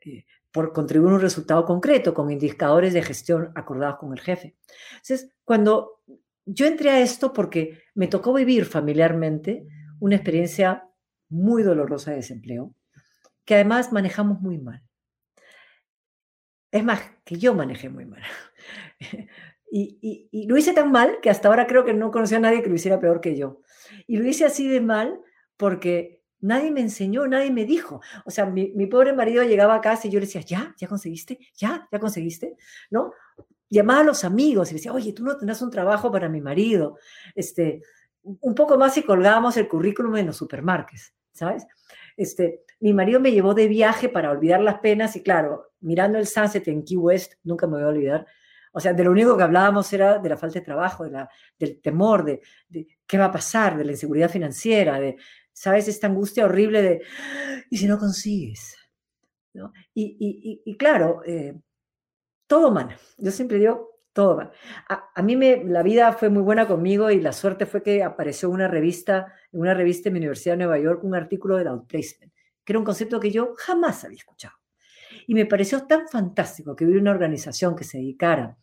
eh, 0.00 0.24
por 0.50 0.72
contribuir 0.72 1.12
a 1.12 1.16
un 1.16 1.20
resultado 1.20 1.64
concreto 1.64 2.14
con 2.14 2.30
indicadores 2.30 2.92
de 2.92 3.02
gestión 3.02 3.52
acordados 3.54 3.98
con 3.98 4.12
el 4.12 4.20
jefe. 4.20 4.56
Entonces, 4.92 5.30
cuando 5.44 6.00
yo 6.46 6.66
entré 6.66 6.90
a 6.90 7.00
esto 7.00 7.32
porque 7.32 7.82
me 7.94 8.06
tocó 8.06 8.32
vivir 8.32 8.64
familiarmente 8.64 9.66
una 10.00 10.16
experiencia 10.16 10.88
muy 11.28 11.62
dolorosa 11.62 12.10
de 12.10 12.18
desempleo, 12.18 12.74
que 13.44 13.54
además 13.54 13.92
manejamos 13.92 14.40
muy 14.40 14.58
mal. 14.58 14.82
Es 16.70 16.84
más, 16.84 17.00
que 17.24 17.36
yo 17.36 17.54
manejé 17.54 17.88
muy 17.88 18.04
mal. 18.04 18.22
Y, 19.76 20.28
y, 20.30 20.46
lo 20.46 20.56
hice 20.56 20.72
tan 20.72 20.92
mal 20.92 21.18
que 21.20 21.30
hasta 21.30 21.48
ahora 21.48 21.66
creo 21.66 21.84
que 21.84 21.94
no 21.94 22.12
conocí 22.12 22.36
a 22.36 22.38
nadie 22.38 22.62
que 22.62 22.68
lo 22.68 22.76
hiciera 22.76 23.00
peor 23.00 23.20
que 23.20 23.36
yo. 23.36 23.60
Y 24.06 24.18
lo 24.18 24.24
hice 24.24 24.44
así 24.44 24.68
de 24.68 24.80
mal 24.80 25.20
porque 25.56 26.22
nadie 26.40 26.70
me 26.70 26.80
enseñó, 26.80 27.26
nadie 27.26 27.50
me 27.50 27.64
dijo. 27.64 28.00
O 28.24 28.30
sea, 28.30 28.46
mi, 28.46 28.72
mi, 28.76 28.86
pobre 28.86 29.12
marido 29.12 29.42
llegaba 29.42 29.74
a 29.74 29.80
casa 29.80 30.06
y 30.06 30.12
yo 30.12 30.20
le 30.20 30.26
decía, 30.26 30.42
¿ya? 30.42 30.76
¿Ya 30.78 30.86
conseguiste? 30.86 31.40
¿Ya? 31.56 31.88
¿Ya 31.90 31.98
conseguiste? 31.98 32.56
¿No? 32.88 33.14
Llamaba 33.68 34.02
a 34.02 34.04
los 34.04 34.22
amigos 34.22 34.70
y 34.70 34.74
decía, 34.74 34.92
oye, 34.92 35.12
tú 35.12 35.24
no 35.24 35.36
tendrás 35.36 35.60
un 35.60 35.70
trabajo 35.70 36.12
para 36.12 36.28
mi 36.28 36.40
marido. 36.40 36.96
Este, 37.34 37.82
un 38.22 38.54
poco 38.54 38.78
más 38.78 38.96
y 38.96 39.02
colgábamos 39.02 39.56
el 39.56 39.66
currículum 39.66 40.18
en 40.18 40.26
los 40.26 40.36
supermarkets, 40.36 41.12
¿sabes? 41.32 41.66
Este, 42.16 42.62
mi 42.78 42.92
marido 42.92 43.18
me 43.18 43.32
llevó 43.32 43.54
de 43.54 43.66
viaje 43.66 44.08
para 44.08 44.30
olvidar 44.30 44.60
las 44.60 44.78
penas 44.78 45.16
y 45.16 45.22
claro, 45.24 45.72
mirando 45.80 46.18
el 46.18 46.28
sunset 46.28 46.68
en 46.68 46.84
Key 46.84 46.96
West, 46.96 47.34
nunca 47.42 47.66
me 47.66 47.74
voy 47.74 47.82
a 47.82 47.88
olvidar, 47.88 48.26
o 48.76 48.80
sea, 48.80 48.92
de 48.92 49.04
lo 49.04 49.12
único 49.12 49.36
que 49.36 49.44
hablábamos 49.44 49.92
era 49.92 50.18
de 50.18 50.28
la 50.28 50.36
falta 50.36 50.58
de 50.58 50.64
trabajo, 50.64 51.04
de 51.04 51.12
la, 51.12 51.30
del 51.56 51.80
temor, 51.80 52.24
de, 52.24 52.40
qué 53.06 53.16
va 53.16 53.26
a 53.26 53.32
pasar, 53.32 53.78
de 53.78 53.84
la 53.84 53.92
inseguridad 53.92 54.28
financiera, 54.28 54.98
de, 54.98 55.16
¿sabes? 55.52 55.86
Esta 55.86 56.08
angustia 56.08 56.44
horrible 56.44 56.82
de, 56.82 57.02
¿y 57.70 57.76
si 57.76 57.86
no 57.86 58.00
consigues? 58.00 58.76
¿No? 59.52 59.72
Y, 59.94 60.60
y, 60.64 60.76
claro, 60.76 61.22
eh, 61.24 61.54
todo 62.48 62.72
mal. 62.72 62.96
Yo 63.16 63.30
siempre 63.30 63.58
digo, 63.58 64.00
todo 64.12 64.36
mal. 64.38 64.50
A, 64.88 65.22
mí 65.22 65.36
me, 65.36 65.62
la 65.62 65.84
vida 65.84 66.12
fue 66.12 66.28
muy 66.28 66.42
buena 66.42 66.66
conmigo 66.66 67.12
y 67.12 67.20
la 67.20 67.32
suerte 67.32 67.66
fue 67.66 67.80
que 67.80 68.02
apareció 68.02 68.50
una 68.50 68.66
revista, 68.66 69.34
en 69.52 69.60
una 69.60 69.74
revista 69.74 70.08
en 70.08 70.14
mi 70.14 70.18
Universidad 70.18 70.54
de 70.54 70.64
Nueva 70.64 70.80
York, 70.80 71.04
un 71.04 71.14
artículo 71.14 71.56
del 71.56 71.68
outplacement, 71.68 72.32
que 72.64 72.72
era 72.72 72.80
un 72.80 72.84
concepto 72.84 73.20
que 73.20 73.30
yo 73.30 73.54
jamás 73.56 74.02
había 74.04 74.18
escuchado. 74.18 74.56
Y 75.28 75.34
me 75.34 75.46
pareció 75.46 75.86
tan 75.86 76.08
fantástico 76.08 76.74
que 76.74 76.84
hubiera 76.84 77.00
una 77.00 77.12
organización 77.12 77.76
que 77.76 77.84
se 77.84 77.98
dedicara 77.98 78.58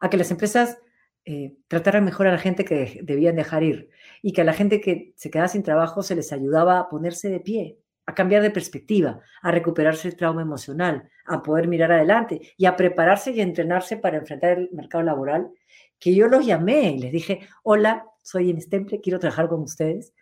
a 0.00 0.10
que 0.10 0.16
las 0.16 0.30
empresas 0.30 0.78
eh, 1.24 1.56
trataran 1.68 2.04
mejor 2.04 2.28
a 2.28 2.32
la 2.32 2.38
gente 2.38 2.64
que 2.64 3.00
debían 3.02 3.36
dejar 3.36 3.62
ir 3.62 3.90
y 4.22 4.32
que 4.32 4.42
a 4.42 4.44
la 4.44 4.52
gente 4.52 4.80
que 4.80 5.12
se 5.16 5.30
quedaba 5.30 5.48
sin 5.48 5.62
trabajo 5.62 6.02
se 6.02 6.14
les 6.14 6.32
ayudaba 6.32 6.78
a 6.78 6.88
ponerse 6.88 7.28
de 7.28 7.40
pie, 7.40 7.78
a 8.06 8.14
cambiar 8.14 8.42
de 8.42 8.50
perspectiva, 8.50 9.20
a 9.42 9.50
recuperarse 9.50 10.06
el 10.06 10.16
trauma 10.16 10.42
emocional, 10.42 11.10
a 11.24 11.42
poder 11.42 11.66
mirar 11.66 11.90
adelante 11.90 12.40
y 12.56 12.66
a 12.66 12.76
prepararse 12.76 13.32
y 13.32 13.40
entrenarse 13.40 13.96
para 13.96 14.18
enfrentar 14.18 14.58
el 14.58 14.70
mercado 14.72 15.02
laboral, 15.02 15.50
que 15.98 16.14
yo 16.14 16.28
los 16.28 16.46
llamé 16.46 16.92
y 16.92 16.98
les 16.98 17.10
dije, 17.10 17.40
hola, 17.64 18.06
soy 18.22 18.50
en 18.50 18.60
Stemple, 18.60 19.00
quiero 19.00 19.18
trabajar 19.18 19.48
con 19.48 19.62
ustedes. 19.62 20.14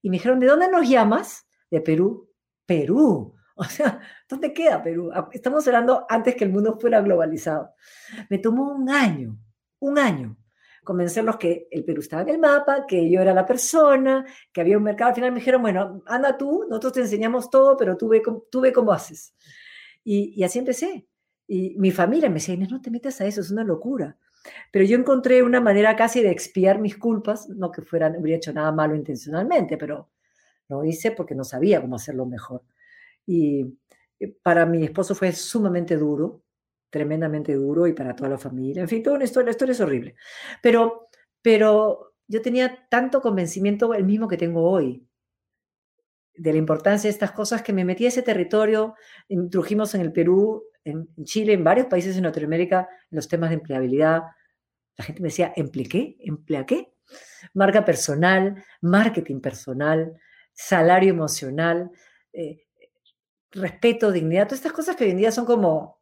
Y 0.00 0.10
me 0.10 0.16
dijeron, 0.16 0.38
¿de 0.38 0.46
dónde 0.46 0.68
nos 0.68 0.88
llamas? 0.88 1.46
De 1.70 1.80
Perú. 1.80 2.28
Perú. 2.66 3.34
O 3.68 3.70
sea, 3.70 4.00
¿dónde 4.28 4.52
queda 4.52 4.82
Perú? 4.82 5.10
Ah, 5.12 5.28
estamos 5.32 5.66
hablando 5.66 6.06
antes 6.08 6.34
que 6.34 6.44
el 6.44 6.50
mundo 6.50 6.78
fuera 6.80 7.00
globalizado. 7.00 7.74
Me 8.28 8.38
tomó 8.38 8.72
un 8.72 8.90
año, 8.90 9.38
un 9.78 9.98
año, 9.98 10.36
convencerlos 10.84 11.36
que 11.36 11.68
el 11.70 11.84
Perú 11.84 12.00
estaba 12.00 12.22
en 12.22 12.30
el 12.30 12.38
mapa, 12.38 12.86
que 12.86 13.10
yo 13.10 13.20
era 13.20 13.32
la 13.32 13.46
persona, 13.46 14.24
que 14.52 14.60
había 14.60 14.78
un 14.78 14.84
mercado. 14.84 15.10
Al 15.10 15.14
final 15.14 15.32
me 15.32 15.38
dijeron, 15.38 15.62
bueno, 15.62 16.02
anda 16.06 16.36
tú, 16.36 16.66
nosotros 16.68 16.94
te 16.94 17.00
enseñamos 17.00 17.50
todo, 17.50 17.76
pero 17.76 17.96
tú 17.96 18.08
ve, 18.08 18.22
tú 18.50 18.60
ve 18.60 18.72
cómo 18.72 18.92
haces. 18.92 19.34
Y, 20.04 20.32
y 20.36 20.44
así 20.44 20.58
empecé. 20.58 21.06
Y 21.46 21.76
mi 21.78 21.90
familia 21.90 22.28
me 22.28 22.36
decía, 22.36 22.56
no 22.56 22.80
te 22.80 22.90
metas 22.90 23.20
a 23.20 23.26
eso, 23.26 23.40
es 23.40 23.50
una 23.50 23.64
locura. 23.64 24.16
Pero 24.72 24.84
yo 24.84 24.98
encontré 24.98 25.42
una 25.42 25.60
manera 25.60 25.94
casi 25.96 26.20
de 26.20 26.30
expiar 26.30 26.80
mis 26.80 26.96
culpas, 26.96 27.48
no 27.48 27.70
que 27.70 27.82
fueran, 27.82 28.16
hubiera 28.16 28.38
hecho 28.38 28.52
nada 28.52 28.72
malo 28.72 28.94
intencionalmente, 28.96 29.76
pero 29.76 30.10
lo 30.68 30.84
hice 30.84 31.12
porque 31.12 31.34
no 31.34 31.44
sabía 31.44 31.80
cómo 31.80 31.96
hacerlo 31.96 32.26
mejor. 32.26 32.62
Y 33.26 33.78
para 34.42 34.66
mi 34.66 34.84
esposo 34.84 35.14
fue 35.14 35.32
sumamente 35.32 35.96
duro, 35.96 36.44
tremendamente 36.90 37.54
duro, 37.54 37.86
y 37.86 37.92
para 37.92 38.14
toda 38.14 38.30
la 38.30 38.38
familia. 38.38 38.82
En 38.82 38.88
fin, 38.88 39.02
toda 39.02 39.16
una 39.16 39.24
historia, 39.24 39.46
la 39.46 39.50
historia 39.52 39.72
es 39.72 39.80
horrible. 39.80 40.14
Pero, 40.62 41.08
pero 41.40 42.14
yo 42.28 42.42
tenía 42.42 42.86
tanto 42.88 43.20
convencimiento, 43.20 43.94
el 43.94 44.04
mismo 44.04 44.28
que 44.28 44.36
tengo 44.36 44.62
hoy, 44.62 45.06
de 46.34 46.52
la 46.52 46.58
importancia 46.58 47.08
de 47.08 47.12
estas 47.12 47.32
cosas, 47.32 47.62
que 47.62 47.72
me 47.72 47.84
metí 47.84 48.04
a 48.04 48.08
ese 48.08 48.22
territorio, 48.22 48.94
trujimos 49.50 49.94
en 49.94 50.00
el 50.00 50.12
Perú, 50.12 50.64
en 50.84 51.08
Chile, 51.24 51.52
en 51.52 51.64
varios 51.64 51.86
países 51.86 52.16
en 52.16 52.24
Latinoamérica, 52.24 52.88
en 53.10 53.16
los 53.16 53.28
temas 53.28 53.50
de 53.50 53.54
empleabilidad. 53.54 54.22
La 54.96 55.04
gente 55.04 55.20
me 55.20 55.28
decía, 55.28 55.52
¿emplea 55.56 55.88
qué? 55.88 56.16
¿Emplea 56.20 56.66
qué? 56.66 56.92
Marca 57.54 57.84
personal, 57.84 58.64
marketing 58.80 59.40
personal, 59.40 60.14
salario 60.52 61.10
emocional, 61.10 61.90
eh, 62.32 62.64
respeto, 63.52 64.10
dignidad, 64.12 64.46
todas 64.46 64.60
estas 64.60 64.72
cosas 64.72 64.96
que 64.96 65.04
hoy 65.04 65.10
en 65.10 65.18
día 65.18 65.32
son 65.32 65.46
como, 65.46 66.00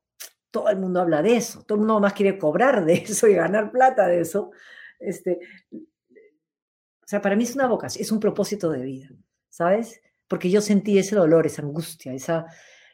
todo 0.51 0.69
el 0.69 0.79
mundo 0.79 1.01
habla 1.01 1.23
de 1.23 1.37
eso, 1.37 1.63
todo 1.63 1.77
el 1.77 1.81
mundo 1.81 2.01
más 2.01 2.13
quiere 2.13 2.39
cobrar 2.39 2.85
de 2.85 2.95
eso 3.09 3.27
y 3.29 3.35
ganar 3.35 3.71
plata 3.71 4.07
de 4.07 4.21
eso. 4.21 4.51
Este, 4.99 5.39
o 5.73 7.07
sea, 7.07 7.21
para 7.21 7.37
mí 7.37 7.45
es 7.45 7.55
una 7.55 7.67
vocación, 7.67 8.03
es 8.03 8.13
un 8.13 8.21
propósito 8.21 8.71
de 8.71 8.83
vida, 8.83 9.09
¿sabes? 9.49 10.01
porque 10.31 10.49
yo 10.49 10.61
sentí 10.61 10.97
ese 10.97 11.17
dolor, 11.17 11.45
esa 11.45 11.63
angustia, 11.63 12.15
esa, 12.15 12.47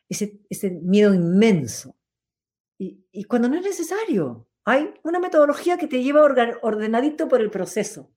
ese, 0.08 0.40
ese 0.48 0.70
miedo 0.70 1.12
inmenso. 1.12 1.94
Y, 2.78 3.04
y, 3.12 3.24
cuando 3.24 3.46
no 3.46 3.56
es 3.56 3.62
necesario, 3.62 4.48
hay 4.64 4.94
una 5.02 5.18
metodología 5.18 5.76
que 5.76 5.86
te 5.86 6.02
lleva 6.02 6.22
ordenadito 6.22 7.28
por 7.28 7.42
el 7.42 7.50
proceso 7.50 8.10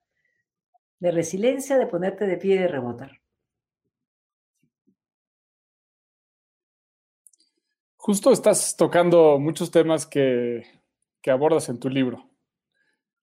de 1.00 1.12
resiliencia, 1.12 1.78
de 1.78 1.86
ponerte 1.86 2.28
de 2.28 2.38
pie 2.38 2.56
y 2.56 2.60
de 2.60 2.70
rebotar. 2.70 3.22
Justo 8.02 8.32
estás 8.32 8.78
tocando 8.78 9.38
muchos 9.40 9.72
temas 9.72 10.06
que, 10.06 10.64
que 11.22 11.32
abordas 11.32 11.68
en 11.68 11.80
tu 11.80 11.90
libro. 11.90 12.30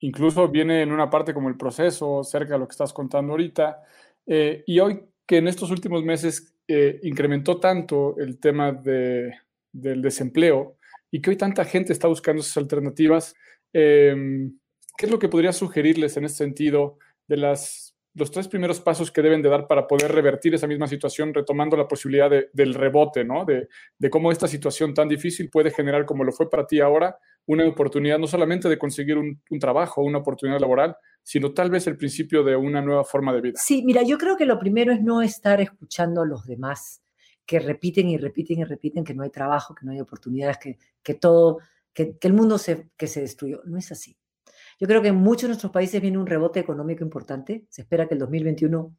Incluso 0.01 0.49
viene 0.49 0.83
en 0.83 0.93
una 0.93 1.09
parte 1.09 1.33
como 1.33 1.49
el 1.49 1.57
proceso, 1.57 2.23
cerca 2.23 2.53
de 2.53 2.59
lo 2.59 2.69
que 2.69 2.73
estás 2.73 2.93
contando 2.93 3.33
ahorita. 3.33 3.83
Eh, 4.27 4.65
y 4.67 4.79
hoy 4.81 5.01
que 5.27 5.39
en 5.39 5.49
estos 5.49 5.71
últimos 5.71 6.05
meses 6.05 6.55
eh, 6.69 7.01
incrementó 7.05 7.59
tanto 7.59 8.19
el 8.19 8.39
tema 8.39 8.71
de, 8.71 9.33
del 9.73 10.03
desempleo 10.03 10.77
y 11.11 11.23
que 11.23 11.31
hoy 11.31 11.37
tanta 11.37 11.65
gente 11.65 11.95
está 11.95 12.07
buscando 12.07 12.43
esas 12.43 12.59
alternativas. 12.59 13.35
Em, 13.73 14.59
¿Qué 14.99 15.07
es 15.07 15.11
lo 15.11 15.19
que 15.19 15.31
podría 15.31 15.55
sugerirles 15.55 16.19
en 16.19 16.27
ese 16.27 16.37
sentido 16.37 16.99
de 17.27 17.39
las, 17.39 17.86
los 18.17 18.31
tres 18.31 18.49
primeros 18.49 18.81
pasos 18.81 19.11
que 19.11 19.21
deben 19.21 19.43
de 19.43 19.51
dar 19.51 19.67
para 19.67 19.87
poder 19.87 20.11
revertir 20.11 20.55
esa 20.55 20.67
misma 20.67 20.87
situación, 20.87 21.35
retomando 21.35 21.77
la 21.77 21.87
posibilidad 21.87 22.31
del 22.31 22.75
rebote, 22.75 23.25
¿no? 23.25 23.45
de, 23.45 23.69
cómo 24.11 24.33
esta 24.33 24.49
situación 24.49 24.95
tan 24.95 25.09
difícil 25.09 25.51
puede 25.51 25.71
generar, 25.71 26.07
como 26.07 26.25
lo 26.25 26.33
fue 26.33 26.49
para 26.49 26.67
ti 26.67 26.81
ahora, 26.81 27.19
una 27.45 27.67
oportunidad 27.69 28.19
no 28.19 28.27
solamente 28.27 28.69
de 28.69 28.79
conseguir 28.79 29.19
un, 29.19 29.41
un 29.51 29.59
trabajo, 29.59 30.03
una 30.03 30.19
oportunidad 30.19 30.59
laboral, 30.59 30.97
sino 31.23 31.53
tal 31.53 31.71
vez 31.71 31.87
el 31.87 31.99
principio 31.99 32.43
de 32.43 32.57
una 32.57 32.81
nueva 32.81 33.05
forma 33.05 33.35
de 33.35 33.41
vida. 33.43 33.59
Sí, 33.63 33.83
mira, 33.85 34.03
yo 34.03 34.17
creo 34.17 34.37
que 34.37 34.47
lo 34.47 34.59
primero 34.59 34.93
es 34.93 35.03
no 35.03 35.21
estar 35.21 35.61
escuchando 35.61 36.23
a 36.23 36.27
los 36.27 36.47
demás 36.47 37.03
que 37.45 37.61
repiten 37.61 38.09
y 38.09 38.17
repiten 38.17 38.61
y 38.61 38.65
repiten 38.65 39.05
que 39.05 39.15
no 39.15 39.23
hay 39.23 39.31
trabajo, 39.31 39.75
que 39.75 39.85
no 39.85 39.93
hay 39.93 40.01
oportunidades, 40.01 40.59
que, 40.59 40.79
que 41.03 41.15
todo, 41.15 41.59
que, 41.93 42.17
que, 42.19 42.29
el 42.29 42.35
mundo 42.35 42.59
se, 42.59 42.89
que 42.97 43.07
se 43.07 43.21
destruyó. 43.21 43.61
No 43.67 43.79
es 43.79 43.93
así. 43.93 44.17
Yo 44.79 44.87
creo 44.87 45.01
que 45.01 45.09
en 45.09 45.17
muchos 45.17 45.43
de 45.43 45.49
nuestros 45.49 45.73
países 45.73 46.01
viene 46.01 46.19
un 46.19 46.27
rebote 46.27 46.61
económico 46.61 47.03
importante. 47.03 47.67
Se 47.71 47.83
espera 47.83 48.07
que 48.07 48.15
el 48.15 48.21
2021 48.21 48.95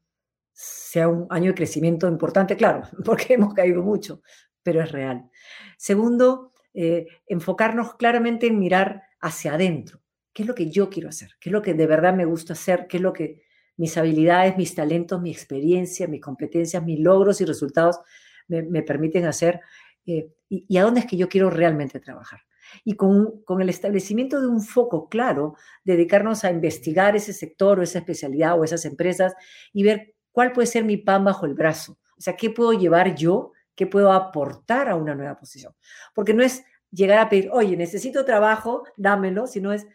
sea 0.51 1.07
un 1.07 1.28
año 1.30 1.51
de 1.51 1.55
crecimiento 1.55 2.07
importante, 2.07 2.55
claro, 2.55 2.82
porque 3.05 3.36
hemos 3.36 3.53
caído 3.53 3.84
mucho, 3.84 4.21
pero 4.63 4.82
es 4.82 4.91
real. 4.91 5.30
Segundo, 5.78 6.51
eh, 6.73 7.05
enfocarnos 7.28 7.95
claramente 7.95 8.47
en 8.47 8.59
mirar 8.59 9.03
hacia 9.21 9.53
adentro. 9.53 10.01
¿Qué 10.34 10.43
es 10.43 10.47
lo 10.47 10.55
que 10.55 10.69
yo 10.69 10.89
quiero 10.89 11.09
hacer? 11.09 11.32
¿Qué 11.39 11.49
es 11.49 11.53
lo 11.53 11.61
que 11.61 11.73
de 11.73 11.88
verdad 11.88 12.13
me 12.13 12.25
gusta 12.25 12.53
hacer? 12.53 12.88
¿Qué 12.88 12.97
es 12.97 13.03
lo 13.03 13.13
que 13.13 13.43
mis 13.75 13.97
habilidades, 13.97 14.57
mis 14.57 14.73
talentos, 14.73 15.21
mi 15.21 15.32
experiencia, 15.32 16.07
mis 16.07 16.21
competencias, 16.21 16.84
mis 16.84 16.99
logros 16.99 17.41
y 17.41 17.45
resultados 17.45 17.99
me, 18.47 18.82
permiten 18.82 19.25
hacer? 19.25 19.61
Eh, 20.05 20.30
y, 20.49 20.78
a 20.78 20.84
dónde 20.84 21.01
es 21.01 21.05
que 21.05 21.17
yo 21.17 21.30
quiero 21.30 21.49
realmente 21.49 21.99
trabajar? 21.99 22.41
Y 22.84 22.95
con, 22.95 23.41
con, 23.43 23.61
el 23.61 23.70
establecimiento 23.70 24.41
de 24.41 24.47
un 24.47 24.61
foco 24.61 25.09
claro, 25.09 25.55
dedicarnos 25.84 26.43
a 26.43 26.51
investigar 26.51 27.15
ese 27.15 27.34
sector 27.34 27.80
o 27.80 27.84
esa 27.84 27.99
especialidad 27.99 28.59
o 28.59 28.63
esas 28.63 28.86
empresas 28.86 29.34
y 29.74 29.84
ver 29.84 30.15
cuál 30.32 30.51
puede 30.51 30.68
ser 30.68 30.84
mi 30.84 30.97
pan 30.97 31.26
bajo 31.26 31.45
el 31.45 31.53
brazo. 31.53 31.97
O 32.18 32.22
sea, 32.22 32.36
¿qué 32.36 32.49
puedo 32.49 32.74
llevar 32.74 33.15
yo? 33.15 33.53
¿Qué 33.76 33.88
puedo 33.88 34.11
aportar 34.11 34.89
a 34.89 34.95
una 34.95 35.15
nueva 35.15 35.38
posición? 35.38 35.74
Porque 36.13 36.34
no 36.34 36.43
es 36.43 36.63
llegar 36.91 37.20
a 37.20 37.30
pedir, 37.30 37.49
oye, 37.51 37.78
necesito 37.78 38.26
trabajo, 38.26 38.84
dámelo, 38.97 39.47
sino 39.47 39.74
es 39.74 39.88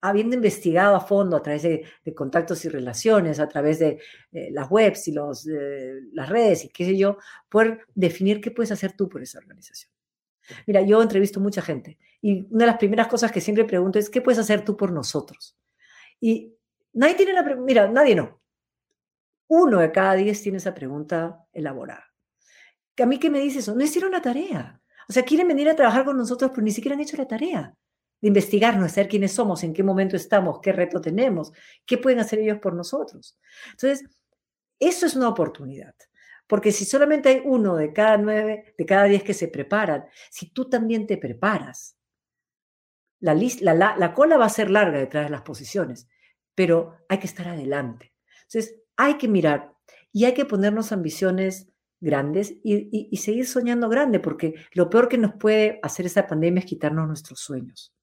habiendo 0.00 0.36
investigado 0.36 0.94
a 0.94 1.00
fondo 1.00 1.36
a 1.36 1.42
través 1.42 1.62
de, 1.62 1.84
contactos 2.14 2.64
y 2.64 2.68
relaciones, 2.68 3.40
a 3.40 3.48
través 3.48 3.78
de 3.78 3.98
eh, 4.32 4.50
las 4.52 4.70
webs 4.70 5.08
y 5.08 5.12
los, 5.12 5.46
eh, 5.48 5.94
las 6.12 6.28
redes 6.28 6.64
y 6.64 6.68
qué 6.68 6.84
sé 6.84 6.96
yo, 6.96 7.18
poder 7.48 7.80
definir 7.94 8.40
qué 8.40 8.50
puedes 8.50 8.70
hacer 8.72 8.92
tú 8.92 9.08
por 9.08 9.22
esa 9.22 9.38
organización. 9.38 9.95
Mira, 10.66 10.82
yo 10.82 11.02
entrevisto 11.02 11.40
mucha 11.40 11.62
gente 11.62 11.98
y 12.20 12.46
una 12.50 12.64
de 12.64 12.70
las 12.70 12.78
primeras 12.78 13.08
cosas 13.08 13.32
que 13.32 13.40
siempre 13.40 13.64
pregunto 13.64 13.98
es, 13.98 14.10
¿qué 14.10 14.20
puedes 14.20 14.38
hacer 14.38 14.64
tú 14.64 14.76
por 14.76 14.92
nosotros? 14.92 15.56
Y 16.20 16.54
nadie 16.92 17.14
tiene 17.14 17.32
la 17.32 17.44
pregunta, 17.44 17.66
mira, 17.66 17.88
nadie 17.88 18.14
no. 18.14 18.40
Uno 19.48 19.80
de 19.80 19.92
cada 19.92 20.14
diez 20.14 20.42
tiene 20.42 20.58
esa 20.58 20.74
pregunta 20.74 21.46
elaborada. 21.52 22.12
¿A 22.98 23.06
mí 23.06 23.18
qué 23.18 23.30
me 23.30 23.40
dice 23.40 23.60
eso? 23.60 23.74
No 23.74 23.84
hicieron 23.84 24.12
la 24.12 24.22
tarea. 24.22 24.80
O 25.08 25.12
sea, 25.12 25.22
quieren 25.22 25.46
venir 25.46 25.68
a 25.68 25.76
trabajar 25.76 26.04
con 26.04 26.16
nosotros, 26.16 26.50
pero 26.50 26.62
ni 26.62 26.72
siquiera 26.72 26.94
han 26.94 27.00
hecho 27.00 27.16
la 27.16 27.28
tarea 27.28 27.76
de 28.20 28.28
investigarnos, 28.28 28.92
saber 28.92 29.08
quiénes 29.08 29.32
somos, 29.32 29.62
en 29.62 29.74
qué 29.74 29.82
momento 29.82 30.16
estamos, 30.16 30.60
qué 30.60 30.72
reto 30.72 31.00
tenemos, 31.00 31.52
qué 31.84 31.98
pueden 31.98 32.18
hacer 32.18 32.38
ellos 32.38 32.58
por 32.58 32.74
nosotros. 32.74 33.38
Entonces, 33.70 34.08
eso 34.78 35.06
es 35.06 35.14
una 35.14 35.28
oportunidad. 35.28 35.94
Porque 36.46 36.72
si 36.72 36.84
solamente 36.84 37.28
hay 37.28 37.42
uno 37.44 37.76
de 37.76 37.92
cada 37.92 38.16
nueve, 38.18 38.74
de 38.76 38.86
cada 38.86 39.04
diez 39.04 39.22
que 39.22 39.34
se 39.34 39.48
preparan, 39.48 40.06
si 40.30 40.50
tú 40.50 40.68
también 40.68 41.06
te 41.06 41.18
preparas, 41.18 41.96
la, 43.20 43.34
la, 43.34 43.96
la 43.96 44.14
cola 44.14 44.36
va 44.36 44.46
a 44.46 44.50
ser 44.50 44.70
larga 44.70 44.98
detrás 44.98 45.24
de 45.24 45.30
las 45.30 45.42
posiciones, 45.42 46.08
pero 46.54 46.96
hay 47.08 47.18
que 47.18 47.26
estar 47.26 47.48
adelante. 47.48 48.12
Entonces, 48.42 48.76
hay 48.96 49.14
que 49.18 49.28
mirar 49.28 49.72
y 50.12 50.24
hay 50.24 50.34
que 50.34 50.44
ponernos 50.44 50.92
ambiciones 50.92 51.68
grandes 52.00 52.54
y, 52.62 53.16
seguir 53.16 53.46
soñando 53.46 53.88
grande, 53.88 54.20
porque 54.20 54.54
lo 54.72 54.88
peor 54.90 55.08
que 55.08 55.18
nos 55.18 55.34
puede 55.34 55.80
hacer 55.82 56.06
esta 56.06 56.26
pandemia 56.26 56.60
es 56.60 56.66
quitarnos 56.66 57.06
nuestros 57.06 57.40
sueños 57.40 57.96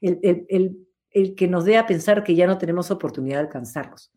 el, 0.00 1.34
que 1.36 1.48
nos 1.48 1.64
dé 1.64 1.76
a 1.76 1.86
pensar 1.86 2.24
que 2.24 2.34
ya 2.34 2.46
no 2.46 2.58
tenemos 2.58 2.90
oportunidad 2.90 3.36
de 3.36 3.44
alcanzarlos. 3.44 4.12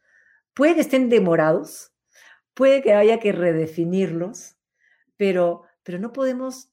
Puede 0.53 0.75
que 0.75 0.81
estén 0.81 1.09
demorados, 1.09 1.91
puede 2.55 2.81
que 2.81 2.93
haya 2.93 3.19
que 3.19 3.31
redefinirlos, 3.31 4.57
pero, 5.17 5.63
pero 5.83 5.99
no 5.99 6.11
podemos 6.11 6.71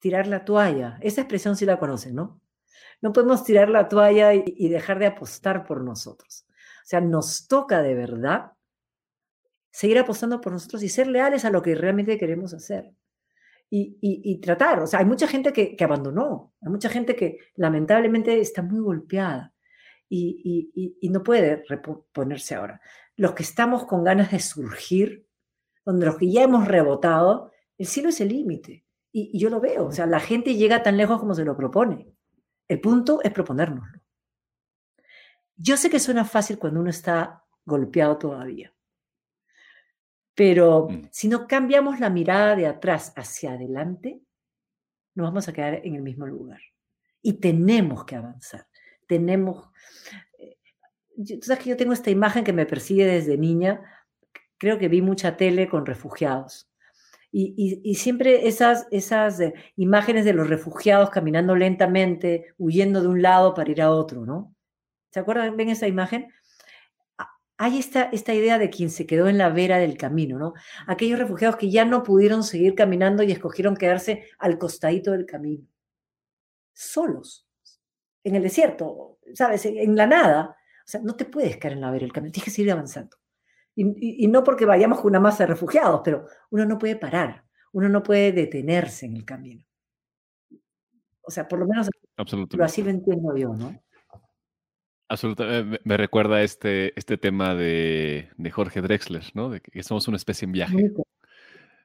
tirar 0.00 0.26
la 0.26 0.44
toalla. 0.44 0.98
Esa 1.00 1.20
expresión 1.20 1.56
sí 1.56 1.64
la 1.64 1.78
conocen, 1.78 2.16
¿no? 2.16 2.40
No 3.00 3.12
podemos 3.12 3.44
tirar 3.44 3.70
la 3.70 3.88
toalla 3.88 4.34
y, 4.34 4.42
y 4.44 4.68
dejar 4.68 4.98
de 4.98 5.06
apostar 5.06 5.64
por 5.64 5.84
nosotros. 5.84 6.46
O 6.48 6.86
sea, 6.86 7.00
nos 7.00 7.46
toca 7.46 7.80
de 7.82 7.94
verdad 7.94 8.52
seguir 9.70 9.98
apostando 9.98 10.40
por 10.40 10.52
nosotros 10.52 10.82
y 10.82 10.88
ser 10.88 11.06
leales 11.06 11.44
a 11.44 11.50
lo 11.50 11.62
que 11.62 11.76
realmente 11.76 12.18
queremos 12.18 12.52
hacer 12.52 12.92
y, 13.70 14.40
tratar. 14.40 14.80
O 14.80 14.86
sea, 14.86 15.00
hay 15.00 15.06
mucha 15.06 15.26
gente 15.26 15.52
que, 15.52 15.76
abandonó, 15.82 16.52
hay 16.60 16.70
mucha 16.70 16.88
gente 16.88 17.14
que 17.14 17.38
lamentablemente 17.54 18.40
está 18.40 18.62
muy 18.62 18.80
golpeada 18.80 19.54
y, 20.08 21.08
no 21.10 21.22
puede 21.22 21.62
reponerse 21.68 22.54
ahora. 22.54 22.80
Los 23.20 23.34
que 23.34 23.42
estamos 23.42 23.84
con 23.84 24.02
ganas 24.02 24.30
de 24.30 24.40
surgir, 24.40 25.28
donde 25.84 26.06
los 26.06 26.16
que 26.16 26.32
ya 26.32 26.42
hemos 26.42 26.66
rebotado, 26.66 27.52
el 27.76 27.84
cielo 27.84 28.08
es 28.08 28.18
el 28.22 28.28
límite. 28.28 28.86
Y, 29.12 29.38
yo 29.38 29.50
lo 29.50 29.60
veo, 29.60 29.88
o 29.88 29.92
sea, 29.92 30.06
la 30.06 30.20
gente 30.20 30.54
llega 30.54 30.82
tan 30.82 30.96
lejos 30.96 31.20
como 31.20 31.34
se 31.34 31.44
lo 31.44 31.54
propone. 31.54 32.10
El 32.66 32.80
punto 32.80 33.20
es 33.22 33.30
proponérnoslo. 33.30 34.00
Yo 35.54 35.76
sé 35.76 35.90
que 35.90 36.00
suena 36.00 36.24
fácil 36.24 36.58
cuando 36.58 36.80
uno 36.80 36.88
está 36.88 37.44
golpeado 37.66 38.16
todavía. 38.16 38.74
Pero 40.34 40.88
mm. 40.88 41.08
si 41.10 41.28
no 41.28 41.46
cambiamos 41.46 42.00
la 42.00 42.08
mirada 42.08 42.56
de 42.56 42.66
atrás 42.66 43.12
hacia 43.16 43.52
adelante, 43.52 44.22
nos 45.14 45.26
vamos 45.26 45.46
a 45.46 45.52
quedar 45.52 45.82
en 45.84 45.94
el 45.94 46.02
mismo 46.02 46.26
lugar. 46.26 46.62
Y 47.20 47.34
tenemos 47.34 48.06
que 48.06 48.16
avanzar. 48.16 48.66
Tenemos. 49.06 49.68
Eh, 51.28 51.38
tú 51.38 51.46
sabes 51.46 51.62
que 51.64 51.70
yo 51.70 51.76
tengo 51.76 51.92
esta 51.92 52.10
imagen 52.10 52.44
que 52.44 52.52
me 52.52 52.66
persigue 52.66 53.04
desde 53.04 53.36
niña. 53.36 53.82
Creo 54.58 54.78
que 54.78 54.88
vi 54.88 55.02
mucha 55.02 55.36
tele 55.36 55.68
con 55.68 55.86
refugiados. 55.86 56.66
Y, 57.32 57.94
siempre 57.94 58.48
esas, 58.48 58.88
esas 58.90 59.38
eh, 59.38 59.54
imágenes 59.76 60.24
de 60.24 60.32
los 60.32 60.48
refugiados 60.48 61.10
caminando 61.10 61.54
lentamente, 61.54 62.54
huyendo 62.58 63.00
de 63.00 63.06
un 63.06 63.22
lado 63.22 63.54
para 63.54 63.70
ir 63.70 63.80
a 63.82 63.92
otro, 63.92 64.26
¿no? 64.26 64.52
¿Se 65.12 65.20
acuerdan? 65.20 65.56
¿Ven 65.56 65.68
esa 65.68 65.86
imagen? 65.86 66.32
Hay 67.56 67.78
esta, 67.78 68.04
esta 68.12 68.34
idea 68.34 68.58
de 68.58 68.68
quien 68.68 68.90
se 68.90 69.06
quedó 69.06 69.28
en 69.28 69.38
la 69.38 69.50
vera 69.50 69.78
del 69.78 69.96
camino, 69.96 70.40
¿no? 70.40 70.54
Aquellos 70.88 71.20
refugiados 71.20 71.56
que 71.56 71.70
ya 71.70 71.84
no 71.84 72.02
pudieron 72.02 72.42
seguir 72.42 72.74
caminando 72.74 73.22
y 73.22 73.30
escogieron 73.30 73.76
quedarse 73.76 74.24
al 74.38 74.58
costadito 74.58 75.12
del 75.12 75.26
camino. 75.26 75.68
Solos, 76.72 77.46
en 78.24 78.34
el 78.34 78.42
desierto, 78.42 79.18
¿sabes? 79.34 79.66
En 79.66 79.94
la 79.94 80.06
nada. 80.08 80.56
O 80.90 80.92
sea, 80.92 81.00
no 81.02 81.14
te 81.14 81.24
puedes 81.24 81.56
quedar 81.56 81.74
en 81.74 81.82
la 81.82 81.90
vera 81.92 82.02
del 82.02 82.12
camino, 82.12 82.32
tienes 82.32 82.46
que 82.46 82.50
seguir 82.50 82.72
avanzando. 82.72 83.16
Y, 83.76 84.26
no 84.26 84.42
porque 84.42 84.66
vayamos 84.66 84.98
con 84.98 85.10
una 85.10 85.20
masa 85.20 85.44
de 85.44 85.50
refugiados, 85.50 86.00
pero 86.04 86.26
uno 86.50 86.66
no 86.66 86.78
puede 86.78 86.96
parar, 86.96 87.44
uno 87.72 87.88
no 87.88 88.02
puede 88.02 88.32
detenerse 88.32 89.06
en 89.06 89.16
el 89.16 89.24
camino. 89.24 89.64
O 91.20 91.30
sea, 91.30 91.46
por 91.46 91.60
lo 91.60 91.66
menos 91.68 91.88
lo 92.16 92.64
así 92.64 92.82
lo 92.82 92.90
entiendo 92.90 93.36
yo, 93.36 93.54
¿no? 93.54 93.80
Absolutamente. 95.08 95.76
Eh, 95.76 95.80
me 95.84 95.96
recuerda 95.96 96.42
este, 96.42 96.98
este 96.98 97.16
tema 97.16 97.54
de, 97.54 98.28
de, 98.36 98.50
Jorge 98.50 98.80
Drexler, 98.80 99.22
¿no? 99.34 99.48
De 99.48 99.60
que 99.60 99.84
somos 99.84 100.08
una 100.08 100.16
especie 100.16 100.46
en 100.46 100.52
viaje 100.52 100.92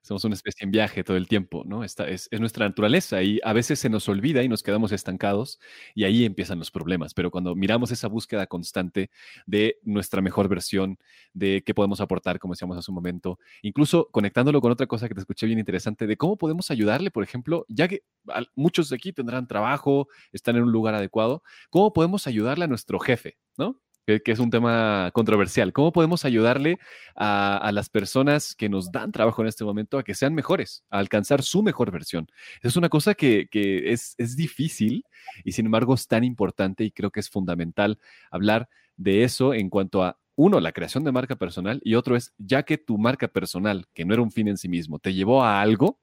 somos 0.05 0.23
una 0.23 0.35
especie 0.35 0.63
en 0.65 0.71
viaje 0.71 1.03
todo 1.03 1.17
el 1.17 1.27
tiempo, 1.27 1.63
¿no? 1.65 1.83
Esta 1.83 2.07
es, 2.07 2.29
nuestra 2.39 2.67
naturaleza 2.67 3.23
y 3.23 3.39
a 3.43 3.53
veces 3.53 3.79
se 3.79 3.89
nos 3.89 4.07
olvida 4.07 4.43
y 4.43 4.47
nos 4.49 4.61
quedamos 4.61 4.91
estancados 4.91 5.59
y 5.95 6.03
ahí 6.03 6.25
empiezan 6.25 6.59
los 6.59 6.69
problemas. 6.69 7.15
Pero 7.15 7.31
cuando 7.31 7.55
miramos 7.55 7.89
esa 7.91 8.07
búsqueda 8.07 8.45
constante 8.45 9.09
de 9.47 9.79
nuestra 9.83 10.21
mejor 10.21 10.47
versión, 10.47 10.99
de 11.33 11.63
qué 11.65 11.73
podemos 11.73 12.01
aportar, 12.01 12.37
como 12.37 12.53
decíamos 12.53 12.77
hace 12.77 12.91
un 12.91 12.95
momento, 12.95 13.39
incluso 13.63 14.09
conectándolo 14.11 14.61
con 14.61 14.71
otra 14.71 14.85
cosa 14.85 15.07
que 15.07 15.15
te 15.15 15.21
escuché 15.21 15.47
bien 15.47 15.57
interesante, 15.57 16.05
de 16.05 16.17
cómo 16.17 16.37
podemos 16.37 16.69
ayudarle, 16.69 17.09
por 17.09 17.23
ejemplo, 17.23 17.65
ya 17.67 17.87
que 17.87 18.03
muchos 18.55 18.89
de 18.89 18.95
aquí 18.97 19.11
tendrán 19.11 19.47
trabajo, 19.47 20.07
están 20.31 20.55
en 20.55 20.63
un 20.63 20.71
lugar 20.71 20.93
adecuado, 20.93 21.41
¿cómo 21.71 21.93
podemos 21.93 22.27
ayudarle 22.27 22.65
a 22.65 22.67
nuestro 22.67 22.99
jefe, 22.99 23.37
¿no? 23.57 23.81
Que, 24.05 24.21
es 24.25 24.39
un 24.39 24.49
tema 24.49 25.09
controversial. 25.13 25.73
¿Cómo 25.73 25.91
podemos 25.91 26.25
ayudarle 26.25 26.77
a, 27.15 27.71
las 27.73 27.89
personas 27.89 28.55
que 28.55 28.69
nos 28.69 28.91
dan 28.91 29.11
trabajo 29.11 29.41
en 29.41 29.47
este 29.47 29.63
momento 29.63 29.97
a 29.97 30.03
que 30.03 30.13
sean 30.13 30.33
mejores, 30.33 30.83
a 30.89 30.99
alcanzar 30.99 31.41
su 31.41 31.63
mejor 31.63 31.91
versión? 31.91 32.27
Es 32.61 32.75
una 32.75 32.89
cosa 32.89 33.15
que, 33.15 33.47
es, 33.51 34.15
difícil 34.35 35.05
y 35.43 35.53
sin 35.53 35.65
embargo 35.65 35.93
es 35.93 36.07
tan 36.07 36.23
importante 36.23 36.83
y 36.83 36.91
creo 36.91 37.11
que 37.11 37.19
es 37.19 37.29
fundamental 37.29 37.99
hablar 38.29 38.69
de 38.97 39.23
eso 39.23 39.53
en 39.53 39.69
cuanto 39.69 40.03
a, 40.03 40.19
uno, 40.35 40.59
la 40.59 40.73
creación 40.73 41.05
de 41.05 41.13
marca 41.13 41.37
personal 41.37 41.79
y 41.83 41.95
otro 41.95 42.15
es, 42.17 42.33
ya 42.37 42.63
que 42.63 42.77
tu 42.77 42.97
marca 42.97 43.29
personal, 43.29 43.87
que 43.93 44.03
no 44.03 44.13
era 44.13 44.21
un 44.21 44.31
fin 44.31 44.49
en 44.49 44.57
sí 44.57 44.67
mismo, 44.67 44.99
te 44.99 45.13
llevó 45.13 45.43
a 45.43 45.61
algo, 45.61 45.99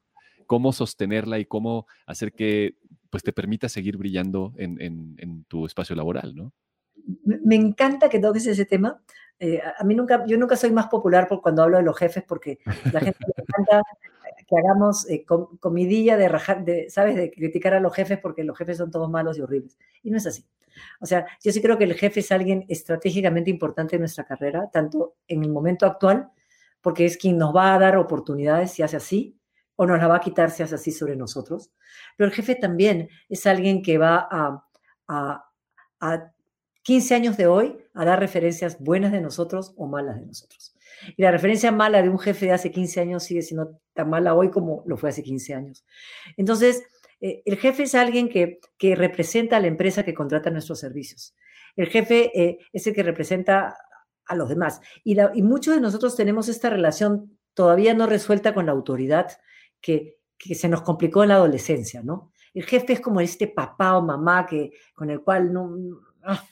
cómo 0.47 0.73
sostenerla 0.73 1.39
y 1.39 1.45
cómo 1.45 1.87
hacer 2.07 2.33
que 2.33 2.77
pues, 3.11 3.23
te 3.23 3.33
permita 3.33 3.69
seguir 3.69 3.99
brillando 3.99 4.55
en, 4.57 4.81
en 4.81 5.45
tu 5.45 5.67
espacio 5.67 5.95
laboral, 5.95 6.35
¿no? 6.35 6.53
Me 7.25 7.57
encanta 7.57 8.09
que 8.09 8.19
toques 8.19 8.47
ese 8.47 8.65
tema. 8.65 9.03
Eh, 9.39 9.61
a 9.61 9.83
mí 9.85 9.95
nunca, 9.95 10.25
yo 10.27 10.39
nunca 10.39 10.57
soy 10.57 10.71
más 10.71 10.87
popular 10.87 11.27
por 11.27 11.43
cuando 11.43 11.63
hablo 11.63 11.79
de 11.79 11.83
los 11.83 11.99
jefes 11.99 12.23
porque 12.27 12.61
la 12.93 13.01
gente 13.01 13.19
le 13.27 13.43
encanta 13.43 13.83
que 14.47 14.59
hagamos 14.59 15.09
eh, 15.09 15.25
comidilla 15.61 16.17
de 16.17 16.29
rajar, 16.29 16.65
de, 16.65 16.91
¿sabes? 16.91 17.17
De 17.17 17.31
criticar 17.31 17.75
a 17.75 17.81
los 17.81 17.95
jefes 17.95 18.19
porque 18.19 18.45
los 18.45 18.57
jefes 18.57 18.77
son 18.79 18.91
todos 18.91 19.11
malos 19.11 19.39
y 19.39 19.41
horribles. 19.41 19.79
Y 20.03 20.11
no 20.11 20.19
es 20.19 20.27
así. 20.27 20.45
O 21.01 21.07
sea, 21.07 21.27
yo 21.43 21.53
sí 21.53 21.61
creo 21.61 21.79
que 21.79 21.85
el 21.85 21.95
jefe 21.95 22.21
es 22.21 22.33
alguien 22.33 22.65
estratégicamente 22.69 23.51
importante 23.51 23.97
en 23.97 24.03
nuestra 24.03 24.25
carrera, 24.25 24.71
tanto 24.71 25.17
en 25.29 25.43
el 25.43 25.51
momento 25.51 25.87
actual, 25.87 26.31
porque 26.81 27.05
es 27.05 27.17
quien 27.17 27.39
nos 27.39 27.55
va 27.55 27.75
a 27.75 27.79
dar 27.79 27.97
oportunidades 27.97 28.73
si 28.73 28.83
hace 28.83 28.97
así, 28.97 29.39
o 29.77 29.87
nos 29.87 29.99
la 29.99 30.09
va 30.09 30.17
a 30.17 30.21
quitar 30.21 30.51
si 30.51 30.63
hace 30.63 30.75
así 30.75 30.91
sobre 30.93 31.17
nosotros. 31.17 31.71
Pero 32.17 32.29
el 32.29 32.35
jefe 32.35 32.55
también 32.55 33.09
es 33.29 33.47
alguien 33.47 33.83
que 33.83 33.99
va 33.99 34.29
a, 34.31 34.67
a, 35.09 35.45
a 36.01 36.33
15 36.83 37.15
años 37.15 37.37
de 37.37 37.47
hoy 37.47 37.79
dar 37.95 38.19
referencias 38.19 38.79
buenas 38.81 39.13
de 39.13 39.21
nosotros 39.21 39.73
o 39.77 39.87
malas 39.87 40.21
de 40.21 40.27
nosotros. 40.27 40.75
Y 41.17 41.23
la 41.23 41.31
referencia 41.31 41.73
mala 41.73 42.03
de 42.03 42.09
un 42.09 42.19
jefe 42.19 42.47
de 42.47 42.53
hace 42.53 42.71
15 42.71 43.01
años 43.01 43.25
sigue 43.25 43.43
siendo 43.43 43.81
tan 43.93 44.11
mala 44.11 44.35
hoy 44.35 44.51
como 44.51 44.83
lo 44.87 44.97
fue 44.97 45.11
hace 45.11 45.23
15 45.23 45.55
años. 45.55 45.85
Entonces, 46.37 46.83
eh, 47.21 47.43
el 47.45 47.57
jefe 47.57 47.85
es 47.85 47.95
alguien 47.95 48.29
que, 48.29 48.61
que, 48.79 48.97
representa 48.97 49.57
a 49.57 49.61
la 49.61 49.69
empresa 49.69 50.05
que 50.05 50.15
contrata 50.15 50.51
nuestros 50.51 50.81
servicios. 50.81 51.35
El 51.77 51.89
jefe 51.89 52.31
eh, 52.35 52.59
es 52.73 52.87
el 52.87 52.95
que 52.95 53.03
representa 53.03 53.77
a 54.27 54.35
los 54.35 54.49
demás. 54.49 54.81
Y, 55.05 55.17
muchos 55.43 55.75
de 55.75 55.81
nosotros 55.81 56.17
tenemos 56.17 56.49
esta 56.49 56.71
relación 56.71 57.39
todavía 57.55 57.95
no 57.95 58.07
resuelta 58.07 58.55
con 58.55 58.67
la 58.67 58.73
autoridad 58.73 59.31
que, 59.81 60.19
que 60.39 60.55
se 60.55 60.69
nos 60.69 60.83
complicó 60.83 61.23
en 61.23 61.31
la 61.31 61.37
adolescencia, 61.37 62.03
¿no? 62.03 62.33
El 62.55 62.65
jefe 62.65 62.95
es 62.95 63.01
como 63.01 63.21
este 63.21 63.47
papá 63.47 63.97
o 63.97 64.03
mamá 64.03 64.47
que, 64.47 64.73
con 64.95 65.11
el 65.11 65.21
cual 65.23 65.53
no, 65.53 65.75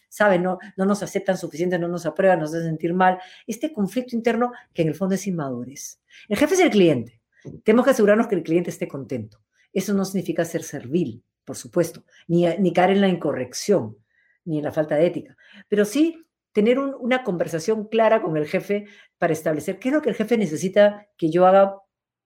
¿saben? 0.09 0.43
No, 0.43 0.59
no 0.77 0.85
nos 0.85 1.03
aceptan 1.03 1.37
suficiente, 1.37 1.79
no 1.79 1.89
nos 1.89 2.07
aprueban, 2.07 2.39
nos 2.39 2.51
hacen 2.51 2.65
sentir 2.65 2.95
mal. 2.95 3.19
Este 3.47 3.73
conflicto 3.73 4.17
interno 4.17 4.53
que 4.73 4.83
en 4.83 4.89
el 4.89 4.95
fondo 4.95 5.15
es 5.15 5.27
inmadurez. 5.27 6.01
El 6.29 6.37
jefe 6.37 6.55
es 6.55 6.61
el 6.61 6.71
cliente. 6.71 7.21
Tenemos 7.65 7.85
que 7.85 7.93
asegurarnos 7.93 8.27
que 8.27 8.35
el 8.35 8.43
cliente 8.43 8.71
esté 8.71 8.89
contento. 8.89 9.41
Eso 9.73 9.95
no 9.95 10.05
significa 10.05 10.45
ser 10.45 10.63
servil, 10.63 11.23
por 11.45 11.57
supuesto, 11.57 12.05
ni, 12.27 12.47
ni 12.59 12.73
caer 12.73 12.91
en 12.91 13.01
la 13.01 13.09
incorrección, 13.09 13.97
ni 14.45 14.59
en 14.59 14.65
la 14.65 14.73
falta 14.73 14.97
de 14.97 15.07
ética, 15.07 15.37
pero 15.69 15.85
sí 15.85 16.27
tener 16.53 16.79
una 16.79 17.23
conversación 17.23 17.87
clara 17.87 18.23
con 18.23 18.37
el 18.37 18.47
jefe 18.47 18.87
para 19.19 19.33
establecer 19.33 19.79
qué 19.79 19.89
es 19.89 19.95
lo 19.95 20.03
que 20.03 20.11
el 20.11 20.17
jefe 20.17 20.37
necesita 20.37 21.09
que 21.17 21.31
yo 21.31 21.47
haga 21.47 21.77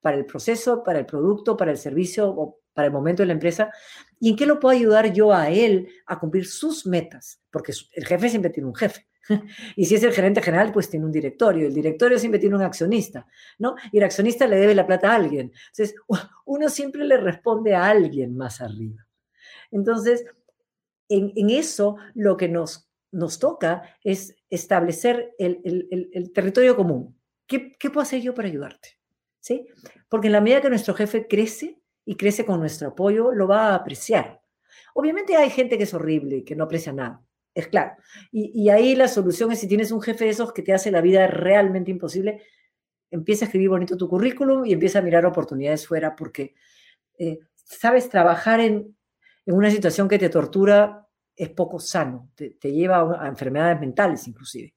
para 0.04 0.18
el 0.18 0.26
proceso, 0.26 0.84
para 0.84 0.98
el 0.98 1.06
producto, 1.06 1.56
para 1.56 1.70
el 1.70 1.78
servicio 1.78 2.28
o 2.28 2.60
para 2.74 2.88
el 2.88 2.92
momento 2.92 3.22
de 3.22 3.28
la 3.28 3.32
empresa 3.32 3.72
y 4.20 4.28
en 4.28 4.36
qué 4.36 4.44
lo 4.44 4.60
puedo 4.60 4.76
ayudar 4.76 5.14
yo 5.14 5.32
a 5.32 5.48
él 5.48 5.88
a 6.04 6.18
cumplir 6.20 6.44
sus 6.46 6.84
metas, 6.84 7.40
porque 7.50 7.72
el 7.92 8.04
jefe 8.04 8.28
siempre 8.28 8.50
tiene 8.50 8.68
un 8.68 8.74
jefe. 8.74 9.06
Y 9.76 9.86
si 9.86 9.94
es 9.94 10.02
el 10.02 10.12
gerente 10.12 10.42
general, 10.42 10.72
pues 10.72 10.90
tiene 10.90 11.06
un 11.06 11.10
directorio. 11.10 11.66
El 11.66 11.72
directorio 11.72 12.18
siempre 12.18 12.38
tiene 12.38 12.54
un 12.54 12.60
accionista, 12.60 13.26
¿no? 13.58 13.76
Y 13.92 13.96
el 13.96 14.04
accionista 14.04 14.46
le 14.46 14.58
debe 14.58 14.74
la 14.74 14.86
plata 14.86 15.10
a 15.10 15.14
alguien. 15.14 15.50
Entonces, 15.68 15.94
uno 16.44 16.68
siempre 16.68 17.06
le 17.06 17.16
responde 17.16 17.74
a 17.74 17.86
alguien 17.86 18.36
más 18.36 18.60
arriba. 18.60 19.06
Entonces, 19.70 20.26
en, 21.08 21.48
eso 21.48 21.96
lo 22.12 22.36
que 22.36 22.50
nos, 22.50 22.90
toca 23.40 23.96
es 24.02 24.36
establecer 24.50 25.34
el, 25.38 26.30
territorio 26.34 26.76
común. 26.76 27.18
¿Qué, 27.46 27.72
¿Qué, 27.78 27.88
puedo 27.88 28.02
hacer 28.02 28.20
yo 28.20 28.34
para 28.34 28.48
ayudarte? 28.48 28.98
¿Sí? 29.44 29.66
Porque 30.08 30.28
en 30.28 30.32
la 30.32 30.40
medida 30.40 30.62
que 30.62 30.70
nuestro 30.70 30.94
jefe 30.94 31.28
crece, 31.28 31.78
y 32.06 32.16
crece 32.16 32.46
con 32.46 32.60
nuestro 32.60 32.88
apoyo, 32.88 33.30
lo 33.30 33.46
va 33.46 33.68
a 33.68 33.74
apreciar. 33.74 34.40
Obviamente 34.94 35.36
hay 35.36 35.50
gente 35.50 35.76
que 35.76 35.84
es 35.84 35.92
horrible, 35.92 36.36
y 36.38 36.44
que 36.44 36.56
no 36.56 36.64
aprecia 36.64 36.94
nada, 36.94 37.22
es 37.52 37.68
claro. 37.68 37.92
Y, 38.32 38.70
ahí 38.70 38.96
la 38.96 39.06
solución 39.06 39.52
es 39.52 39.58
si 39.58 39.68
tienes 39.68 39.92
un 39.92 40.00
jefe 40.00 40.24
de 40.24 40.30
esos 40.30 40.54
que 40.54 40.62
te 40.62 40.72
hace 40.72 40.90
la 40.90 41.02
vida 41.02 41.26
realmente 41.26 41.90
imposible, 41.90 42.40
empieza 43.10 43.44
a 43.44 43.48
escribir 43.48 43.68
bonito 43.68 43.98
tu 43.98 44.08
currículum 44.08 44.64
y 44.64 44.72
empieza 44.72 45.00
a 45.00 45.02
mirar 45.02 45.26
oportunidades 45.26 45.86
fuera 45.86 46.16
porque, 46.16 46.54
eh, 47.18 47.40
sabes, 47.52 48.08
trabajar 48.08 48.60
en, 48.60 48.96
una 49.44 49.70
situación 49.70 50.08
que 50.08 50.18
te 50.18 50.30
tortura 50.30 51.06
es 51.36 51.50
poco 51.50 51.78
sano, 51.78 52.30
te, 52.34 52.72
lleva 52.72 52.96
a, 52.96 53.26
a 53.26 53.28
enfermedades 53.28 53.78
mentales 53.78 54.26
inclusive. 54.26 54.74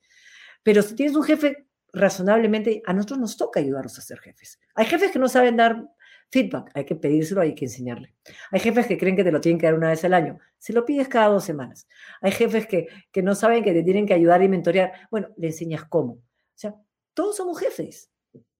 Pero 0.61 0.81
si 0.81 0.93
tienes 0.93 1.15
un 1.15 1.23
jefe 1.23 1.66
razonablemente, 1.93 2.81
a 2.85 2.93
nosotros 2.93 3.19
nos 3.19 3.37
toca 3.37 3.59
ayudarlos 3.59 3.97
a 3.97 4.01
ser 4.01 4.19
jefes. 4.19 4.59
Hay 4.75 4.85
jefes 4.85 5.11
que 5.11 5.19
no 5.19 5.29
saben 5.29 5.57
dar 5.57 5.87
Feedback, 6.29 6.71
hay 6.73 6.83
que 6.83 6.95
pedírselo, 6.95 7.39
hay 7.39 7.55
que 7.55 7.65
enseñarle. 7.65 8.13
Hay 8.51 8.59
jefes 8.59 8.85
que 8.85 8.97
creen 8.97 9.15
que 9.15 9.23
te 9.23 9.31
lo 9.31 9.39
tienen 9.39 9.59
que 9.59 9.65
dar 9.65 9.75
una 9.75 9.89
vez 9.89 10.03
al 10.03 10.13
año. 10.13 10.39
Se 10.57 10.73
lo 10.73 10.83
pides 10.83 11.07
cada 11.07 11.27
dos 11.27 11.45
semanas. 11.45 11.87
Hay 12.21 12.31
jefes 12.31 12.67
que, 12.67 12.87
que 13.11 13.23
no 13.23 13.33
saben 13.33 13.63
que 13.63 13.71
te 13.71 13.83
tienen 13.83 14.05
que 14.05 14.13
ayudar 14.13 14.43
y 14.43 14.49
mentorear. 14.49 14.91
Bueno, 15.09 15.29
le 15.37 15.47
enseñas 15.47 15.85
cómo. 15.85 16.13
O 16.13 16.21
sea, 16.55 16.75
todos 17.13 17.37
somos 17.37 17.57
jefes. 17.59 18.11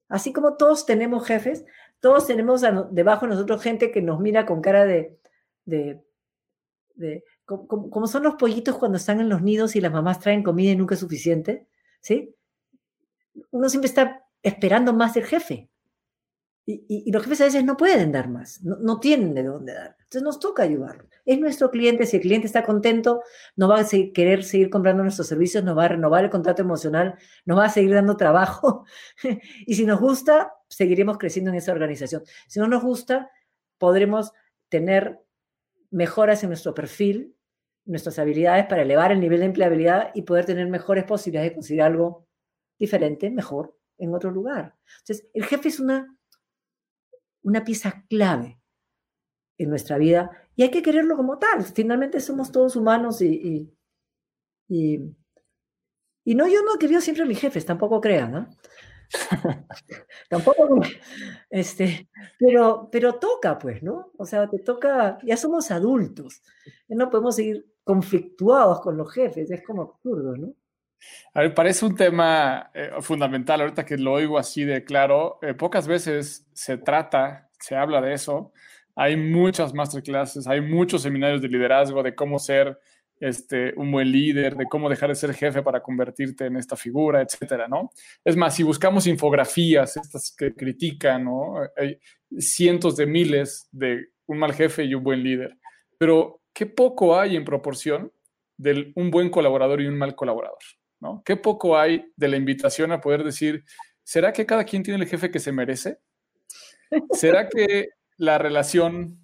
Así 0.07 0.31
como 0.31 0.55
todos 0.55 0.85
tenemos 0.85 1.27
jefes, 1.27 1.65
todos 1.99 2.25
tenemos 2.27 2.61
debajo 2.91 3.25
de 3.25 3.31
nosotros 3.31 3.61
gente 3.61 3.91
que 3.91 4.01
nos 4.01 4.21
mira 4.21 4.45
con 4.45 4.61
cara 4.61 4.85
de, 4.85 5.19
de, 5.65 6.01
de 6.95 7.25
como, 7.43 7.89
como, 7.89 8.07
son 8.07 8.23
los 8.23 8.35
pollitos 8.35 8.77
cuando 8.77 8.97
están 8.97 9.19
en 9.19 9.27
los 9.27 9.41
nidos 9.41 9.75
y 9.75 9.81
las 9.81 9.91
mamás 9.91 10.21
traen 10.21 10.43
comida 10.43 10.71
y 10.71 10.77
nunca 10.77 10.95
es 10.95 11.01
suficiente, 11.01 11.67
¿sí? 11.99 12.33
Uno 13.51 13.69
siempre 13.69 13.87
está 13.87 14.23
esperando 14.41 14.93
más 14.93 15.13
del 15.13 15.25
jefe. 15.25 15.69
Y, 16.69 17.09
los 17.13 17.23
jefes 17.23 17.39
a 17.39 17.45
veces 17.45 17.63
no 17.63 17.77
pueden 17.77 18.11
dar 18.11 18.27
más, 18.27 18.61
no, 18.61 18.99
tienen 18.99 19.33
de 19.33 19.43
dónde 19.43 19.73
dar. 19.73 19.95
Entonces 19.99 20.21
nos 20.21 20.37
toca 20.37 20.63
ayudarlo. 20.63 21.07
Es 21.25 21.39
nuestro 21.39 21.71
cliente, 21.71 22.05
si 22.05 22.17
el 22.17 22.23
cliente 22.23 22.45
está 22.45 22.65
contento, 22.65 23.21
no 23.55 23.69
va 23.69 23.79
a 23.79 23.85
querer 24.13 24.43
seguir 24.43 24.69
comprando 24.69 25.01
nuestros 25.01 25.27
servicios, 25.27 25.63
nos 25.63 25.77
va 25.77 25.85
a 25.85 25.87
renovar 25.87 26.25
el 26.25 26.29
contrato 26.29 26.61
emocional, 26.63 27.15
nos 27.45 27.57
va 27.57 27.65
a 27.65 27.69
seguir 27.69 27.93
dando 27.93 28.17
trabajo. 28.17 28.83
y 29.65 29.75
si 29.75 29.85
nos 29.85 30.01
gusta, 30.01 30.55
seguiremos 30.67 31.17
creciendo 31.17 31.51
en 31.51 31.57
esa 31.57 31.71
organización. 31.71 32.23
Si 32.49 32.59
no 32.59 32.67
nos 32.67 32.83
gusta, 32.83 33.31
podremos 33.77 34.33
tener 34.67 35.21
mejoras 35.89 36.43
en 36.43 36.49
nuestro 36.49 36.73
perfil, 36.73 37.33
nuestras 37.85 38.19
habilidades 38.19 38.65
para 38.65 38.81
elevar 38.81 39.13
el 39.13 39.21
nivel 39.21 39.39
de 39.39 39.45
empleabilidad 39.45 40.11
y 40.13 40.23
poder 40.23 40.43
tener 40.43 40.67
mejores 40.67 41.05
posibilidades 41.05 41.51
de 41.51 41.55
conseguir 41.55 41.81
algo 41.81 42.26
diferente, 42.77 43.29
mejor, 43.29 43.77
en 43.97 44.13
otro 44.13 44.31
lugar. 44.31 44.75
Entonces, 44.99 45.27
el 45.33 45.45
jefe 45.45 45.69
es 45.69 45.79
una, 45.79 46.15
una 47.43 47.63
pieza 47.63 48.05
clave 48.09 48.59
en 49.57 49.69
nuestra 49.69 49.97
vida 49.97 50.31
y 50.55 50.63
hay 50.63 50.71
que 50.71 50.81
quererlo 50.81 51.15
como 51.15 51.39
tal. 51.39 51.63
Finalmente 51.63 52.19
somos 52.19 52.51
todos 52.51 52.75
humanos 52.75 53.21
y, 53.21 53.71
y, 54.67 55.15
y, 56.23 56.35
no, 56.35 56.47
yo 56.47 56.63
no 56.63 56.75
he 56.75 56.79
querido 56.79 57.01
siempre 57.01 57.23
a 57.23 57.27
mis 57.27 57.39
jefes, 57.39 57.65
tampoco 57.65 58.01
crean, 58.01 58.31
¿no? 58.31 58.49
tampoco, 60.29 60.81
este, 61.49 62.09
pero, 62.37 62.89
pero 62.91 63.15
toca, 63.15 63.57
pues, 63.57 63.81
¿no? 63.81 64.11
O 64.17 64.25
sea, 64.25 64.49
te 64.49 64.59
toca, 64.59 65.17
ya 65.23 65.37
somos 65.37 65.71
adultos, 65.71 66.41
ya 66.87 66.95
no 66.95 67.09
podemos 67.09 67.35
seguir 67.35 67.65
conflictuados 67.83 68.81
con 68.81 68.97
los 68.97 69.11
jefes, 69.13 69.49
es 69.49 69.63
como 69.63 69.83
absurdo, 69.83 70.35
¿no? 70.35 70.53
A 71.33 71.41
ver, 71.41 71.53
parece 71.53 71.85
un 71.85 71.95
tema 71.95 72.71
eh, 72.73 72.91
fundamental, 73.01 73.61
ahorita 73.61 73.85
que 73.85 73.97
lo 73.97 74.13
oigo 74.13 74.37
así 74.37 74.63
de 74.63 74.83
claro, 74.83 75.39
eh, 75.41 75.53
pocas 75.53 75.87
veces 75.87 76.47
se 76.53 76.77
trata, 76.77 77.49
se 77.59 77.75
habla 77.75 78.01
de 78.01 78.13
eso, 78.13 78.53
hay 78.95 79.15
muchas 79.15 79.73
masterclasses, 79.73 80.47
hay 80.47 80.61
muchos 80.61 81.03
seminarios 81.03 81.41
de 81.41 81.49
liderazgo, 81.49 82.01
de 82.01 82.15
cómo 82.15 82.39
ser 82.39 82.79
este, 83.19 83.73
un 83.75 83.91
buen 83.91 84.11
líder, 84.11 84.55
de 84.55 84.65
cómo 84.65 84.89
dejar 84.89 85.09
de 85.09 85.15
ser 85.15 85.33
jefe 85.33 85.61
para 85.61 85.81
convertirte 85.81 86.45
en 86.45 86.57
esta 86.57 86.75
figura, 86.75 87.21
etcétera, 87.21 87.67
¿no? 87.67 87.91
Es 88.23 88.35
más, 88.35 88.55
si 88.55 88.63
buscamos 88.63 89.07
infografías, 89.07 89.97
estas 89.97 90.35
que 90.37 90.53
critican, 90.53 91.25
¿no? 91.25 91.55
Hay 91.75 91.99
cientos 92.37 92.95
de 92.95 93.05
miles 93.05 93.69
de 93.71 94.07
un 94.27 94.39
mal 94.39 94.53
jefe 94.53 94.83
y 94.83 94.93
un 94.93 95.03
buen 95.03 95.23
líder, 95.23 95.57
pero 95.97 96.41
qué 96.53 96.65
poco 96.65 97.19
hay 97.19 97.35
en 97.35 97.45
proporción 97.45 98.11
de 98.57 98.91
un 98.95 99.11
buen 99.11 99.29
colaborador 99.29 99.81
y 99.81 99.87
un 99.87 99.97
mal 99.97 100.15
colaborador, 100.15 100.57
¿no? 100.99 101.21
Qué 101.25 101.37
poco 101.37 101.77
hay 101.77 102.11
de 102.15 102.27
la 102.27 102.37
invitación 102.37 102.91
a 102.91 103.01
poder 103.01 103.23
decir, 103.23 103.63
¿será 104.03 104.33
que 104.33 104.45
cada 104.45 104.63
quien 104.63 104.83
tiene 104.83 105.03
el 105.03 105.09
jefe 105.09 105.31
que 105.31 105.39
se 105.39 105.51
merece? 105.51 105.99
¿Será 107.11 107.47
que 107.49 107.89
la 108.17 108.37
relación 108.37 109.19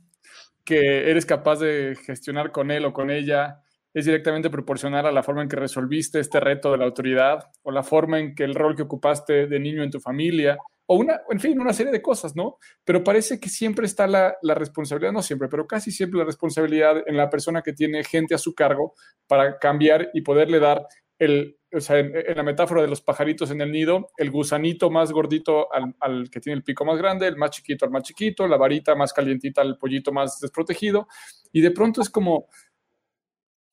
que 0.64 1.10
eres 1.10 1.26
capaz 1.26 1.60
de 1.60 1.98
gestionar 2.06 2.52
con 2.52 2.72
él 2.72 2.86
o 2.86 2.94
con 2.94 3.10
ella 3.10 3.60
es 3.94 4.06
directamente 4.06 4.50
proporcional 4.50 5.06
a 5.06 5.12
la 5.12 5.24
forma 5.24 5.42
en 5.42 5.50
que 5.50 5.56
resolviste 5.56 6.20
este 6.20 6.40
reto 6.40 6.72
de 6.72 6.78
la 6.78 6.86
autoridad 6.86 7.52
o 7.62 7.72
la 7.72 7.84
forma 7.84 8.20
en 8.20 8.34
que 8.34 8.44
el 8.44 8.56
rol 8.56 8.76
que 8.76 8.84
ocupaste 8.84 9.48
de 9.48 9.60
niño 9.60 9.84
en 9.84 9.92
tu 9.92 10.00
familia 10.00 10.58
o 10.86 10.96
una, 10.96 11.22
en 11.30 11.40
fin, 11.40 11.60
una 11.60 11.74
serie 11.74 11.92
de 11.92 12.02
cosas, 12.02 12.36
¿no? 12.36 12.58
Pero 12.84 13.04
parece 13.04 13.40
que 13.40 13.50
siempre 13.50 13.86
está 13.86 14.06
la, 14.06 14.36
la, 14.42 14.54
responsabilidad, 14.54 15.14
no 15.14 15.22
siempre, 15.22 15.48
pero 15.48 15.66
casi 15.66 15.92
siempre 15.92 16.20
la 16.20 16.26
responsabilidad 16.26 17.04
en 17.06 17.16
la 17.16 17.30
persona 17.30 17.62
que 17.62 17.72
tiene 17.72 18.04
gente 18.04 18.36
a 18.36 18.38
su 18.38 18.54
cargo 18.54 18.94
para 19.28 19.60
cambiar 19.60 20.10
y 20.14 20.22
poderle 20.22 20.60
dar 20.60 20.86
el, 21.20 21.58
o 21.74 21.82
sea, 21.82 22.00
en, 22.00 22.14
la 22.36 22.44
metáfora 22.44 22.82
de 22.82 22.88
los 22.88 23.02
pajaritos 23.02 23.52
en 23.52 23.62
el 23.62 23.72
nido, 23.72 24.10
el 24.18 24.32
gusanito 24.32 24.90
más 24.90 25.12
gordito 25.12 25.74
al, 25.74 25.96
al, 26.00 26.30
que 26.30 26.40
tiene 26.40 26.58
el 26.58 26.64
pico 26.64 26.86
más 26.86 26.98
grande, 26.98 27.28
el 27.28 27.38
más 27.38 27.52
chiquito 27.52 27.86
al 27.86 27.92
más 27.92 28.04
chiquito, 28.04 28.48
la 28.48 28.58
varita 28.58 28.96
más 28.96 29.14
calientita 29.14 29.62
al 29.62 29.78
pollito 29.78 30.12
más 30.12 30.40
desprotegido, 30.40 31.08
y 31.52 31.62
de 31.62 31.72
pronto 31.72 32.02
es 32.02 32.10
como, 32.10 32.48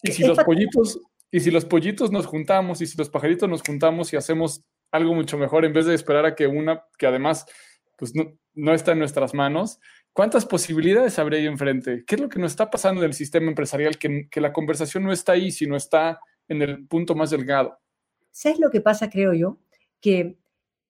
y 0.03 0.13
si 0.13 0.27
los 0.27 0.39
pollitos, 0.39 1.01
y 1.31 1.41
si 1.41 1.51
los 1.51 1.65
pollitos 1.65 2.11
nos 2.11 2.27
juntamos, 2.27 2.81
y 2.81 2.87
si 2.87 2.97
los 2.97 3.11
pajaritos 3.11 3.49
nos 3.49 3.63
juntamos 3.63 4.13
y 4.13 4.17
hacemos 4.17 4.63
algo 4.91 5.15
mucho 5.15 5.39
mejor, 5.39 5.65
en 5.65 5.73
vez 5.73 5.87
de 5.87 5.95
esperar 5.95 6.27
a 6.27 6.35
que 6.35 6.47
una, 6.47 6.85
que 6.99 7.07
además 7.07 7.47
pues 7.97 8.15
no, 8.15 8.33
no 8.55 8.73
está 8.73 8.93
en 8.93 8.99
nuestras 8.99 9.35
manos, 9.35 9.79
¿cuántas 10.15 10.47
posibilidades 10.47 11.19
habría 11.19 11.39
ahí 11.39 11.47
enfrente? 11.47 12.03
¿Qué 12.07 12.15
es 12.15 12.21
lo 12.21 12.31
que 12.31 12.39
nos 12.39 12.53
está 12.53 12.71
pasando 12.71 13.03
en 13.03 13.09
el 13.09 13.15
sistema 13.15 13.49
empresarial? 13.49 13.99
Que, 13.99 14.27
que 14.31 14.41
la 14.41 14.55
conversación 14.55 15.05
no 15.05 15.13
está 15.13 15.33
ahí, 15.33 15.51
sino 15.51 15.77
está 15.77 16.19
en 16.49 16.63
el 16.63 16.87
punto 16.87 17.15
más 17.15 17.31
delgado. 17.31 17.79
¿Sabes 18.31 18.59
lo 18.59 18.71
que 18.71 18.81
pasa, 18.81 19.11
creo 19.11 19.33
yo? 19.33 19.59
Que, 20.01 20.39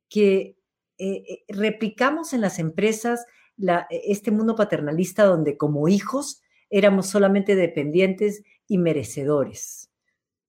que 0.09 0.57
eh, 0.99 1.25
eh 1.29 1.45
replicamos 1.49 2.33
en 2.33 2.41
las 2.41 2.59
empresas 2.59 3.27
la, 3.57 3.87
este 3.91 4.31
mundo 4.31 4.57
paternalista 4.57 5.25
donde 5.25 5.57
como 5.57 5.89
hijos 5.89 6.43
éramos 6.71 7.09
solamente 7.09 7.57
dependientes 7.57 8.43
y 8.67 8.79
merecedores. 8.79 9.91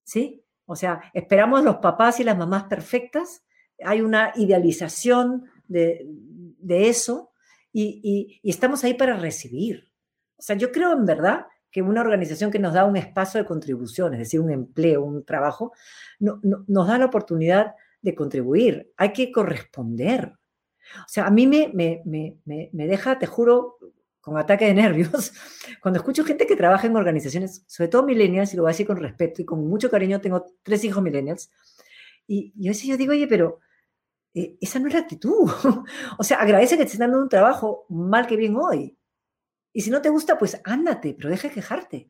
¿Sí? 0.03 0.45
O 0.65 0.75
sea, 0.75 1.01
esperamos 1.13 1.63
los 1.63 1.77
papás 1.77 2.19
y 2.19 2.23
las 2.23 2.37
mamás 2.37 2.65
perfectas, 2.65 3.43
hay 3.83 4.01
una 4.01 4.31
idealización 4.35 5.45
de, 5.67 6.05
de 6.05 6.89
eso 6.89 7.31
y, 7.73 7.99
y, 8.03 8.39
y, 8.43 8.49
estamos 8.49 8.83
ahí 8.83 8.93
para 8.93 9.17
recibir. 9.17 9.91
O 10.37 10.41
sea, 10.41 10.55
yo 10.55 10.71
creo 10.71 10.93
en 10.93 11.05
verdad 11.05 11.47
que 11.71 11.81
una 11.81 12.01
organización 12.01 12.51
que 12.51 12.59
nos 12.59 12.73
da 12.73 12.85
un 12.85 12.97
espacio 12.97 13.39
de 13.39 13.45
contribución, 13.45 14.13
es 14.13 14.19
decir, 14.19 14.39
un 14.39 14.51
empleo, 14.51 15.03
un 15.03 15.23
trabajo, 15.23 15.73
no, 16.19 16.39
no, 16.43 16.65
nos 16.67 16.87
da 16.87 16.97
la 16.97 17.05
oportunidad 17.05 17.75
de 18.01 18.15
contribuir. 18.15 18.91
Hay 18.97 19.13
que 19.13 19.31
corresponder. 19.31 20.33
O 20.97 21.07
sea, 21.07 21.27
a 21.27 21.31
mí 21.31 21.47
me, 21.47 21.71
me, 21.73 22.01
me, 22.05 22.39
me 22.73 22.87
deja, 22.87 23.17
te 23.17 23.25
juro, 23.25 23.77
con 24.19 24.37
ataque 24.37 24.65
de 24.65 24.73
nervios, 24.73 25.33
cuando 25.81 25.99
escucho 25.99 26.23
gente 26.23 26.45
que 26.45 26.55
trabaja 26.55 26.87
en 26.87 26.95
organizaciones, 26.95 27.63
sobre 27.67 27.87
todo 27.87 28.03
millennials, 28.03 28.53
y 28.53 28.57
lo 28.57 28.63
voy 28.63 28.69
a 28.69 28.73
decir 28.73 28.87
con 28.87 28.97
respeto 28.97 29.41
y 29.41 29.45
con 29.45 29.67
mucho 29.67 29.89
cariño, 29.89 30.21
tengo 30.21 30.45
tres 30.63 30.83
hijos 30.83 31.01
millennials, 31.01 31.49
y, 32.27 32.53
y 32.55 32.67
a 32.67 32.71
veces 32.71 32.85
yo 32.85 32.97
digo, 32.97 33.13
oye, 33.13 33.27
pero 33.27 33.59
eh, 34.33 34.57
esa 34.61 34.79
no 34.79 34.87
es 34.87 34.93
la 34.93 35.01
actitud. 35.01 35.49
o 36.17 36.23
sea, 36.23 36.37
agradece 36.37 36.77
que 36.77 36.83
te 36.83 36.91
estén 36.91 36.99
dando 36.99 37.21
un 37.21 37.29
trabajo 37.29 37.85
mal 37.89 38.27
que 38.27 38.37
bien 38.37 38.55
hoy. 38.55 38.97
Y 39.73 39.81
si 39.81 39.89
no 39.89 40.01
te 40.01 40.09
gusta, 40.09 40.37
pues 40.37 40.59
ándate, 40.63 41.15
pero 41.17 41.29
deja 41.29 41.47
de 41.47 41.53
quejarte. 41.53 42.09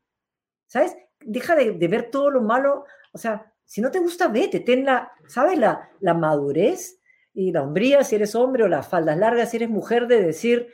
¿Sabes? 0.68 0.96
Deja 1.20 1.56
de, 1.56 1.72
ver 1.88 2.10
todo 2.10 2.32
lo 2.32 2.42
malo. 2.42 2.86
O 3.12 3.18
sea, 3.18 3.54
si 3.66 3.82
no 3.82 3.92
te 3.92 4.00
gusta, 4.00 4.28
vete, 4.28 4.62
ten 4.62 4.86
la, 4.86 5.12
¿sabes? 5.28 5.58
La, 5.58 5.90
la 6.00 6.14
madurez 6.14 7.00
y 7.34 7.52
la 7.52 7.64
hombría 7.64 8.04
si 8.04 8.16
eres 8.16 8.36
hombre 8.36 8.64
o 8.64 8.68
las 8.68 8.88
faldas 8.88 9.18
largas 9.18 9.52
si 9.52 9.58
eres 9.58 9.70
mujer 9.70 10.08
de 10.08 10.22
decir, 10.22 10.68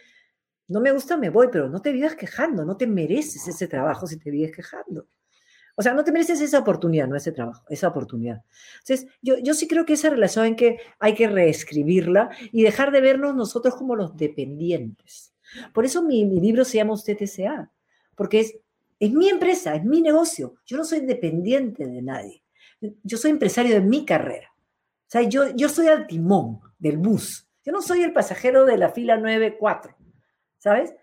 no 0.68 0.82
me 0.82 0.92
gusta, 0.92 1.18
me 1.18 1.30
voy, 1.30 1.50
pero 1.52 1.70
no 1.70 1.82
te 1.82 1.92
vivas 1.92 2.16
quejando, 2.16 2.66
no 2.66 2.78
te 2.78 2.88
mereces 2.88 3.48
ese 3.48 3.68
trabajo 3.68 4.08
si 4.08 4.18
te 4.18 4.32
vives 4.32 4.56
quejando. 4.56 5.08
O 5.76 5.84
sea, 5.84 5.94
no 5.94 6.04
te 6.04 6.12
mereces 6.12 6.42
esa 6.42 6.60
oportunidad, 6.60 7.08
no 7.08 7.16
ese 7.16 7.32
trabajo, 7.32 7.64
esa 7.70 7.90
oportunidad. 7.90 8.42
Entonces, 8.80 9.08
yo, 9.22 9.38
yo 9.38 9.54
sí 9.54 9.68
creo 9.68 9.86
que 9.86 9.94
esa 9.94 10.10
relación 10.10 10.48
en 10.48 10.56
que 10.56 10.80
hay 11.00 11.14
que 11.14 11.28
reescribirla 11.28 12.32
y 12.52 12.64
dejar 12.64 12.92
de 12.92 13.00
vernos 13.00 13.36
nosotros 13.36 13.76
como 13.76 13.96
los 13.96 14.18
dependientes. 14.18 15.34
Por 15.74 15.86
eso 15.86 16.02
mi, 16.02 16.26
mi 16.26 16.40
libro 16.40 16.66
se 16.66 16.78
llama 16.78 16.94
Usted 16.94 17.18
TCA, 17.18 17.72
porque 18.16 18.40
es, 18.40 18.58
es 19.00 19.12
mi 19.12 19.30
empresa, 19.30 19.76
es 19.76 19.84
mi 19.84 20.02
negocio. 20.02 20.56
Yo 20.66 20.78
no 20.78 20.84
soy 20.84 21.02
dependiente 21.02 21.86
de 21.86 22.02
nadie. 22.02 22.44
Yo 23.04 23.18
soy 23.18 23.32
empresario 23.32 23.76
de 23.76 23.82
mi 23.82 24.06
carrera. 24.06 24.54
O 24.54 25.10
sea, 25.10 25.22
yo, 25.22 25.56
yo 25.56 25.70
soy 25.70 25.88
al 25.88 26.08
timón 26.08 26.60
del 26.78 26.98
bus. 26.98 27.48
Yo 27.64 27.72
no 27.72 27.82
soy 27.82 28.04
el 28.04 28.14
pasajero 28.14 28.66
de 28.66 28.78
la 28.78 28.90
fila 28.90 29.18
9-4. 29.18 29.96
¿sabes? 30.58 30.94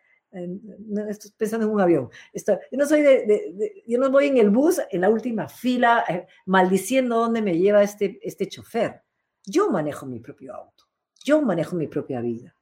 Estoy 1.09 1.31
pensando 1.37 1.67
en 1.67 1.73
un 1.73 1.81
avión. 1.81 2.11
Estoy, 2.33 2.57
yo, 2.71 2.79
no 2.79 2.87
soy 2.87 3.03
de, 3.03 3.27
de, 3.27 3.53
de, 3.55 3.83
yo 3.87 3.99
no 3.99 4.11
voy 4.11 4.27
en 4.27 4.39
el 4.39 4.51
bus 4.51 4.81
en 4.91 5.01
la 5.01 5.09
última 5.09 5.49
fila 5.49 6.05
eh, 6.09 6.27
maldiciendo 6.47 7.17
dónde 7.17 7.41
me 7.41 7.57
lleva 7.57 7.83
este, 7.83 8.19
este 8.23 8.49
chofer. 8.49 9.03
Yo 9.47 9.71
manejo 9.71 10.07
mi 10.07 10.21
propio 10.21 10.55
auto. 10.55 10.85
Yo 11.25 11.41
manejo 11.41 11.77
mi 11.77 11.87
propia 11.87 12.21
vida. 12.21 12.55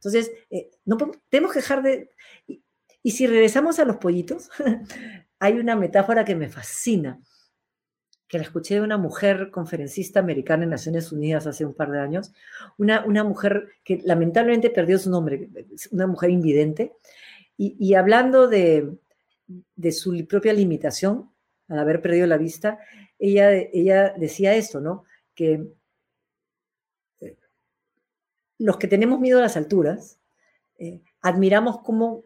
Entonces, 0.00 0.32
eh, 0.50 0.70
no 0.84 0.96
tenemos 1.28 1.52
que 1.52 1.60
dejar 1.60 1.82
de... 1.82 2.10
Y, 2.46 2.62
y 3.02 3.10
si 3.12 3.26
regresamos 3.26 3.78
a 3.78 3.84
los 3.84 3.96
pollitos, 3.96 4.50
hay 5.38 5.58
una 5.58 5.76
metáfora 5.76 6.24
que 6.24 6.34
me 6.34 6.48
fascina 6.48 7.20
que 8.30 8.38
la 8.38 8.44
escuché 8.44 8.76
de 8.76 8.82
una 8.82 8.96
mujer 8.96 9.50
conferencista 9.50 10.20
americana 10.20 10.62
en 10.62 10.70
Naciones 10.70 11.10
Unidas 11.10 11.48
hace 11.48 11.64
un 11.64 11.74
par 11.74 11.90
de 11.90 11.98
años, 11.98 12.32
una, 12.78 13.04
una 13.04 13.24
mujer 13.24 13.70
que 13.82 14.00
lamentablemente 14.04 14.70
perdió 14.70 15.00
su 15.00 15.10
nombre, 15.10 15.48
una 15.90 16.06
mujer 16.06 16.30
invidente, 16.30 16.92
y, 17.56 17.74
y 17.76 17.94
hablando 17.94 18.46
de, 18.46 18.96
de, 19.74 19.92
su 19.92 20.16
propia 20.28 20.52
limitación 20.52 21.28
al 21.66 21.80
haber 21.80 22.00
perdido 22.00 22.28
la 22.28 22.38
vista, 22.38 22.78
ella, 23.18 23.52
ella 23.52 24.14
decía 24.16 24.54
esto, 24.54 24.80
¿no? 24.80 25.02
Que 25.34 25.66
los 28.60 28.76
que 28.76 28.88
tenemos 28.88 29.20
miedo 29.20 29.38
a 29.38 29.42
las 29.42 29.56
alturas, 29.56 30.20
eh, 30.78 31.02
admiramos 31.22 31.80
como 31.80 32.24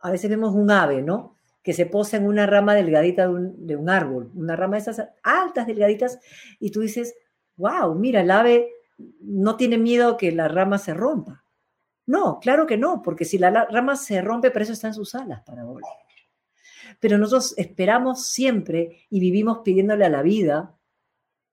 a 0.00 0.10
veces 0.10 0.28
vemos 0.28 0.54
un 0.54 0.70
ave, 0.70 1.02
¿no? 1.02 1.34
que 1.62 1.72
se 1.72 1.86
posa 1.86 2.18
en 2.18 2.26
una 2.26 2.46
rama 2.46 2.74
delgadita 2.74 3.22
de 3.22 3.28
un, 3.32 3.74
un, 3.78 3.90
árbol, 3.90 4.30
una 4.34 4.54
rama 4.54 4.76
de 4.76 4.82
esas 4.82 5.08
altas, 5.22 5.66
delgaditas, 5.66 6.18
y 6.60 6.70
tú 6.70 6.80
dices, 6.80 7.14
wow, 7.56 7.94
mira, 7.94 8.20
el 8.20 8.30
ave 8.30 8.68
no 9.20 9.56
tiene 9.56 9.78
miedo 9.78 10.18
que 10.18 10.30
la 10.30 10.46
rama 10.46 10.76
se 10.76 10.92
rompa. 10.92 11.44
No, 12.06 12.38
claro 12.38 12.66
que 12.66 12.76
no, 12.76 13.00
porque 13.00 13.24
si 13.24 13.38
la 13.38 13.50
rama 13.64 13.96
se 13.96 14.20
rompe, 14.20 14.50
por 14.50 14.60
eso 14.60 14.74
están 14.74 14.92
sus 14.92 15.14
alas 15.14 15.42
para 15.42 15.64
volar. 15.64 15.90
Pero 17.00 17.16
nosotros 17.16 17.54
esperamos 17.56 18.26
siempre 18.26 19.06
y 19.08 19.20
vivimos 19.20 19.60
pidiéndole 19.64 20.04
a 20.04 20.10
la 20.10 20.20
vida, 20.20 20.76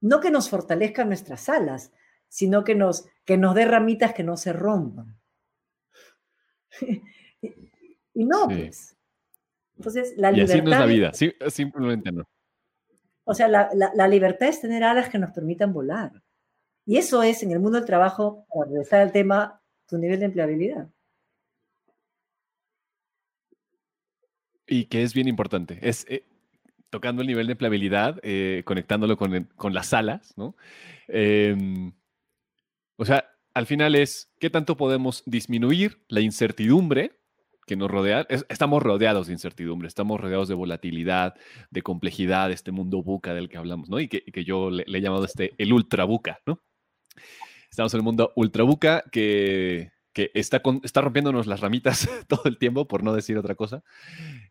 no 0.01 0.19
que 0.19 0.29
nos 0.29 0.49
fortalezcan 0.49 1.07
nuestras 1.07 1.47
alas, 1.47 1.93
sino 2.27 2.65
que 2.65 2.75
nos, 2.75 3.05
que 3.25 3.37
nos 3.37 3.55
dé 3.55 3.65
ramitas 3.65 4.13
que 4.13 4.23
no 4.23 4.37
se 4.37 4.53
rompan. 4.53 5.19
y 8.13 8.25
no, 8.25 8.49
sí. 8.49 8.55
pues 8.55 8.97
Entonces, 9.77 10.13
la 10.17 10.31
y 10.31 10.35
libertad... 10.35 10.55
así 10.55 10.61
no 10.63 10.71
es 10.71 10.79
la 10.79 10.85
vida, 10.85 11.11
simplemente 11.49 12.11
no. 12.11 12.23
O 13.23 13.33
sea, 13.33 13.47
la, 13.47 13.69
la, 13.73 14.07
libertad 14.07 14.49
es 14.49 14.61
tener 14.61 14.83
alas 14.83 15.09
que 15.09 15.19
nos 15.19 15.31
permitan 15.31 15.71
volar. 15.71 16.11
Y 16.85 16.97
eso 16.97 17.21
es, 17.23 17.43
en 17.43 17.51
el 17.51 17.59
mundo 17.59 17.77
del 17.77 17.85
trabajo, 17.85 18.45
para 18.49 18.69
regresar 18.69 19.01
al 19.01 19.11
tema, 19.11 19.61
tu 19.87 19.97
nivel 19.97 20.19
de 20.19 20.25
empleabilidad. 20.25 20.89
Y 24.67 24.85
que 24.85 25.03
es 25.03 25.13
bien 25.13 25.27
importante. 25.27 25.77
Es, 25.81 26.05
eh, 26.09 26.25
tocando 26.89 27.21
el 27.21 27.27
nivel 27.27 27.47
de 27.47 27.53
empleabilidad, 27.53 28.19
eh, 28.23 28.63
conectándolo 28.65 29.17
con, 29.17 29.45
con, 29.55 29.73
las 29.73 29.87
salas, 29.87 30.33
¿no? 30.37 30.55
Em, 31.07 31.93
o 33.01 33.05
sea, 33.05 33.25
al 33.55 33.65
final 33.65 33.95
es, 33.95 34.31
¿qué 34.39 34.51
tanto 34.51 34.77
podemos 34.77 35.23
disminuir 35.25 36.05
la 36.07 36.21
incertidumbre 36.21 37.19
que 37.65 37.75
nos 37.75 37.89
rodea? 37.89 38.27
estamos 38.47 38.83
rodeados 38.83 39.25
de 39.25 39.33
incertidumbre, 39.33 39.87
estamos 39.87 40.21
rodeados 40.21 40.47
de 40.47 40.53
volatilidad, 40.53 41.33
de 41.71 41.81
complejidad, 41.81 42.51
este 42.51 42.71
mundo 42.71 43.01
buca 43.01 43.33
del 43.33 43.49
que 43.49 43.57
hablamos, 43.57 43.89
¿no? 43.89 43.99
Y 43.99 44.07
que, 44.07 44.21
que 44.21 44.43
yo 44.43 44.69
le, 44.69 44.83
he 44.85 45.01
llamado 45.01 45.25
este, 45.25 45.55
el 45.57 45.73
ultra 45.73 46.03
buca, 46.03 46.41
¿no? 46.45 46.61
Estamos 47.71 47.91
en 47.95 48.01
el 48.01 48.03
mundo 48.03 48.33
ultra 48.35 48.61
buca 48.65 49.03
que, 49.11 49.89
que 50.13 50.29
está, 50.35 50.61
está 50.83 51.01
rompiéndonos 51.01 51.47
las 51.47 51.59
ramitas 51.59 52.07
todo 52.27 52.43
el 52.45 52.59
tiempo, 52.59 52.87
por 52.87 53.01
no 53.01 53.15
decir 53.15 53.35
otra 53.35 53.55
cosa. 53.55 53.83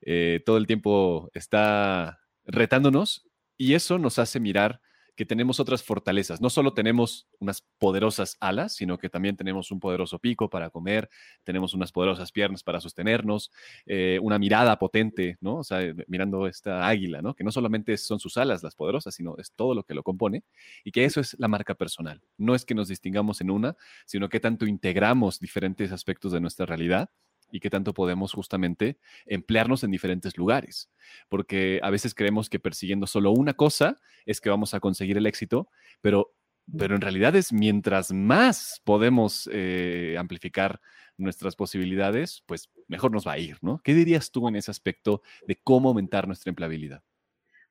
Eh, 0.00 0.42
todo 0.44 0.56
el 0.56 0.66
tiempo 0.66 1.30
está 1.34 2.18
retándonos 2.46 3.28
y 3.56 3.74
eso 3.74 4.00
nos 4.00 4.18
hace 4.18 4.40
mirar 4.40 4.80
que 5.20 5.26
tenemos 5.26 5.60
otras 5.60 5.82
fortalezas. 5.82 6.40
No 6.40 6.48
solo 6.48 6.72
tenemos 6.72 7.28
unas 7.40 7.60
poderosas 7.76 8.38
alas, 8.40 8.74
sino 8.74 8.96
que 8.96 9.10
también 9.10 9.36
tenemos 9.36 9.70
un 9.70 9.78
poderoso 9.78 10.18
pico 10.18 10.48
para 10.48 10.70
comer, 10.70 11.10
tenemos 11.44 11.74
unas 11.74 11.92
poderosas 11.92 12.32
piernas 12.32 12.62
para 12.62 12.80
sostenernos, 12.80 13.52
eh, 13.84 14.18
una 14.22 14.38
mirada 14.38 14.78
potente, 14.78 15.36
¿no? 15.42 15.56
O 15.56 15.62
sea, 15.62 15.80
mirando 16.06 16.46
esta 16.46 16.88
águila, 16.88 17.20
¿no? 17.20 17.34
Que 17.34 17.44
no 17.44 17.52
solamente 17.52 17.98
son 17.98 18.18
sus 18.18 18.38
alas 18.38 18.62
las 18.62 18.74
poderosas, 18.74 19.14
sino 19.14 19.36
es 19.36 19.52
todo 19.52 19.74
lo 19.74 19.82
que 19.84 19.92
lo 19.92 20.02
compone 20.02 20.42
y 20.84 20.90
que 20.90 21.04
eso 21.04 21.20
es 21.20 21.36
la 21.38 21.48
marca 21.48 21.74
personal. 21.74 22.22
No 22.38 22.54
es 22.54 22.64
que 22.64 22.74
nos 22.74 22.88
distingamos 22.88 23.42
en 23.42 23.50
una, 23.50 23.76
sino 24.06 24.30
que 24.30 24.40
tanto 24.40 24.64
integramos 24.64 25.38
diferentes 25.38 25.92
aspectos 25.92 26.32
de 26.32 26.40
nuestra 26.40 26.64
realidad 26.64 27.10
y 27.52 27.60
qué 27.60 27.70
tanto 27.70 27.94
podemos 27.94 28.32
justamente 28.32 28.98
emplearnos 29.26 29.84
en 29.84 29.90
diferentes 29.90 30.36
lugares. 30.36 30.90
Porque 31.28 31.80
a 31.82 31.90
veces 31.90 32.14
creemos 32.14 32.48
que 32.48 32.58
persiguiendo 32.58 33.06
solo 33.06 33.32
una 33.32 33.54
cosa 33.54 33.96
es 34.26 34.40
que 34.40 34.50
vamos 34.50 34.74
a 34.74 34.80
conseguir 34.80 35.16
el 35.16 35.26
éxito, 35.26 35.68
pero, 36.00 36.34
pero 36.76 36.94
en 36.94 37.00
realidad 37.00 37.34
es 37.36 37.52
mientras 37.52 38.12
más 38.12 38.80
podemos 38.84 39.48
eh, 39.52 40.16
amplificar 40.18 40.80
nuestras 41.16 41.54
posibilidades, 41.54 42.42
pues 42.46 42.70
mejor 42.88 43.12
nos 43.12 43.26
va 43.26 43.32
a 43.32 43.38
ir, 43.38 43.58
¿no? 43.60 43.80
¿Qué 43.84 43.94
dirías 43.94 44.30
tú 44.30 44.48
en 44.48 44.56
ese 44.56 44.70
aspecto 44.70 45.22
de 45.46 45.60
cómo 45.62 45.90
aumentar 45.90 46.26
nuestra 46.26 46.50
empleabilidad? 46.50 47.02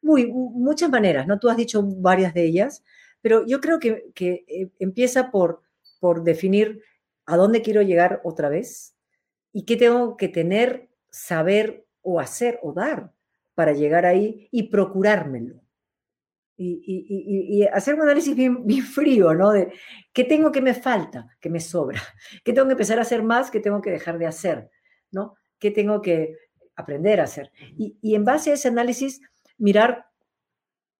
Muy, 0.01 0.27
muchas 0.27 0.89
maneras, 0.89 1.27
¿no? 1.27 1.39
Tú 1.39 1.49
has 1.49 1.57
dicho 1.57 1.83
varias 1.83 2.33
de 2.33 2.45
ellas, 2.45 2.83
pero 3.21 3.45
yo 3.45 3.59
creo 3.59 3.79
que, 3.79 4.11
que 4.13 4.45
eh, 4.47 4.69
empieza 4.79 5.31
por, 5.31 5.61
por 5.99 6.23
definir 6.23 6.83
a 7.25 7.35
dónde 7.35 7.61
quiero 7.61 7.81
llegar 7.81 8.21
otra 8.23 8.49
vez, 8.49 8.95
y 9.59 9.65
qué 9.65 9.75
tengo 9.75 10.15
que 10.15 10.29
tener, 10.29 10.87
saber 11.09 11.85
o 12.01 12.21
hacer 12.21 12.61
o 12.63 12.71
dar 12.71 13.11
para 13.55 13.73
llegar 13.73 14.05
ahí 14.05 14.47
y 14.51 14.69
procurármelo. 14.69 15.61
Y, 16.55 17.65
hacer 17.73 17.95
un 17.95 18.03
análisis 18.03 18.33
bien, 18.37 18.65
frío, 18.83 19.33
¿no? 19.33 19.51
De 19.51 19.73
qué 20.13 20.23
tengo 20.23 20.53
que 20.53 20.61
me 20.61 20.73
falta, 20.73 21.27
que 21.41 21.49
me 21.49 21.59
sobra, 21.59 22.01
qué 22.45 22.53
tengo 22.53 22.67
que 22.67 22.71
empezar 22.71 22.99
a 22.99 23.01
hacer 23.01 23.21
más, 23.21 23.51
qué 23.51 23.59
tengo 23.59 23.81
que 23.81 23.91
dejar 23.91 24.17
de 24.17 24.27
hacer, 24.27 24.69
¿no? 25.11 25.35
¿Qué 25.57 25.71
tengo 25.71 26.01
que 26.01 26.37
aprender 26.77 27.19
a 27.19 27.25
hacer? 27.25 27.51
Y, 27.77 28.15
en 28.15 28.23
base 28.23 28.51
a 28.51 28.53
ese 28.53 28.69
análisis, 28.69 29.19
mirar 29.57 30.05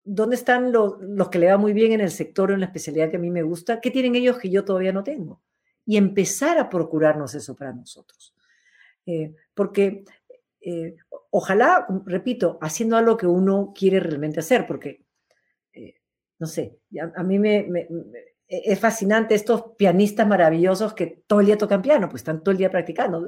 dónde 0.04 0.36
están 0.36 0.74
los, 0.74 1.00
los 1.00 1.30
que 1.30 1.40
le 1.40 1.48
va 1.48 1.56
muy 1.56 1.72
bien 1.72 1.94
en 1.94 2.02
el 2.02 2.12
sector 2.12 2.52
o 2.52 2.56
en 2.56 2.60
la 2.60 2.66
especialidad 2.66 3.10
que 3.10 3.16
a 3.16 3.22
mí 3.22 3.32
me 3.32 3.44
gusta, 3.44 3.80
qué 3.80 3.90
tienen 3.90 4.16
ellos 4.16 4.38
que 4.38 4.50
yo 4.50 4.66
todavía 4.66 4.92
no 4.92 5.06
tengo. 5.06 5.42
Y 5.86 5.96
empezar 5.96 6.58
a 6.58 6.70
procurarnos 6.70 7.36
eso 7.36 7.56
para 7.56 7.72
nosotros. 7.72 8.34
Eh, 9.10 9.34
porque 9.56 10.06
eh, 10.62 10.96
ojalá, 11.32 11.88
repito, 12.06 12.60
haciendo 12.62 12.96
algo 12.96 13.18
que 13.18 13.26
uno 13.26 13.74
quiere 13.76 14.00
realmente 14.00 14.40
hacer, 14.40 14.68
porque, 14.68 15.04
eh, 15.74 15.96
no 16.38 16.46
sé, 16.46 16.78
a, 17.16 17.24
mí 17.24 17.40
me, 17.40 17.58
e, 18.48 18.72
es 18.72 18.80
fascinante 18.80 19.34
estos 19.34 19.74
pianistas 19.80 20.28
maravillosos 20.28 20.94
que 20.94 21.24
todo 21.26 21.40
el 21.40 21.48
día 21.48 21.58
tocan 21.58 21.82
piano, 21.82 22.08
pues 22.08 22.20
están 22.22 22.44
todo 22.44 22.52
el 22.52 22.60
día 22.60 22.70
practicando. 22.70 23.26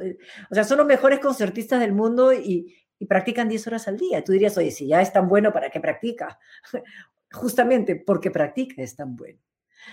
O 0.51 0.53
sea, 0.53 0.63
son 0.63 0.77
los 0.77 0.85
mejores 0.85 1.19
concertistas 1.19 1.79
del 1.79 1.93
mundo 1.93 2.31
y, 2.31 2.75
y 2.99 3.05
practican 3.07 3.49
10 3.49 3.65
horas 3.65 3.87
al 3.87 3.97
día. 3.97 4.23
Tú 4.23 4.33
dirías, 4.33 4.55
oye, 4.59 4.69
si 4.69 4.85
ya 4.85 5.01
es 5.01 5.11
tan 5.11 5.27
bueno, 5.27 5.51
¿para 5.51 5.71
qué 5.71 5.79
practica? 5.79 6.37
Justamente 7.31 7.95
porque 7.95 8.29
practica 8.29 8.83
es 8.83 8.95
tan 8.95 9.15
bueno. 9.15 9.39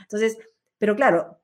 Entonces, 0.02 0.36
pero 0.76 0.94
claro, 0.94 1.40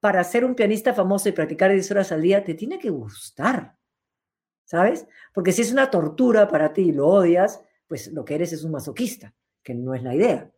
para 0.00 0.24
ser 0.24 0.46
un 0.46 0.54
pianista 0.54 0.94
famoso 0.94 1.28
y 1.28 1.32
practicar 1.32 1.70
10 1.70 1.90
horas 1.90 2.10
al 2.10 2.22
día, 2.22 2.42
te 2.42 2.54
tiene 2.54 2.78
que 2.78 2.88
gustar. 2.88 3.76
¿Sabes? 4.72 5.06
Porque 5.34 5.52
si 5.52 5.60
es 5.60 5.70
una 5.70 5.90
tortura 5.90 6.48
para 6.48 6.72
ti 6.72 6.80
y 6.80 6.92
lo 6.92 7.06
odias, 7.06 7.62
pues 7.86 8.10
lo 8.10 8.24
que 8.24 8.36
eres 8.36 8.54
es 8.54 8.64
un 8.64 8.70
masoquista, 8.70 9.34
que 9.62 9.74
no 9.74 9.92
es 9.94 10.02
la 10.02 10.14
idea. 10.14 10.50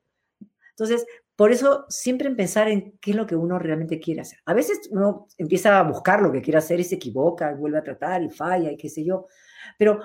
Entonces, 0.71 1.05
por 1.35 1.51
eso 1.51 1.85
siempre 1.89 2.31
pensar 2.31 2.69
en 2.69 2.97
qué 3.01 3.11
es 3.11 3.17
lo 3.17 3.27
que 3.27 3.35
uno 3.35 3.59
realmente 3.59 3.99
quiere 3.99 4.21
hacer. 4.21 4.39
A 4.45 4.55
veces 4.55 4.83
uno 4.93 5.27
empieza 5.37 5.81
a 5.81 5.83
buscar 5.83 6.23
lo 6.23 6.31
que 6.31 6.43
quiere 6.43 6.59
hacer 6.59 6.79
y 6.79 6.85
se 6.85 6.95
equivoca, 6.95 7.51
y 7.51 7.57
vuelve 7.57 7.79
a 7.79 7.83
tratar 7.83 8.23
y 8.23 8.31
falla 8.31 8.71
y 8.71 8.77
qué 8.77 8.89
sé 8.89 9.05
yo. 9.05 9.27
Pero 9.77 9.99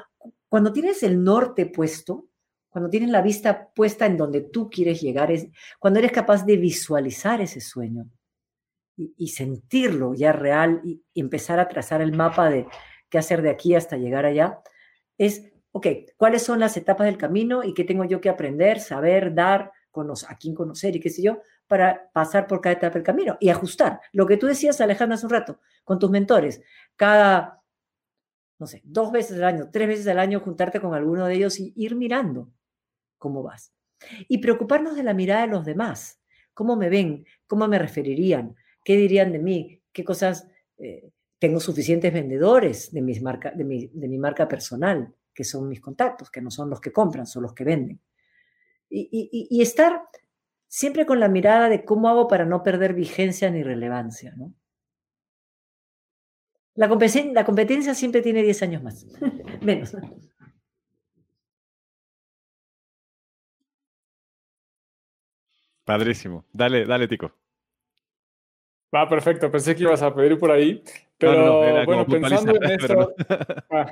cuando 0.48 0.74
tienes 0.74 1.04
el 1.04 1.24
norte 1.24 1.68
puesto, 1.68 2.30
cuando 2.68 2.90
tienes 2.90 3.12
la 3.12 3.22
vista 3.22 3.70
puesta 3.76 4.08
en 4.08 4.18
donde 4.18 4.42
tú 4.42 4.72
quieres 4.72 5.02
llegar, 5.02 5.32
es 5.32 5.50
cuando 5.78 6.00
eres 6.00 6.12
capaz 6.12 6.48
de 6.48 6.58
visualizar 6.58 7.42
ese 7.42 7.62
sueño 7.62 8.10
y, 8.98 9.28
sentirlo 9.28 10.16
ya 10.16 10.32
real 10.32 10.82
y 10.84 11.04
empezar 11.14 11.60
a 11.60 11.68
trazar 11.68 12.02
el 12.02 12.18
mapa 12.18 12.50
de 12.50 12.66
qué 13.10 13.18
hacer 13.18 13.42
de 13.42 13.50
aquí 13.50 13.76
hasta 13.76 13.98
llegar 13.98 14.26
allá, 14.26 14.62
es, 15.18 15.52
ok, 15.72 15.88
¿cuáles 16.18 16.44
son 16.44 16.60
las 16.60 16.78
etapas 16.78 17.06
del 17.06 17.18
camino 17.18 17.64
y 17.64 17.74
qué 17.74 17.84
tengo 17.84 18.06
yo 18.06 18.22
que 18.22 18.30
aprender, 18.30 18.80
saber, 18.80 19.34
dar, 19.34 19.72
a 20.28 20.38
quién 20.38 20.56
conocer 20.56 20.96
y 20.96 21.00
qué 21.00 21.10
sé 21.10 21.22
yo, 21.22 21.42
para 21.68 22.10
pasar 22.14 22.48
por 22.48 22.62
cada 22.62 22.74
etapa 22.74 22.94
del 22.94 23.04
camino 23.04 23.38
y 23.40 23.50
ajustar? 23.50 24.00
Lo 24.14 24.26
que 24.26 24.38
tú 24.38 24.48
decías, 24.48 24.80
Alejandro, 24.82 25.16
hace 25.16 25.26
un 25.26 25.32
rato, 25.32 25.60
con 25.84 26.00
tus 26.00 26.10
mentores, 26.10 26.62
cada, 26.96 27.62
no 28.58 28.68
sé, 28.68 28.82
dos 28.86 29.12
veces 29.12 29.38
al 29.38 29.44
año, 29.44 29.70
tres 29.72 29.88
veces 29.88 30.08
al 30.08 30.20
año, 30.20 30.40
juntarte 30.40 30.80
con 30.80 30.94
alguno 30.94 31.26
de 31.26 31.36
ellos 31.36 31.60
y 31.60 31.74
ir 31.76 31.96
mirando 31.96 32.50
cómo 33.18 33.44
vas. 33.44 33.74
Y 34.28 34.38
preocuparnos 34.38 34.96
de 34.96 35.04
la 35.04 35.14
mirada 35.14 35.42
de 35.42 35.48
los 35.48 35.66
demás. 35.66 36.22
¿Cómo 36.54 36.76
me 36.76 36.90
ven? 36.90 37.26
¿Cómo 37.48 37.68
me 37.68 37.80
referirían? 37.80 38.56
¿Qué 38.84 38.96
dirían 38.96 39.32
de 39.32 39.40
mí? 39.40 39.82
¿Qué 39.92 40.04
cosas 40.04 40.48
eh, 40.78 41.12
tengo 41.40 41.60
suficientes 41.62 42.14
vendedores 42.14 42.92
de, 42.92 43.02
mis 43.02 43.22
marca, 43.22 43.52
de, 43.52 43.64
mi, 43.64 43.88
de, 43.88 44.08
mi, 44.08 44.18
marca 44.18 44.48
personal, 44.48 45.16
que 45.34 45.46
son 45.46 45.70
mis 45.70 45.80
contactos, 45.80 46.30
que 46.30 46.42
no 46.42 46.52
son 46.52 46.70
los 46.70 46.82
que 46.82 46.92
compran, 46.92 47.26
son 47.26 47.44
los 47.44 47.54
que 47.54 47.64
venden. 47.64 48.02
Y, 48.90 49.08
y, 49.12 49.48
y, 49.50 49.62
estar 49.62 50.04
siempre 50.68 51.06
con 51.06 51.20
la 51.20 51.30
mirada 51.30 51.70
de 51.70 51.86
cómo 51.86 52.10
hago 52.10 52.28
para 52.28 52.46
no 52.46 52.64
perder 52.64 52.94
vigencia 52.94 53.50
ni 53.50 53.64
relevancia. 53.64 54.34
¿no? 54.36 54.54
La, 56.76 56.90
competencia, 56.90 57.32
la 57.34 57.46
competencia 57.46 57.96
siempre 57.96 58.22
tiene 58.22 58.44
10 58.44 58.64
años 58.64 58.84
más, 58.84 59.06
menos. 59.62 59.96
Padrísimo. 65.86 66.46
Dale, 66.52 66.86
dale, 66.86 67.08
Tico. 67.08 67.32
Va, 68.94 69.08
perfecto. 69.08 69.50
Pensé 69.50 69.76
que 69.76 69.84
ibas 69.84 70.02
a 70.02 70.14
pedir 70.14 70.38
por 70.38 70.52
ahí. 70.52 70.84
Pero 71.20 71.86
bueno, 71.86 72.06
pensando 72.06 72.56
en 72.56 72.64
esto, 72.72 73.14
ah, 73.70 73.88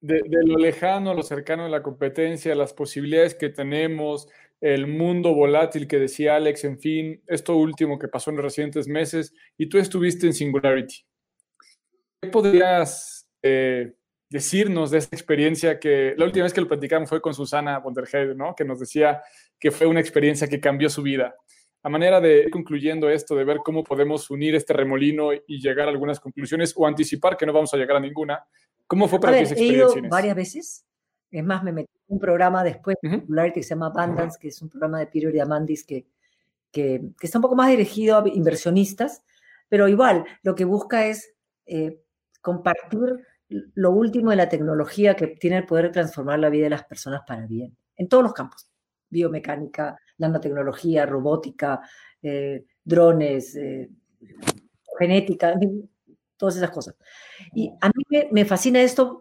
de, 0.00 0.22
lo 0.28 0.58
lejano, 0.58 1.14
lo 1.14 1.22
cercano 1.22 1.64
de 1.64 1.70
la 1.70 1.82
competencia, 1.82 2.54
las 2.54 2.72
posibilidades 2.72 3.34
que 3.34 3.48
tenemos, 3.48 4.28
el 4.60 4.88
mundo 4.88 5.34
volátil 5.34 5.86
que 5.86 5.98
decía 5.98 6.34
Alex, 6.34 6.64
en 6.64 6.78
fin, 6.80 7.22
esto 7.28 7.56
último 7.56 7.98
que 7.98 8.08
pasó 8.08 8.30
en 8.30 8.36
los 8.36 8.44
recientes 8.44 8.88
meses, 8.88 9.32
y 9.56 9.68
tú 9.68 9.78
estuviste 9.78 10.26
en 10.26 10.32
Singularity. 10.32 11.04
¿Qué 12.20 12.28
podrías 12.28 13.28
eh, 13.42 13.94
decirnos 14.28 14.90
de 14.90 14.98
esa 14.98 15.10
experiencia 15.12 15.78
que 15.78 16.14
la 16.16 16.24
última 16.24 16.42
vez 16.42 16.52
que 16.52 16.60
lo 16.60 16.68
platicamos 16.68 17.08
fue 17.08 17.20
con 17.20 17.34
Susana 17.34 17.78
Bonderhead, 17.78 18.34
¿no? 18.34 18.56
Que 18.56 18.64
nos 18.64 18.80
decía 18.80 19.22
que 19.60 19.70
fue 19.70 19.86
una 19.86 20.00
experiencia 20.00 20.48
que 20.48 20.58
cambió 20.58 20.90
su 20.90 21.02
vida 21.02 21.36
a 21.82 21.88
manera 21.88 22.20
de 22.20 22.44
ir 22.44 22.50
concluyendo 22.50 23.08
esto, 23.08 23.36
de 23.36 23.44
ver 23.44 23.58
cómo 23.58 23.84
podemos 23.84 24.30
unir 24.30 24.54
este 24.54 24.72
remolino 24.72 25.32
y 25.32 25.60
llegar 25.60 25.88
a 25.88 25.90
algunas 25.90 26.20
conclusiones 26.20 26.74
o 26.76 26.86
anticipar 26.86 27.36
que 27.36 27.46
no 27.46 27.52
vamos 27.52 27.72
a 27.72 27.76
llegar 27.76 27.96
a 27.96 28.00
ninguna, 28.00 28.44
¿cómo 28.86 29.06
fue 29.08 29.20
para 29.20 29.36
ti 29.36 29.44
esa 29.44 29.54
experiencia? 29.54 29.96
He 29.96 30.00
ido 30.00 30.08
varias 30.08 30.36
veces. 30.36 30.84
Es 31.30 31.44
más, 31.44 31.62
me 31.62 31.72
metí 31.72 31.90
en 32.08 32.14
un 32.14 32.20
programa 32.20 32.64
después 32.64 32.96
que 33.02 33.62
se 33.62 33.68
llama 33.70 33.92
Abundance, 33.94 34.38
que 34.40 34.48
es 34.48 34.62
un 34.62 34.68
programa 34.68 34.98
de 34.98 35.06
Peter 35.06 35.30
Diamandis 35.30 35.84
que, 35.84 36.06
que, 36.72 37.02
que, 37.18 37.26
está 37.26 37.38
un 37.38 37.42
poco 37.42 37.54
más 37.54 37.70
dirigido 37.70 38.18
a 38.18 38.28
inversionistas, 38.28 39.22
pero 39.68 39.88
igual 39.88 40.24
lo 40.42 40.54
que 40.54 40.64
busca 40.64 41.06
es 41.06 41.34
eh, 41.66 42.00
compartir 42.40 43.26
lo 43.48 43.90
último 43.90 44.30
de 44.30 44.36
la 44.36 44.48
tecnología 44.48 45.14
que 45.14 45.26
tiene 45.28 45.58
el 45.58 45.66
poder 45.66 45.86
de 45.86 45.92
transformar 45.92 46.38
la 46.38 46.50
vida 46.50 46.64
de 46.64 46.70
las 46.70 46.84
personas 46.84 47.22
para 47.26 47.46
bien, 47.46 47.76
en 47.96 48.08
todos 48.08 48.22
los 48.22 48.32
campos, 48.32 48.70
biomecánica, 49.10 49.98
nanotecnología, 50.18 51.06
robótica, 51.06 51.80
eh, 52.22 52.64
drones, 52.84 53.56
eh, 53.56 53.88
genética, 54.98 55.54
todas 56.36 56.56
esas 56.56 56.70
cosas. 56.70 56.96
Y 57.54 57.72
a 57.80 57.88
mí 57.88 58.26
me, 58.30 58.44
fascina 58.44 58.80
esto, 58.80 59.20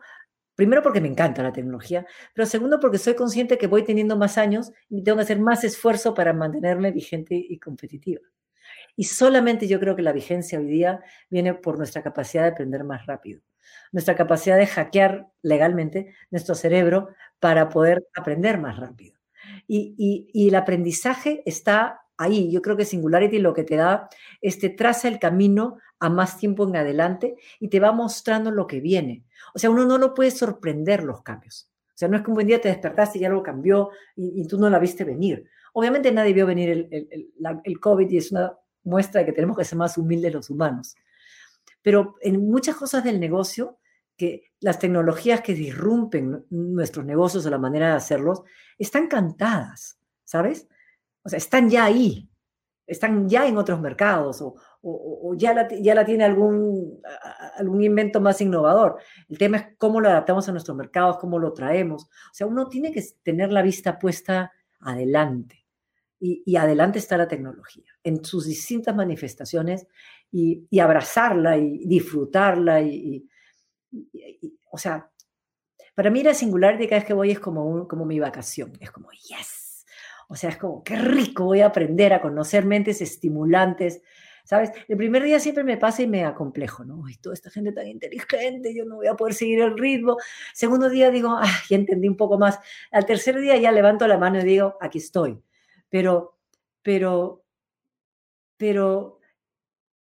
primero 0.56 0.82
porque 0.82 1.02
me 1.02 1.08
encanta 1.08 1.44
la 1.44 1.54
tecnología, 1.54 2.06
pero 2.34 2.46
segundo 2.46 2.80
porque 2.80 2.98
soy 2.98 3.16
consciente 3.16 3.58
que 3.58 3.68
voy 3.68 3.84
teniendo 3.84 4.18
más 4.18 4.38
años 4.38 4.72
y 4.90 5.04
tengo 5.04 5.18
que 5.18 5.24
hacer 5.24 5.40
más 5.40 5.64
esfuerzo 5.64 6.14
para 6.14 6.34
mantenerme 6.34 6.92
vigente 6.92 7.36
y 7.36 7.60
competitiva. 7.60 8.22
Y 8.96 9.06
solamente 9.06 9.68
yo 9.68 9.80
creo 9.80 9.96
que 9.96 10.02
la 10.02 10.12
vigencia 10.12 10.60
hoy 10.60 10.66
día 10.66 11.02
viene 11.30 11.54
por 11.54 11.78
nuestra 11.78 12.02
capacidad 12.02 12.44
de 12.44 12.50
aprender 12.50 12.84
más 12.84 13.06
rápido, 13.06 13.42
nuestra 13.92 14.16
capacidad 14.16 14.58
de 14.58 14.68
hackear 14.68 15.28
legalmente 15.42 16.16
nuestro 16.32 16.56
cerebro 16.56 17.10
para 17.40 17.70
poder 17.70 18.08
aprender 18.16 18.58
más 18.60 18.78
rápido. 18.78 19.17
Y, 19.68 20.48
el 20.48 20.56
aprendizaje 20.56 21.44
está 21.46 22.02
ahí. 22.18 22.52
Yo 22.52 22.62
creo 22.62 22.78
que 22.78 22.86
Singularity 22.86 23.40
lo 23.40 23.54
que 23.54 23.64
te 23.64 23.76
da 23.76 24.10
es 24.42 24.60
te 24.60 24.70
traza 24.70 25.08
el 25.08 25.20
camino 25.20 25.78
a 26.00 26.10
más 26.10 26.38
tiempo 26.38 26.68
en 26.68 26.76
adelante 26.76 27.36
y 27.60 27.68
te 27.70 27.80
va 27.80 27.92
mostrando 27.92 28.52
lo 28.52 28.68
que 28.68 28.80
viene. 28.80 29.26
O 29.54 29.60
sea, 29.60 29.70
uno 29.70 29.86
no 29.86 29.98
lo 29.98 30.14
puede 30.14 30.32
sorprender 30.32 31.04
los 31.04 31.22
cambios. 31.22 31.70
O 31.90 31.98
sea, 31.98 32.08
no 32.08 32.18
es 32.18 32.24
que 32.24 32.30
un 32.30 32.36
buen 32.36 32.48
día 32.48 32.62
te 32.62 32.70
despertaste 32.70 33.18
y 33.18 33.26
algo 33.26 33.42
cambió 33.42 33.90
y, 34.16 34.48
tú 34.48 34.60
no 34.60 34.70
la 34.70 34.78
viste 34.78 35.04
venir. 35.04 35.50
Obviamente 35.74 36.12
nadie 36.12 36.34
vio 36.34 36.46
venir 36.46 36.70
el, 36.70 36.88
el, 36.92 37.30
el, 37.64 37.80
COVID 37.80 38.10
y 38.10 38.18
es 38.18 38.32
una 38.32 38.56
muestra 38.84 39.22
de 39.22 39.26
que 39.26 39.34
tenemos 39.34 39.58
que 39.58 39.66
ser 39.66 39.78
más 39.78 39.98
humildes 39.98 40.34
los 40.34 40.50
humanos. 40.50 40.96
Pero 41.82 42.16
en 42.22 42.50
muchas 42.50 42.76
cosas 42.76 43.04
del 43.04 43.20
negocio, 43.20 43.80
que 44.18 44.52
las 44.60 44.80
tecnologías 44.80 45.42
que 45.42 45.54
disrumpen 45.54 46.46
nuestros 46.50 47.06
negocios 47.06 47.46
o 47.46 47.50
la 47.50 47.60
manera 47.60 47.90
de 47.90 47.96
hacerlos, 47.96 48.42
están 48.78 49.08
cantadas, 49.08 50.00
¿sabes? 50.24 50.68
O 51.24 51.30
sea, 51.30 51.38
están 51.38 51.70
ya 51.70 51.86
ahí, 51.86 52.30
están 52.88 53.28
ya 53.28 53.48
en 53.48 53.58
otros 53.58 53.80
mercados 53.82 54.42
o, 54.42 54.56
ya, 55.36 55.54
la, 55.54 55.68
ya 55.68 55.94
la 55.94 56.06
tiene 56.06 56.24
algún, 56.24 57.02
algún 57.58 57.84
invento 57.84 58.22
más 58.22 58.40
innovador. 58.40 58.98
El 59.28 59.38
tema 59.38 59.58
es 59.58 59.66
cómo 59.78 60.00
lo 60.00 60.08
adaptamos 60.08 60.48
a 60.48 60.54
nuestros 60.54 60.78
mercados, 60.78 61.18
cómo 61.18 61.38
lo 61.38 61.52
traemos. 61.52 62.04
O 62.06 62.34
sea, 62.34 62.48
uno 62.48 62.70
tiene 62.70 62.94
que 62.94 63.04
tener 63.22 63.52
la 63.52 63.62
vista 63.62 64.00
puesta 64.00 64.54
adelante. 64.80 65.66
Y, 66.20 66.56
adelante 66.56 66.98
está 66.98 67.16
la 67.16 67.28
tecnología, 67.28 67.92
en 68.04 68.26
sus 68.26 68.48
distintas 68.48 68.96
manifestaciones, 68.96 69.86
y, 70.32 70.68
abrazarla 70.80 71.58
y 71.58 71.86
disfrutarla. 71.86 72.82
Y, 72.82 73.28
o 74.72 74.78
sea, 74.78 75.10
para 75.96 76.10
mí 76.10 76.22
la 76.24 76.34
singularidad 76.34 76.88
cada 76.90 77.00
vez 77.00 77.06
que 77.06 77.14
voy 77.14 77.32
es 77.32 77.40
como, 77.40 77.88
como 77.88 78.06
mi 78.06 78.20
vacación. 78.20 78.74
Es 78.80 78.92
como, 78.92 79.10
yes, 79.12 79.86
o 80.28 80.36
sea, 80.36 80.50
es 80.50 80.58
como, 80.58 80.84
qué 80.84 80.96
rico, 80.96 81.46
voy 81.46 81.62
a 81.62 81.68
aprender 81.68 82.14
a 82.14 82.22
conocer 82.22 82.66
mentes 82.66 83.02
estimulantes. 83.02 84.02
¿Sabes? 84.44 84.72
El 84.88 84.96
primer 84.96 85.24
día 85.24 85.42
siempre 85.42 85.66
me 85.66 85.76
pasa 85.76 86.04
y 86.04 86.08
me 86.08 86.24
acomplejo, 86.24 86.86
¿no? 86.86 87.10
Y 87.10 87.18
toda 87.18 87.34
esta 87.34 87.50
gente 87.50 87.74
tan 87.74 87.86
inteligente, 87.86 88.74
yo 88.74 88.86
no 88.86 88.96
voy 88.96 89.08
a 89.08 89.16
poder 89.16 89.34
seguir 89.34 89.60
el 89.60 89.78
ritmo. 89.78 90.18
Segundo 90.54 90.90
día 90.90 91.12
digo, 91.12 91.32
ah, 91.38 91.52
ya 91.70 91.76
entendí 91.76 92.08
un 92.08 92.16
poco 92.16 92.38
más. 92.38 92.58
Al 92.92 93.06
tercer 93.06 93.38
día 93.40 93.58
ya 93.58 93.74
levanto 93.74 94.08
la 94.08 94.18
mano 94.18 94.40
y 94.40 94.44
digo, 94.44 94.78
aquí 94.80 95.00
estoy. 95.00 95.38
Pero, 95.90 96.38
pero, 96.82 97.44
pero 98.56 99.20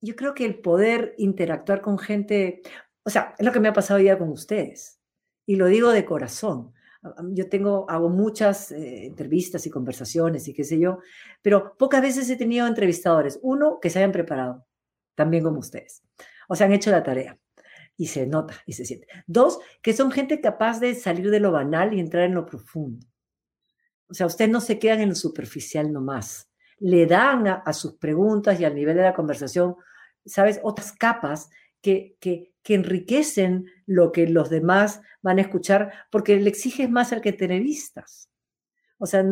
yo 0.02 0.14
creo 0.14 0.34
que 0.34 0.44
el 0.44 0.58
poder 0.60 1.14
interactuar 1.16 1.80
con 1.80 1.98
gente, 1.98 2.60
o 3.09 3.11
sea, 3.11 3.34
es 3.38 3.44
lo 3.44 3.52
que 3.52 3.61
me 3.61 3.68
ha 3.68 3.72
pasado 3.72 3.98
ya 4.00 4.18
con 4.18 4.28
ustedes. 4.28 5.00
Y 5.46 5.56
lo 5.56 5.66
digo 5.66 5.90
de 5.90 6.04
corazón 6.04 6.74
yo 7.30 7.48
tengo, 7.48 7.88
hago 7.88 8.09
muchas 8.09 8.72
eh, 8.72 9.06
entrevistas 9.06 9.66
y 9.66 9.70
conversaciones 9.70 10.48
y 10.48 10.54
qué 10.54 10.64
sé 10.64 10.78
yo, 10.78 10.98
pero 11.42 11.76
pocas 11.76 12.02
veces 12.02 12.28
he 12.30 12.36
tenido 12.36 12.66
entrevistadores. 12.66 13.38
Uno, 13.42 13.78
que 13.80 13.90
se 13.90 13.98
hayan 13.98 14.12
preparado, 14.12 14.66
también 15.14 15.44
como 15.44 15.61
ustedes. 15.61 16.02
O 16.48 16.56
sea, 16.56 16.66
han 16.66 16.72
hecho 16.72 16.90
la 16.90 17.02
tarea 17.02 17.38
y 17.96 18.06
se 18.06 18.26
nota 18.26 18.54
y 18.66 18.72
se 18.72 18.84
siente. 18.84 19.06
Dos, 19.26 19.59
que 19.82 19.92
son 19.92 20.11
gente 20.11 20.40
capaz 20.40 20.80
de 20.80 20.94
salir 20.94 21.30
de 21.30 21.40
lo 21.40 21.52
banal 21.52 21.94
y 21.94 22.00
entrar 22.00 22.24
en 22.24 22.34
lo 22.34 22.46
profundo. 22.46 23.06
O 24.09 24.14
sea, 24.14 24.26
ustedes 24.26 24.50
no 24.50 24.61
se 24.61 24.78
quedan 24.78 25.00
en 25.00 25.11
lo 25.11 25.14
superficial 25.14 25.92
nomás. 25.92 26.50
Le 26.78 27.06
dan 27.06 27.46
a, 27.46 27.72
sus 27.72 27.94
preguntas 27.94 28.59
y 28.59 28.64
al 28.64 28.74
nivel 28.74 28.96
de 28.96 29.02
la 29.02 29.14
conversación, 29.14 29.76
¿sabes? 30.24 30.61
Otras 30.62 30.92
capas 30.92 31.50
que, 31.82 32.16
que, 32.20 32.52
que 32.68 32.74
enriquecen 32.74 33.64
lo 33.86 34.12
que 34.12 34.28
los 34.28 34.50
demás 34.50 35.00
van 35.22 35.38
a 35.38 35.40
escuchar, 35.40 35.90
porque 36.10 36.38
le 36.38 36.50
exiges 36.50 36.90
más 36.90 37.14
al 37.14 37.22
que 37.22 37.32
te 37.32 37.46
entrevistas. 37.46 38.28
O 38.98 39.06
sea, 39.06 39.24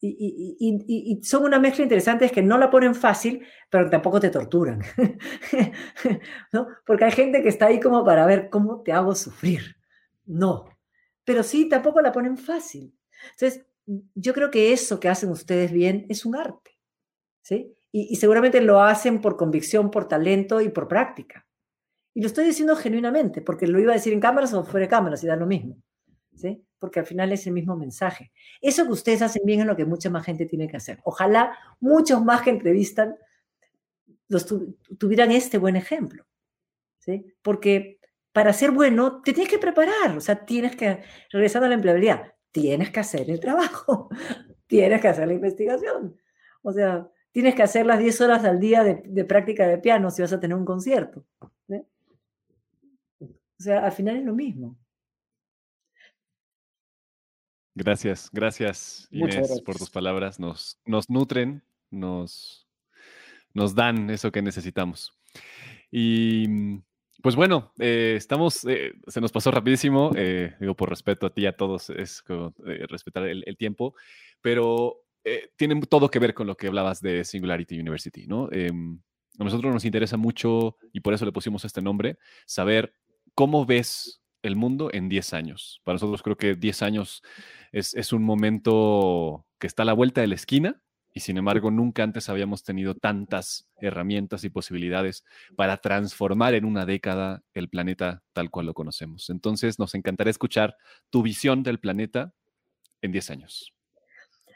y, 0.00 1.20
son 1.22 1.44
una 1.44 1.58
mezcla 1.58 1.82
interesante, 1.82 2.24
es 2.24 2.32
que 2.32 2.40
no 2.40 2.56
la 2.56 2.70
ponen 2.70 2.94
fácil, 2.94 3.44
pero 3.68 3.90
tampoco 3.90 4.20
te 4.20 4.30
torturan. 4.30 4.80
¿No? 6.54 6.68
Porque 6.86 7.04
hay 7.04 7.12
gente 7.12 7.42
que 7.42 7.50
está 7.50 7.66
ahí 7.66 7.78
como 7.78 8.02
para 8.06 8.24
ver 8.24 8.48
cómo 8.48 8.80
te 8.80 8.92
hago 8.92 9.14
sufrir. 9.14 9.76
No. 10.24 10.64
Pero 11.26 11.42
sí, 11.42 11.68
tampoco 11.68 12.00
la 12.00 12.10
ponen 12.10 12.38
fácil. 12.38 12.96
Entonces, 13.32 13.66
yo 14.14 14.32
creo 14.32 14.50
que 14.50 14.72
eso 14.72 14.98
que 14.98 15.10
hacen 15.10 15.28
ustedes 15.28 15.72
bien 15.72 16.06
es 16.08 16.24
un 16.24 16.36
arte. 16.36 16.78
¿sí? 17.42 17.74
y 17.90 18.16
seguramente 18.16 18.60
lo 18.60 18.82
hacen 18.82 19.20
por 19.20 19.36
convicción, 19.36 19.90
por 19.90 20.08
talento 20.08 20.60
y 20.60 20.68
por 20.68 20.88
práctica. 20.88 21.47
Y 22.18 22.20
lo 22.20 22.26
estoy 22.26 22.46
diciendo 22.46 22.74
genuinamente, 22.74 23.42
porque 23.42 23.68
lo 23.68 23.78
iba 23.78 23.92
a 23.92 23.94
decir 23.94 24.12
en 24.12 24.18
cámaras 24.18 24.52
o 24.52 24.64
fuera 24.64 24.86
de 24.86 24.90
cámaras 24.90 25.22
y 25.22 25.28
da 25.28 25.36
lo 25.36 25.46
mismo. 25.46 25.80
¿sí? 26.34 26.60
Porque 26.80 26.98
al 26.98 27.06
final 27.06 27.30
es 27.30 27.46
el 27.46 27.52
mismo 27.52 27.76
mensaje. 27.76 28.32
Eso 28.60 28.84
que 28.86 28.90
ustedes 28.90 29.22
hacen 29.22 29.42
bien 29.46 29.60
es 29.60 29.66
lo 29.66 29.76
que 29.76 29.84
mucha 29.84 30.10
más 30.10 30.24
gente 30.24 30.44
tiene 30.44 30.66
que 30.66 30.78
hacer. 30.78 30.98
Ojalá 31.04 31.56
muchos 31.78 32.24
más 32.24 32.42
que 32.42 32.50
entrevistan 32.50 33.14
los 34.26 34.52
tuvieran 34.98 35.30
este 35.30 35.58
buen 35.58 35.76
ejemplo. 35.76 36.26
¿sí? 36.98 37.24
Porque 37.40 38.00
para 38.32 38.52
ser 38.52 38.72
bueno 38.72 39.22
te 39.22 39.32
tienes 39.32 39.52
que 39.52 39.60
preparar, 39.60 40.16
o 40.16 40.20
sea, 40.20 40.44
tienes 40.44 40.74
que, 40.74 41.04
regresando 41.30 41.66
a 41.66 41.68
la 41.68 41.76
empleabilidad, 41.76 42.32
tienes 42.50 42.90
que 42.90 42.98
hacer 42.98 43.30
el 43.30 43.38
trabajo, 43.38 44.08
tienes 44.66 45.00
que 45.00 45.06
hacer 45.06 45.28
la 45.28 45.34
investigación. 45.34 46.20
O 46.62 46.72
sea, 46.72 47.08
tienes 47.30 47.54
que 47.54 47.62
hacer 47.62 47.86
las 47.86 48.00
10 48.00 48.20
horas 48.22 48.44
al 48.44 48.58
día 48.58 48.82
de, 48.82 49.04
de 49.04 49.24
práctica 49.24 49.68
de 49.68 49.78
piano 49.78 50.10
si 50.10 50.20
vas 50.20 50.32
a 50.32 50.40
tener 50.40 50.56
un 50.56 50.64
concierto. 50.64 51.24
O 53.58 53.62
sea, 53.62 53.84
al 53.84 53.92
final 53.92 54.16
es 54.16 54.24
lo 54.24 54.34
mismo. 54.34 54.78
Gracias, 57.74 58.28
gracias 58.32 59.06
Inés 59.10 59.62
por 59.64 59.76
tus 59.76 59.90
palabras. 59.90 60.40
Nos, 60.40 60.80
nos 60.84 61.08
nutren, 61.08 61.62
nos, 61.90 62.66
nos 63.54 63.74
dan 63.74 64.10
eso 64.10 64.32
que 64.32 64.42
necesitamos. 64.42 65.12
Y 65.90 66.46
mm, 66.48 66.82
pues 67.22 67.34
bueno, 67.34 67.72
eh, 67.78 68.14
estamos, 68.16 68.64
eh, 68.64 68.92
se 69.06 69.20
nos 69.20 69.32
pasó 69.32 69.50
rapidísimo, 69.50 70.12
eh, 70.16 70.54
digo 70.60 70.74
por 70.74 70.88
respeto 70.88 71.26
a 71.26 71.30
ti 71.30 71.42
y 71.42 71.46
a 71.46 71.56
todos, 71.56 71.90
es 71.90 72.22
como, 72.22 72.54
respetar 72.64 73.26
el, 73.26 73.56
tiempo, 73.56 73.94
pero 74.40 75.04
tiene 75.56 75.80
todo 75.82 76.10
que 76.10 76.20
ver 76.20 76.32
con 76.32 76.46
lo 76.46 76.56
que 76.56 76.68
hablabas 76.68 77.02
de 77.02 77.22
Singularity 77.22 77.78
University, 77.78 78.26
¿no? 78.26 78.48
Em, 78.50 78.98
a 79.38 79.44
nosotros 79.44 79.72
nos 79.74 79.84
interesa 79.84 80.16
mucho, 80.16 80.76
y 80.92 81.00
por 81.00 81.12
eso 81.12 81.26
le 81.26 81.32
pusimos 81.32 81.64
este 81.64 81.82
nombre, 81.82 82.18
saber 82.46 82.94
¿cómo 83.38 83.64
ves 83.64 84.20
el 84.42 84.56
mundo 84.56 84.90
en 84.92 85.08
10 85.08 85.32
años? 85.32 85.80
Para 85.84 85.94
nosotros 85.94 86.24
creo 86.24 86.36
que 86.36 86.56
10 86.56 86.82
años 86.82 87.22
es, 87.70 88.12
un 88.12 88.24
momento 88.24 89.46
que 89.60 89.68
está 89.68 89.84
a 89.84 89.86
la 89.86 89.92
vuelta 89.92 90.20
de 90.20 90.26
la 90.26 90.34
esquina 90.34 90.82
y 91.14 91.20
sin 91.20 91.36
embargo 91.36 91.70
nunca 91.70 92.02
antes 92.02 92.28
habíamos 92.28 92.64
tenido 92.64 92.96
tantas 92.96 93.68
herramientas 93.80 94.42
y 94.42 94.50
posibilidades 94.50 95.24
para 95.54 95.76
transformar 95.76 96.54
en 96.54 96.64
una 96.64 96.84
década 96.84 97.44
el 97.54 97.68
planeta 97.68 98.24
tal 98.32 98.50
cual 98.50 98.66
lo 98.66 98.74
conocemos. 98.74 99.30
Entonces 99.30 99.78
nos 99.78 99.94
encantaría 99.94 100.32
escuchar 100.32 100.76
tu 101.08 101.22
visión 101.22 101.62
del 101.62 101.78
planeta 101.78 102.32
en 103.02 103.12
10 103.12 103.30
años. 103.30 103.72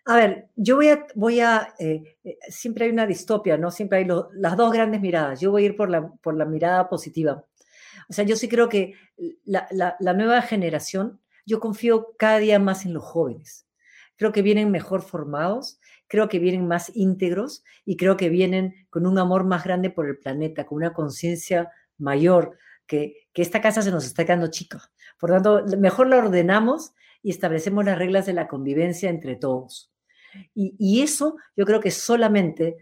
A 0.07 0.17
ver, 0.17 0.49
yo 0.57 0.75
voy 0.75 0.89
a, 0.89 1.07
voy 1.15 1.39
a 1.39 1.73
eh, 1.79 2.17
eh, 2.25 2.37
siempre 2.49 2.87
hay 2.87 2.91
una 2.91 3.07
distopia, 3.07 3.57
¿no? 3.57 3.71
Siempre 3.71 3.99
hay 3.99 4.09
las 4.35 4.57
dos 4.57 4.73
grandes 4.73 5.01
miradas. 5.01 5.41
Yo 5.41 5.53
voy 5.53 5.63
a 5.63 5.67
ir 5.67 5.77
por 5.77 5.89
la, 5.89 6.11
por 6.21 6.35
la 6.35 6.45
mirada 6.45 6.89
positiva. 6.89 7.45
O 8.13 8.15
sea, 8.15 8.27
yo 8.27 8.37
sí 8.37 8.47
creo 8.47 8.69
que 8.69 8.93
la, 9.43 9.97
nueva 10.15 10.43
generación, 10.43 11.19
yo 11.47 11.61
confío 11.61 12.09
cada 12.19 12.41
día 12.41 12.59
más 12.59 12.85
en 12.85 12.93
los 12.93 13.03
jóvenes. 13.03 13.67
Creo 14.17 14.33
que 14.33 14.43
vienen 14.43 14.71
mejor 14.71 15.01
formados, 15.01 15.81
creo 16.09 16.29
que 16.29 16.39
vienen 16.39 16.69
más 16.69 16.93
íntegros 16.95 17.65
y 17.87 17.97
creo 17.97 18.19
que 18.19 18.29
vienen 18.29 18.75
con 18.91 19.07
un 19.07 19.19
amor 19.19 19.45
más 19.45 19.65
grande 19.65 19.89
por 19.89 20.07
el 20.07 20.19
planeta, 20.19 20.67
con 20.67 20.77
una 20.77 20.93
conciencia 20.93 21.71
mayor, 21.97 22.59
que, 22.87 23.29
que, 23.33 23.41
esta 23.41 23.63
casa 23.63 23.81
se 23.81 23.91
nos 23.91 24.05
está 24.05 24.27
quedando 24.27 24.49
chica. 24.49 24.91
Por 25.19 25.31
tanto, 25.31 25.65
mejor 25.79 26.09
la 26.09 26.19
ordenamos 26.19 26.93
y 27.23 27.31
establecemos 27.31 27.83
las 27.83 27.97
reglas 27.97 28.27
de 28.27 28.35
la 28.35 28.47
convivencia 28.47 29.09
entre 29.09 29.37
todos. 29.37 29.91
Y, 30.55 30.77
y 30.79 31.01
eso 31.01 31.37
yo 31.57 31.65
creo 31.65 31.81
que 31.81 31.91
solamente 31.91 32.77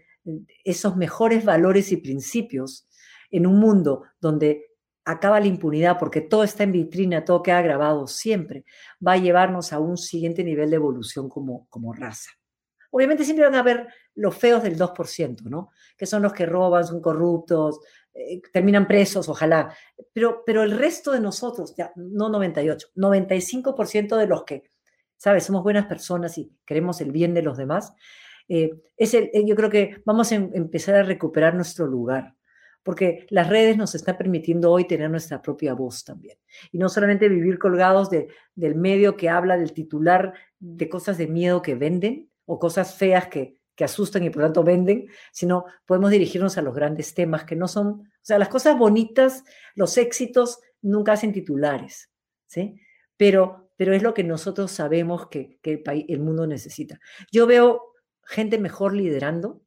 esos 0.65 0.97
mejores 0.97 1.45
valores 1.45 1.93
y 1.93 1.95
principios 1.95 2.89
en 3.29 3.47
un 3.47 3.61
mundo 3.61 4.03
donde 4.19 4.70
acaba 5.05 5.39
la 5.39 5.47
impunidad 5.47 5.97
porque 5.97 6.21
todo 6.21 6.43
está 6.43 6.63
en 6.63 6.71
vitrina, 6.71 7.25
todo 7.25 7.43
queda 7.43 7.61
grabado 7.61 8.07
siempre, 8.07 8.65
va 9.05 9.13
a 9.13 9.17
llevarnos 9.17 9.73
a 9.73 9.79
un 9.79 9.97
siguiente 9.97 10.43
nivel 10.43 10.69
de 10.69 10.75
evolución 10.75 11.29
como, 11.29 11.67
como 11.69 11.93
raza. 11.93 12.31
Obviamente 12.91 13.23
siempre 13.23 13.45
van 13.45 13.55
a 13.55 13.59
haber 13.59 13.87
los 14.15 14.35
feos 14.35 14.61
del 14.61 14.77
2%, 14.77 15.43
¿no? 15.43 15.71
Que 15.97 16.05
son 16.05 16.21
los 16.21 16.33
que 16.33 16.45
roban, 16.45 16.85
son 16.85 17.01
corruptos, 17.01 17.79
eh, 18.13 18.41
terminan 18.51 18.87
presos, 18.87 19.29
ojalá. 19.29 19.73
Pero, 20.13 20.43
pero 20.45 20.63
el 20.63 20.71
resto 20.77 21.11
de 21.11 21.21
nosotros, 21.21 21.73
ya, 21.75 21.93
no 21.95 22.29
98, 22.29 22.89
95% 22.95 24.17
de 24.17 24.27
los 24.27 24.43
que, 24.43 24.63
¿sabes? 25.15 25.45
Somos 25.45 25.63
buenas 25.63 25.85
personas 25.85 26.37
y 26.37 26.51
queremos 26.65 26.99
el 26.99 27.11
bien 27.11 27.33
de 27.33 27.41
los 27.41 27.57
demás, 27.57 27.93
eh, 28.49 28.71
es 28.97 29.13
el, 29.13 29.29
eh, 29.33 29.45
yo 29.45 29.55
creo 29.55 29.69
que 29.69 30.01
vamos 30.05 30.31
a 30.31 30.35
em, 30.35 30.51
empezar 30.53 30.95
a 30.95 31.03
recuperar 31.03 31.55
nuestro 31.55 31.87
lugar 31.87 32.35
porque 32.83 33.27
las 33.29 33.47
redes 33.47 33.77
nos 33.77 33.95
están 33.95 34.17
permitiendo 34.17 34.71
hoy 34.71 34.87
tener 34.87 35.09
nuestra 35.09 35.41
propia 35.41 35.73
voz 35.73 36.03
también. 36.03 36.37
Y 36.71 36.77
no 36.77 36.89
solamente 36.89 37.29
vivir 37.29 37.59
colgados 37.59 38.09
de, 38.09 38.27
del 38.55 38.75
medio 38.75 39.15
que 39.15 39.29
habla 39.29 39.57
del 39.57 39.73
titular 39.73 40.33
de 40.59 40.89
cosas 40.89 41.17
de 41.17 41.27
miedo 41.27 41.61
que 41.61 41.75
venden 41.75 42.29
o 42.45 42.59
cosas 42.59 42.95
feas 42.95 43.27
que, 43.27 43.57
que 43.75 43.85
asustan 43.85 44.23
y 44.23 44.29
por 44.29 44.43
tanto 44.43 44.63
venden, 44.63 45.07
sino 45.31 45.65
podemos 45.85 46.11
dirigirnos 46.11 46.57
a 46.57 46.61
los 46.61 46.75
grandes 46.75 47.13
temas 47.13 47.45
que 47.45 47.55
no 47.55 47.67
son, 47.67 47.87
o 47.87 48.03
sea, 48.21 48.37
las 48.39 48.49
cosas 48.49 48.77
bonitas, 48.77 49.43
los 49.75 49.97
éxitos 49.97 50.59
nunca 50.81 51.13
hacen 51.13 51.31
titulares, 51.31 52.11
¿sí? 52.47 52.79
Pero, 53.17 53.71
pero 53.77 53.93
es 53.93 54.03
lo 54.03 54.13
que 54.13 54.23
nosotros 54.23 54.71
sabemos 54.71 55.27
que, 55.27 55.59
que 55.61 55.71
el, 55.71 55.83
país, 55.83 56.05
el 56.09 56.19
mundo 56.19 56.47
necesita. 56.47 56.99
Yo 57.31 57.47
veo 57.47 57.93
gente 58.25 58.57
mejor 58.57 58.93
liderando, 58.93 59.60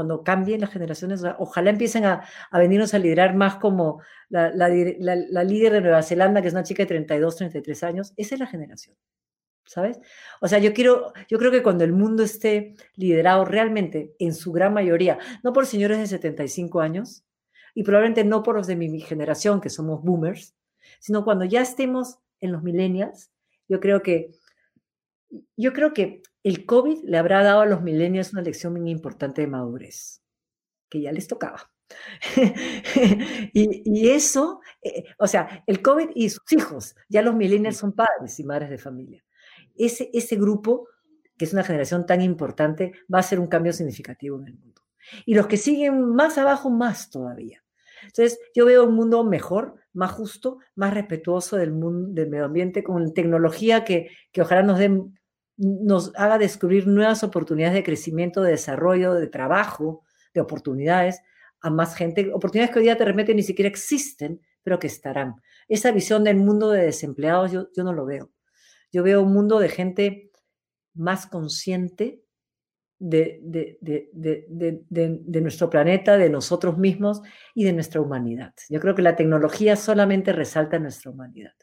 cuando 0.00 0.24
cambien 0.24 0.62
las 0.62 0.70
generaciones, 0.70 1.22
ojalá 1.36 1.68
empiecen 1.68 2.06
a, 2.06 2.24
a 2.50 2.58
venirnos 2.58 2.94
a 2.94 2.98
liderar 2.98 3.34
más 3.34 3.56
como 3.56 4.00
la, 4.30 4.48
la, 4.48 4.70
la, 4.70 5.44
líder 5.44 5.74
de 5.74 5.82
Nueva 5.82 6.02
Zelanda, 6.02 6.40
que 6.40 6.48
es 6.48 6.54
una 6.54 6.62
chica 6.62 6.84
de 6.84 6.86
32, 6.86 7.36
33 7.36 7.82
años, 7.82 8.14
esa 8.16 8.34
es 8.34 8.40
la 8.40 8.46
generación. 8.46 8.96
¿Sabes? 9.66 10.00
O 10.40 10.48
sea, 10.48 10.58
yo 10.58 10.72
quiero, 10.72 11.12
yo 11.28 11.38
creo 11.38 11.50
que 11.50 11.62
cuando 11.62 11.84
el 11.84 11.92
mundo 11.92 12.22
esté 12.22 12.76
liderado 12.96 13.44
realmente, 13.44 14.14
en 14.18 14.32
su 14.32 14.52
gran 14.52 14.72
mayoría, 14.72 15.18
no 15.42 15.52
por 15.52 15.66
señores 15.66 15.98
de 15.98 16.06
75 16.06 16.80
años, 16.80 17.22
y 17.74 17.82
probablemente 17.82 18.24
no 18.24 18.42
por 18.42 18.56
los 18.56 18.66
de 18.66 18.76
mi, 18.76 18.88
mi 18.88 19.02
generación, 19.02 19.60
que 19.60 19.68
somos 19.68 20.02
boomers, 20.02 20.56
sino 20.98 21.26
cuando 21.26 21.44
ya 21.44 21.60
estemos 21.60 22.20
en 22.40 22.52
los 22.52 22.62
millennials, 22.62 23.30
yo 23.68 23.80
creo 23.80 24.00
que 24.00 24.30
yo 25.58 25.74
creo 25.74 25.92
que 25.92 26.22
el 26.42 26.66
COVID 26.66 27.04
le 27.04 27.18
habrá 27.18 27.42
dado 27.42 27.60
a 27.60 27.66
los 27.66 27.82
millennials 27.82 28.32
una 28.32 28.42
lección 28.42 28.72
muy 28.72 28.90
importante 28.90 29.42
de 29.42 29.48
madurez, 29.48 30.22
que 30.88 31.00
ya 31.00 31.12
les 31.12 31.28
tocaba. 31.28 31.70
y, 33.52 34.08
eso, 34.08 34.60
eh, 34.82 35.04
o 35.18 35.26
sea, 35.26 35.64
el 35.66 35.82
COVID 35.82 36.10
y 36.14 36.30
sus 36.30 36.52
hijos, 36.52 36.94
ya 37.08 37.22
los 37.22 37.34
millennials 37.34 37.76
son 37.76 37.92
padres 37.92 38.38
y 38.38 38.44
madres 38.44 38.70
de 38.70 38.78
familia. 38.78 39.24
Ese, 39.76 40.10
ese 40.12 40.36
grupo, 40.36 40.88
que 41.36 41.44
es 41.44 41.52
una 41.52 41.64
generación 41.64 42.06
tan 42.06 42.20
importante, 42.20 42.92
va 43.12 43.18
a 43.18 43.24
ser 43.24 43.40
un 43.40 43.48
cambio 43.48 43.72
significativo 43.72 44.38
en 44.40 44.48
el 44.48 44.54
mundo. 44.54 44.82
Y 45.26 45.34
los 45.34 45.46
que 45.46 45.56
siguen 45.56 46.14
más 46.14 46.38
abajo, 46.38 46.70
más 46.70 47.10
todavía. 47.10 47.64
Entonces, 48.02 48.38
yo 48.54 48.64
veo 48.66 48.84
un 48.84 48.94
mundo 48.94 49.24
mejor, 49.24 49.74
más 49.92 50.12
justo, 50.12 50.58
más 50.74 50.94
respetuoso 50.94 51.56
del, 51.56 51.72
mundo, 51.72 52.08
del 52.12 52.30
medio 52.30 52.46
ambiente, 52.46 52.82
con 52.82 53.12
tecnología 53.12 53.84
que, 53.84 54.10
que 54.32 54.42
ojalá 54.42 54.62
nos 54.62 54.78
den 54.78 55.18
nos 55.60 56.12
haga 56.16 56.38
descubrir 56.38 56.86
nuevas 56.86 57.22
oportunidades 57.22 57.74
de 57.74 57.84
crecimiento, 57.84 58.42
de 58.42 58.52
desarrollo, 58.52 59.14
de 59.14 59.26
trabajo, 59.26 60.04
de 60.32 60.40
oportunidades 60.40 61.20
a 61.60 61.68
más 61.68 61.94
gente, 61.94 62.32
oportunidades 62.32 62.72
que 62.72 62.78
hoy 62.78 62.84
día 62.84 62.94
de 62.94 63.04
repente 63.04 63.34
ni 63.34 63.42
siquiera 63.42 63.68
existen, 63.68 64.40
pero 64.62 64.78
que 64.78 64.86
estarán. 64.86 65.36
Esa 65.68 65.92
visión 65.92 66.24
del 66.24 66.36
mundo 66.36 66.70
de 66.70 66.82
desempleados 66.82 67.52
yo, 67.52 67.68
yo 67.76 67.84
no 67.84 67.92
lo 67.92 68.06
veo. 68.06 68.30
Yo 68.90 69.02
veo 69.02 69.22
un 69.22 69.34
mundo 69.34 69.58
de 69.58 69.68
gente 69.68 70.30
más 70.94 71.26
consciente 71.26 72.22
de, 72.98 73.40
de, 73.42 73.78
de, 73.80 74.84
de, 74.88 75.40
nuestro 75.40 75.70
planeta, 75.70 76.16
de 76.16 76.28
nosotros 76.28 76.78
mismos 76.78 77.22
y 77.54 77.64
de 77.64 77.72
nuestra 77.72 78.00
humanidad. 78.00 78.54
Yo 78.68 78.80
creo 78.80 78.94
que 78.94 79.02
la 79.02 79.16
tecnología 79.16 79.76
solamente 79.76 80.32
resalta 80.32 80.78
nuestra 80.78 81.10
humanidad. 81.10 81.54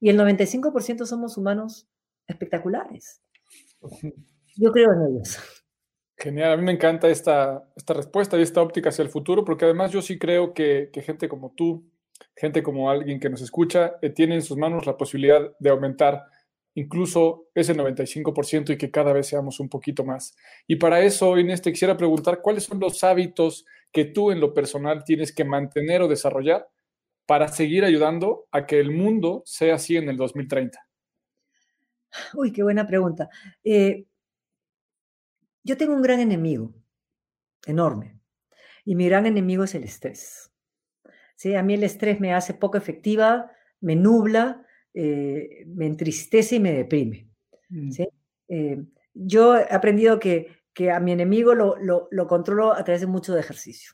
Y 0.00 0.10
el 0.10 0.18
95% 0.18 1.04
somos 1.04 1.36
humanos 1.36 1.88
espectaculares. 2.28 3.22
Yo 4.56 4.72
creo 4.72 4.92
en 4.92 5.14
ellos. 5.14 5.38
Genial, 6.16 6.52
a 6.52 6.56
mí 6.56 6.64
me 6.64 6.72
encanta 6.72 7.08
esta, 7.08 7.64
esta 7.76 7.94
respuesta 7.94 8.36
y 8.36 8.42
esta 8.42 8.60
óptica 8.60 8.88
hacia 8.88 9.04
el 9.04 9.08
futuro, 9.08 9.44
porque 9.44 9.66
además 9.66 9.92
yo 9.92 10.02
sí 10.02 10.18
creo 10.18 10.52
que, 10.52 10.90
gente 10.94 11.28
como 11.28 11.52
tú, 11.52 11.88
gente 12.34 12.62
como 12.64 12.90
alguien 12.90 13.20
que 13.20 13.30
nos 13.30 13.40
escucha, 13.40 13.92
eh, 14.02 14.10
tiene 14.10 14.34
en 14.34 14.42
sus 14.42 14.56
manos 14.56 14.84
la 14.84 14.96
posibilidad 14.96 15.40
de 15.60 15.70
aumentar 15.70 16.24
incluso 16.74 17.48
ese 17.54 17.74
95% 17.74 18.72
y 18.72 18.78
que 18.78 18.90
cada 18.90 19.12
vez 19.12 19.28
seamos 19.28 19.60
un 19.60 19.68
poquito 19.68 20.04
más. 20.04 20.36
Y 20.66 20.76
para 20.76 21.00
eso, 21.02 21.38
Inés, 21.38 21.62
te 21.62 21.72
quisiera 21.72 21.96
preguntar, 21.96 22.40
¿cuáles 22.42 22.64
son 22.64 22.80
los 22.80 23.02
hábitos 23.04 23.64
que 23.92 24.04
tú 24.04 24.32
en 24.32 24.40
lo 24.40 24.54
personal 24.54 25.04
tienes 25.04 25.32
que 25.32 25.44
mantener 25.44 26.02
o 26.02 26.08
desarrollar 26.08 26.68
para 27.26 27.48
seguir 27.48 27.84
ayudando 27.84 28.46
a 28.50 28.66
que 28.66 28.80
el 28.80 28.90
mundo 28.90 29.42
sea 29.44 29.76
así 29.76 29.96
en 29.96 30.08
el 30.08 30.16
2030? 30.16 30.87
Uy, 32.34 32.52
qué 32.52 32.62
buena 32.62 32.86
pregunta. 32.86 33.28
Eh, 33.64 34.06
yo 35.64 35.76
tengo 35.76 35.94
un 35.94 36.02
gran 36.02 36.20
enemigo, 36.20 36.74
enorme, 37.66 38.18
y 38.84 38.94
mi 38.94 39.06
gran 39.08 39.26
enemigo 39.26 39.64
es 39.64 39.74
el 39.74 39.84
estrés. 39.84 40.52
¿Sí? 41.36 41.54
A 41.54 41.62
mí 41.62 41.74
el 41.74 41.84
estrés 41.84 42.20
me 42.20 42.34
hace 42.34 42.54
poco 42.54 42.78
efectiva, 42.78 43.52
me 43.80 43.94
nubla, 43.94 44.66
eh, 44.94 45.64
me 45.66 45.86
entristece 45.86 46.56
y 46.56 46.60
me 46.60 46.72
deprime. 46.72 47.28
Mm. 47.68 47.90
¿sí? 47.90 48.08
Eh, 48.48 48.82
yo 49.14 49.56
he 49.56 49.72
aprendido 49.72 50.18
que, 50.18 50.48
que 50.72 50.90
a 50.90 51.00
mi 51.00 51.12
enemigo 51.12 51.54
lo, 51.54 51.76
lo, 51.76 52.08
lo, 52.10 52.26
controlo 52.26 52.72
a 52.72 52.82
través 52.82 53.02
de 53.02 53.06
mucho 53.06 53.34
de 53.34 53.40
ejercicio. 53.40 53.92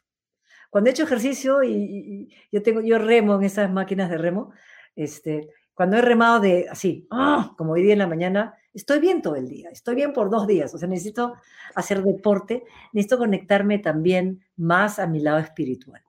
Cuando 0.71 0.89
he 0.89 0.93
hecho 0.93 1.05
ejercicio 1.05 1.63
y, 1.63 1.73
y, 1.73 2.29
yo 2.51 2.63
tengo 2.63 2.81
yo 2.81 2.99
remo 2.99 3.37
en 3.37 3.45
esas 3.45 3.71
máquinas 3.71 4.11
de 4.11 4.19
remo, 4.19 4.53
este, 4.97 5.51
cuando 5.75 5.97
he 5.97 6.03
remado 6.03 6.41
de 6.41 6.67
así, 6.71 7.07
¡ah! 7.11 7.53
como 7.59 7.73
hoy 7.73 7.83
día 7.83 7.93
en 7.93 7.99
la 7.99 8.07
mañana, 8.07 8.55
estoy 8.73 9.01
bien 9.01 9.23
todo 9.23 9.37
el 9.37 9.49
día, 9.49 9.71
estoy 9.71 9.97
bien 9.97 10.13
por 10.13 10.31
dos 10.31 10.47
días, 10.47 10.73
o 10.75 10.79
sea, 10.79 10.89
necesito 10.89 11.35
hacer 11.75 12.03
deporte, 12.03 12.65
necesito 12.93 13.19
conectarme 13.19 13.79
también 13.79 14.45
más 14.57 14.99
a 14.99 15.07
mi 15.07 15.21
lado 15.21 15.39
espiritual, 15.39 16.03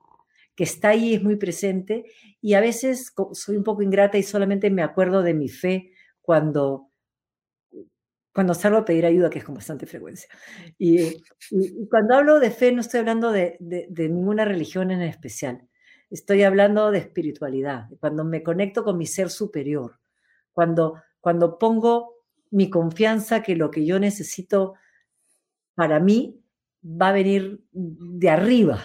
que 0.55 0.63
está 0.63 0.89
ahí, 0.89 1.16
es 1.16 1.24
muy 1.24 1.36
presente, 1.36 2.05
y 2.41 2.53
a 2.53 2.61
veces 2.61 3.13
soy 3.34 3.57
un 3.57 3.63
poco 3.63 3.82
ingrata 3.82 4.18
y 4.18 4.24
solamente 4.24 4.70
me 4.70 4.84
acuerdo 4.84 5.24
de 5.24 5.34
mi 5.34 5.49
fe 5.49 5.91
cuando, 6.22 6.91
cuando 8.34 8.53
salgo 8.53 8.78
a 8.78 8.86
pedir 8.86 9.05
ayuda, 9.05 9.32
que 9.32 9.39
es 9.39 9.45
con 9.45 9.55
bastante 9.55 9.88
frecuencia. 9.88 10.30
Y, 10.78 11.24
y, 11.49 11.88
cuando 11.89 12.16
hablo 12.16 12.39
de 12.39 12.51
fe, 12.51 12.72
no 12.72 12.82
estoy 12.82 12.99
hablando 12.99 13.32
de, 13.32 13.57
de, 13.59 13.88
de 13.89 14.09
ninguna 14.09 14.45
religión 14.45 14.91
en 14.91 15.01
especial 15.01 15.68
Estoy 16.09 16.43
hablando 16.43 16.91
de 16.91 16.99
espiritualidad, 16.99 17.87
cuando 17.99 18.23
me 18.23 18.43
conecto 18.43 18.83
con 18.83 18.97
mi 18.97 19.05
ser 19.05 19.29
superior, 19.29 19.99
cuando, 20.53 21.01
cuando 21.19 21.57
pongo 21.57 22.15
mi 22.51 22.69
confianza 22.69 23.41
que 23.41 23.55
lo 23.55 23.71
que 23.71 23.85
yo 23.85 23.99
necesito 23.99 24.75
para 25.73 25.99
mí 25.99 26.41
va 26.83 27.09
a 27.09 27.13
venir 27.13 27.61
de 27.71 28.29
arriba 28.29 28.81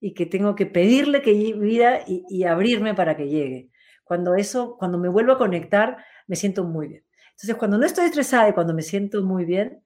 y 0.00 0.14
que 0.14 0.26
tengo 0.26 0.54
que 0.54 0.66
pedirle 0.66 1.22
que 1.22 1.32
vida 1.54 2.00
y, 2.06 2.24
y 2.28 2.44
abrirme 2.44 2.94
para 2.94 3.16
que 3.16 3.28
llegue. 3.28 3.70
Cuando 4.04 4.34
eso, 4.34 4.76
cuando 4.78 4.98
me 4.98 5.08
vuelvo 5.08 5.32
a 5.32 5.38
conectar, 5.38 6.04
me 6.26 6.36
siento 6.36 6.64
muy 6.64 6.88
bien. 6.88 7.04
Entonces, 7.30 7.56
cuando 7.56 7.78
no 7.78 7.86
estoy 7.86 8.06
estresada 8.06 8.48
y 8.48 8.52
cuando 8.52 8.74
me 8.74 8.82
siento 8.82 9.22
muy 9.22 9.44
bien, 9.44 9.82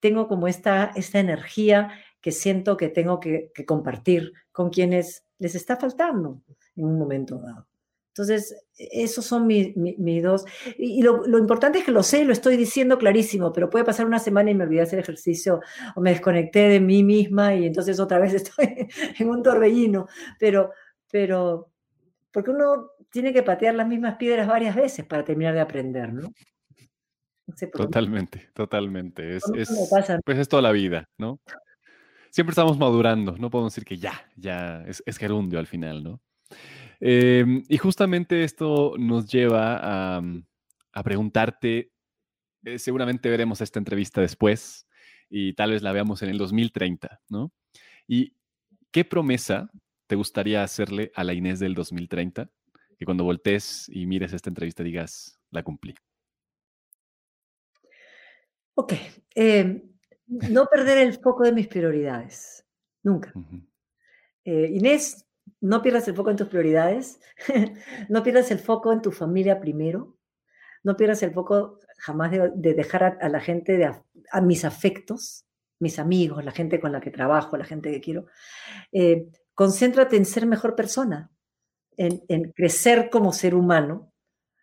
tengo 0.00 0.26
como 0.28 0.48
esta, 0.48 0.92
esta 0.96 1.20
energía 1.20 1.90
que 2.22 2.32
siento 2.32 2.78
que 2.78 2.88
tengo 2.88 3.20
que, 3.20 3.50
que 3.54 3.66
compartir 3.66 4.32
con 4.50 4.70
quienes 4.70 5.24
les 5.38 5.54
está 5.54 5.76
faltando 5.76 6.40
en 6.76 6.86
un 6.86 6.98
momento 6.98 7.38
dado. 7.38 7.66
Entonces, 8.12 8.54
esos 8.76 9.24
son 9.24 9.46
mis, 9.46 9.74
mis, 9.74 10.22
dos. 10.22 10.44
Y, 10.76 11.02
lo, 11.02 11.26
lo, 11.26 11.38
importante 11.38 11.78
es 11.78 11.84
que 11.84 11.92
lo 11.92 12.02
sé, 12.02 12.24
lo 12.26 12.34
estoy 12.34 12.58
diciendo 12.58 12.98
clarísimo, 12.98 13.54
pero 13.54 13.70
puede 13.70 13.86
pasar 13.86 14.04
una 14.04 14.18
semana 14.18 14.50
y 14.50 14.54
me 14.54 14.64
olvidé 14.64 14.82
hacer 14.82 14.98
ejercicio 14.98 15.60
o 15.96 16.00
me 16.02 16.10
desconecté 16.10 16.68
de 16.68 16.78
mí 16.78 17.02
misma 17.02 17.54
y 17.54 17.64
entonces 17.64 17.98
otra 17.98 18.18
vez 18.18 18.34
estoy 18.34 18.86
en 19.18 19.30
un 19.30 19.42
torbellino. 19.42 20.08
Pero, 20.38 20.72
pero, 21.10 21.70
porque 22.30 22.50
uno 22.50 22.90
tiene 23.10 23.32
que 23.32 23.42
patear 23.42 23.74
las 23.74 23.88
mismas 23.88 24.16
piedras 24.16 24.46
varias 24.46 24.76
veces 24.76 25.06
para 25.06 25.24
terminar 25.24 25.54
de 25.54 25.60
aprender, 25.60 26.12
¿no? 26.12 26.30
no 27.46 27.56
sé 27.56 27.66
totalmente, 27.68 28.50
totalmente. 28.52 29.36
Es, 29.36 29.44
es, 29.54 29.70
pues 30.22 30.38
es 30.38 30.48
toda 30.48 30.62
la 30.62 30.72
vida, 30.72 31.08
¿no? 31.16 31.40
Siempre 32.32 32.52
estamos 32.52 32.78
madurando, 32.78 33.36
no 33.36 33.50
podemos 33.50 33.74
decir 33.74 33.84
que 33.84 33.98
ya, 33.98 34.26
ya 34.36 34.82
es, 34.86 35.02
es 35.04 35.18
gerundio 35.18 35.58
al 35.58 35.66
final, 35.66 36.02
¿no? 36.02 36.20
Eh, 36.98 37.44
y 37.68 37.76
justamente 37.76 38.42
esto 38.42 38.94
nos 38.98 39.30
lleva 39.30 40.16
a, 40.16 40.20
mm, 40.22 40.44
preguntarte, 41.04 41.92
eh, 42.64 42.78
seguramente 42.78 43.28
veremos 43.28 43.60
esta 43.60 43.78
entrevista 43.78 44.20
después 44.22 44.88
y 45.28 45.52
tal 45.52 45.72
vez 45.72 45.82
la 45.82 45.92
veamos 45.92 46.22
en 46.22 46.30
el 46.30 46.38
2030, 46.38 47.20
¿no? 47.28 47.52
¿Y 48.08 48.34
qué 48.90 49.04
promesa 49.04 49.70
te 50.06 50.16
gustaría 50.16 50.62
hacerle 50.62 51.12
a 51.14 51.24
la 51.24 51.34
Inés 51.34 51.60
del 51.60 51.74
2030? 51.74 52.50
Que 52.98 53.04
cuando 53.04 53.24
voltees 53.24 53.90
y 53.92 54.06
mires 54.06 54.32
esta 54.32 54.48
entrevista 54.48 54.82
digas, 54.82 55.38
la 55.50 55.62
cumplí. 55.62 55.94
Ok. 58.74 58.94
Em, 59.34 59.91
no 60.32 60.66
perder 60.66 60.98
el 60.98 61.14
foco 61.14 61.44
de 61.44 61.52
mis 61.52 61.68
prioridades. 61.68 62.64
Nunca. 63.02 63.32
Eh, 64.44 64.70
Inés, 64.72 65.26
no 65.60 65.82
pierdas 65.82 66.08
el 66.08 66.14
foco 66.14 66.30
en 66.30 66.36
tus 66.36 66.48
prioridades. 66.48 67.20
no 68.08 68.22
pierdas 68.22 68.50
el 68.50 68.58
foco 68.58 68.92
en 68.92 69.02
tu 69.02 69.12
familia 69.12 69.60
primero. 69.60 70.16
No 70.82 70.96
pierdas 70.96 71.22
el 71.22 71.32
foco 71.32 71.78
jamás 71.98 72.32
de, 72.32 72.74
dejar 72.74 73.18
a, 73.20 73.28
la 73.28 73.40
gente, 73.40 73.76
de, 73.76 73.84
a, 73.86 74.40
mis 74.40 74.64
afectos, 74.64 75.46
mis 75.78 75.98
amigos, 75.98 76.44
la 76.44 76.50
gente 76.50 76.80
con 76.80 76.90
la 76.90 77.00
que 77.00 77.10
trabajo, 77.10 77.56
la 77.56 77.64
gente 77.64 77.92
que 77.92 78.00
quiero. 78.00 78.26
Eh, 78.90 79.28
concéntrate 79.54 80.16
en 80.16 80.24
ser 80.24 80.46
mejor 80.46 80.74
persona, 80.74 81.30
en, 81.96 82.24
en 82.28 82.50
crecer 82.52 83.10
como 83.10 83.32
ser 83.32 83.54
humano 83.54 84.12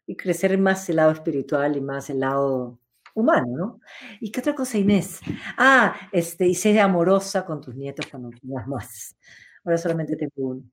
y 0.06 0.18
crecer 0.18 0.58
más 0.58 0.90
el 0.90 0.98
lado 0.98 1.12
espiritual 1.12 1.78
y 1.78 1.82
más 1.82 2.10
el 2.10 2.20
lado 2.20 2.80
humano, 3.14 3.48
¿no? 3.58 3.80
¿Y 4.20 4.32
qué 4.32 4.40
otra 4.40 4.56
cosa, 4.56 4.78
Inés? 4.78 5.20
Ah, 5.58 5.96
este, 6.12 6.48
y 6.48 6.56
ser 6.56 6.80
amorosa 6.80 7.46
con 7.46 7.62
tus 7.62 7.76
nietos 7.76 8.08
cuando 8.08 8.30
tengas 8.30 8.68
más. 8.68 9.16
Ahora 9.64 9.78
solamente 9.78 10.16
tengo 10.16 10.32
uno. 10.36 10.64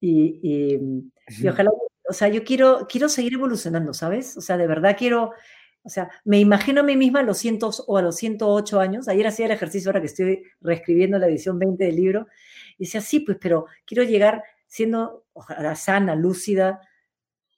Y, 0.00 0.78
y, 1.38 1.48
ojalá, 1.48 1.70
o 2.08 2.12
sea, 2.12 2.28
yo 2.28 2.42
quiero, 2.44 2.86
quiero 2.88 3.08
seguir 3.08 3.34
evolucionando, 3.34 3.92
¿sabes? 3.94 4.36
O 4.36 4.40
sea, 4.40 4.56
de 4.56 4.66
verdad 4.66 4.96
quiero, 4.98 5.32
o 5.82 5.88
sea, 5.88 6.10
me 6.24 6.38
imagino 6.38 6.80
a 6.80 6.84
mí 6.84 6.96
misma 6.96 7.20
a 7.20 7.22
los 7.22 7.38
100 7.38 7.58
o 7.86 7.98
a 7.98 8.02
los 8.02 8.16
108 8.16 8.80
años. 8.80 9.08
Ayer 9.08 9.26
hacía 9.26 9.46
el 9.46 9.52
ejercicio 9.52 9.90
ahora 9.90 10.00
que 10.00 10.06
estoy 10.06 10.42
reescribiendo 10.60 11.18
la 11.18 11.26
edición 11.28 11.58
20 11.58 11.84
del 11.84 11.96
libro. 11.96 12.26
Y 12.78 12.84
decía, 12.84 13.00
sí, 13.00 13.20
pues, 13.20 13.38
pero 13.40 13.66
quiero 13.86 14.02
llegar 14.04 14.42
siendo, 14.66 15.24
ojalá, 15.32 15.74
sana, 15.74 16.14
lúcida, 16.14 16.80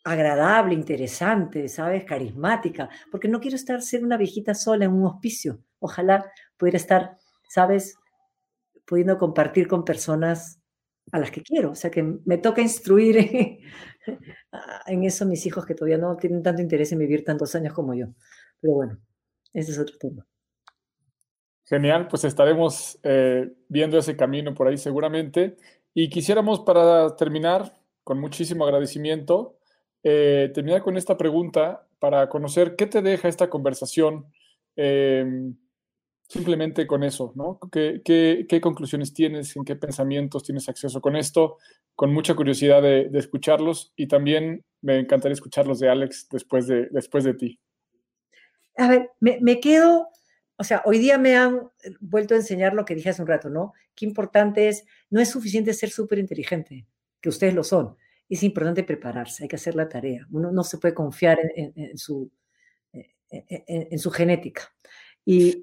agradable, 0.04 0.74
interesante, 0.74 1.68
¿sabes? 1.68 2.04
Carismática, 2.04 2.88
porque 3.10 3.28
no 3.28 3.40
quiero 3.40 3.56
estar 3.56 3.82
ser 3.82 4.04
una 4.04 4.16
viejita 4.16 4.54
sola 4.54 4.84
en 4.84 4.92
un 4.92 5.06
hospicio. 5.06 5.60
Ojalá 5.78 6.30
pudiera 6.56 6.76
estar, 6.76 7.18
¿sabes? 7.48 7.96
Pudiendo 8.84 9.18
compartir 9.18 9.68
con 9.68 9.84
personas 9.84 10.60
a 11.10 11.18
las 11.18 11.30
que 11.30 11.42
quiero. 11.42 11.70
O 11.70 11.74
sea, 11.74 11.90
que 11.90 12.02
me 12.02 12.38
toca 12.38 12.62
instruir 12.62 13.16
en, 14.86 15.04
eso 15.04 15.26
mis 15.26 15.44
hijos 15.46 15.64
que 15.66 15.74
todavía 15.74 15.98
no 15.98 16.16
tienen 16.16 16.42
tanto 16.42 16.62
interés 16.62 16.92
en 16.92 16.98
vivir 16.98 17.24
tantos 17.24 17.54
años 17.54 17.72
como 17.72 17.94
yo. 17.94 18.06
Pero 18.60 18.74
bueno, 18.74 18.98
ese 19.52 19.72
es 19.72 19.78
otro 19.78 19.96
tema. 19.98 20.26
Genial, 21.64 22.08
pues 22.08 22.24
estaremos 22.24 22.98
eh, 23.02 23.52
viendo 23.68 23.98
ese 23.98 24.16
camino 24.16 24.52
por 24.52 24.66
ahí 24.66 24.76
seguramente. 24.76 25.56
Y 25.94 26.08
quisiéramos 26.08 26.60
para 26.60 27.14
terminar, 27.16 27.78
con 28.02 28.18
muchísimo 28.18 28.64
agradecimiento, 28.64 29.58
eh, 30.02 30.50
terminar 30.52 30.82
con 30.82 30.96
esta 30.96 31.16
pregunta 31.16 31.86
para 31.98 32.28
conocer 32.28 32.74
qué 32.76 32.86
te 32.86 33.02
deja 33.02 33.28
esta 33.28 33.48
conversación. 33.48 34.26
Em, 34.74 35.54
simplemente 36.28 36.86
con 36.86 37.04
eso, 37.04 37.32
¿no? 37.36 37.60
¿Qué, 37.70 38.60
conclusiones 38.62 39.12
tienes? 39.12 39.54
¿En 39.54 39.64
qué 39.64 39.76
pensamientos 39.76 40.42
tienes 40.42 40.68
acceso 40.68 41.00
con 41.00 41.14
esto? 41.14 41.58
Con 41.94 42.12
mucha 42.12 42.34
curiosidad 42.34 42.80
de, 42.80 43.10
escucharlos 43.12 43.92
y 43.96 44.08
también 44.08 44.64
me 44.80 44.98
encantaría 44.98 45.34
escucharlos 45.34 45.78
de 45.78 45.90
Alex 45.90 46.28
después 46.30 46.66
de, 46.66 46.88
después 46.90 47.24
de 47.24 47.34
ti. 47.34 47.60
A 48.78 48.88
ver, 48.88 49.10
me, 49.20 49.38
me 49.42 49.60
quedo, 49.60 50.08
o 50.56 50.64
sea, 50.64 50.82
hoy 50.86 50.98
día 50.98 51.18
me 51.18 51.36
han 51.36 51.68
vuelto 52.00 52.32
a 52.32 52.38
enseñar 52.38 52.72
lo 52.72 52.86
que 52.86 52.94
dije 52.94 53.10
hace 53.10 53.20
un 53.20 53.28
rato, 53.28 53.50
¿no? 53.50 53.74
Qué 53.94 54.06
importante 54.06 54.68
es, 54.68 54.86
no 55.10 55.20
es 55.20 55.28
suficiente 55.28 55.74
ser 55.74 55.90
súper 55.90 56.18
inteligente, 56.18 56.86
que 57.20 57.28
ustedes 57.28 57.52
lo 57.52 57.62
son, 57.62 57.98
es 58.28 58.42
importante 58.42 58.84
prepararse, 58.84 59.44
hay 59.44 59.48
que 59.48 59.56
hacer 59.56 59.74
la 59.74 59.88
tarea. 59.88 60.26
Uno 60.30 60.50
no 60.52 60.64
se 60.64 60.78
puede 60.78 60.94
confiar 60.94 61.38
en, 61.54 61.98
su, 61.98 62.30
en, 63.30 63.98
su 63.98 64.10
genética. 64.10 64.72
Y, 65.24 65.62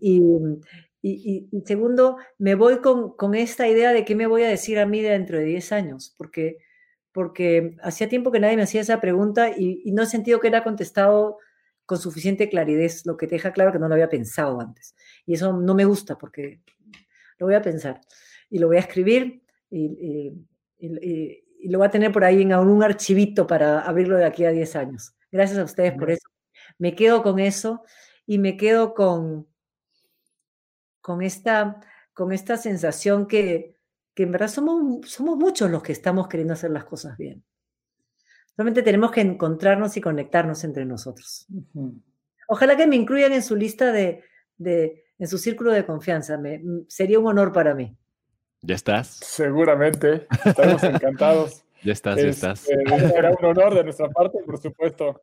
segundo, 1.66 2.18
me 2.38 2.56
voy 2.56 2.80
con, 2.80 3.36
esta 3.36 3.68
idea 3.68 3.92
de 3.92 4.06
qué 4.06 4.16
me 4.16 4.28
voy 4.28 4.44
a 4.44 4.50
decir 4.50 4.80
a 4.80 4.86
mí 4.86 5.02
dentro 5.02 5.38
de 5.38 5.46
10 5.46 5.72
años, 5.72 6.14
porque, 6.18 6.58
porque 7.12 7.76
hacía 7.82 8.10
tiempo 8.10 8.32
que 8.32 8.40
nadie 8.40 8.56
me 8.56 8.64
hacía 8.64 8.82
esa 8.82 9.02
pregunta 9.02 9.50
y, 9.58 9.92
no 9.92 10.04
he 10.04 10.08
sentido 10.08 10.40
que 10.40 10.48
era 10.48 10.64
contestado 10.64 11.38
con 11.86 11.98
suficiente 11.98 12.50
claridad, 12.50 12.92
lo 13.06 13.18
que 13.18 13.26
te 13.26 13.36
deja 13.36 13.52
claro 13.52 13.72
que 13.72 13.80
no 13.80 13.88
lo 13.88 13.96
había 13.96 14.10
pensado 14.10 14.62
antes. 14.62 14.96
Y 15.26 15.34
eso 15.34 15.54
no 15.54 15.74
me 15.74 15.86
gusta 15.86 16.20
porque 16.20 16.62
lo 17.40 17.48
voy 17.48 17.56
a 17.56 17.64
pensar 17.64 18.00
y 18.50 18.60
lo 18.60 18.68
voy 18.68 18.78
a 18.78 18.82
escribir 18.82 19.42
y, 19.72 20.36
y 20.78 21.44
lo 21.68 21.80
va 21.80 21.88
a 21.88 21.92
tener 21.92 22.12
por 22.12 22.24
ahí 22.24 22.42
en 22.42 22.54
un 22.54 22.84
archivito 22.84 23.46
para 23.46 23.82
abrirlo 23.82 24.18
de 24.18 24.26
aquí 24.26 24.46
a 24.46 24.52
10 24.52 24.76
años. 24.76 25.14
Gracias 25.32 25.60
a 25.60 25.64
ustedes 25.64 25.94
por 25.94 26.12
eso. 26.12 26.28
Me 26.78 26.96
quedo 26.96 27.22
con 27.22 27.40
eso 27.40 27.84
y 28.26 28.38
me 28.38 28.56
quedo 28.56 28.94
con, 28.94 29.48
con, 31.02 31.22
esta, 31.22 31.82
con 32.14 32.32
esta 32.32 32.58
sensación 32.58 33.28
que, 33.28 33.76
que 34.14 34.24
en 34.24 34.32
verdad 34.32 34.48
somos, 34.48 35.10
somos 35.10 35.38
muchos 35.38 35.70
los 35.70 35.84
que 35.84 35.92
estamos 35.92 36.28
queriendo 36.28 36.54
hacer 36.54 36.72
las 36.72 36.86
cosas 36.86 37.18
bien. 37.18 37.44
Solamente 38.56 38.84
tenemos 38.84 39.12
que 39.12 39.22
encontrarnos 39.22 39.96
y 39.98 40.02
conectarnos 40.02 40.64
entre 40.64 40.86
nosotros. 40.86 41.48
Ojalá 42.48 42.76
que 42.76 42.88
me 42.88 42.96
incluyan 42.96 43.32
en 43.34 43.44
su 43.44 43.56
lista 43.56 43.92
de, 43.92 44.24
de 44.58 45.06
en 45.18 45.28
su 45.28 45.38
círculo 45.38 45.72
de 45.72 45.86
confianza. 45.86 46.38
Me, 46.38 46.62
sería 46.88 47.20
un 47.20 47.28
honor 47.28 47.52
para 47.52 47.76
mí. 47.76 47.98
¿Ya 48.62 48.76
estás? 48.76 49.08
Seguramente, 49.08 50.28
estamos 50.46 50.84
encantados. 50.84 51.64
ya 51.84 51.94
estás, 51.94 52.18
ya 52.18 52.28
estás. 52.28 52.70
Era 52.70 53.32
un 53.32 53.46
honor 53.46 53.74
de 53.76 53.84
nuestra 53.84 54.10
parte, 54.10 54.40
por 54.46 54.58
supuesto. 54.58 55.22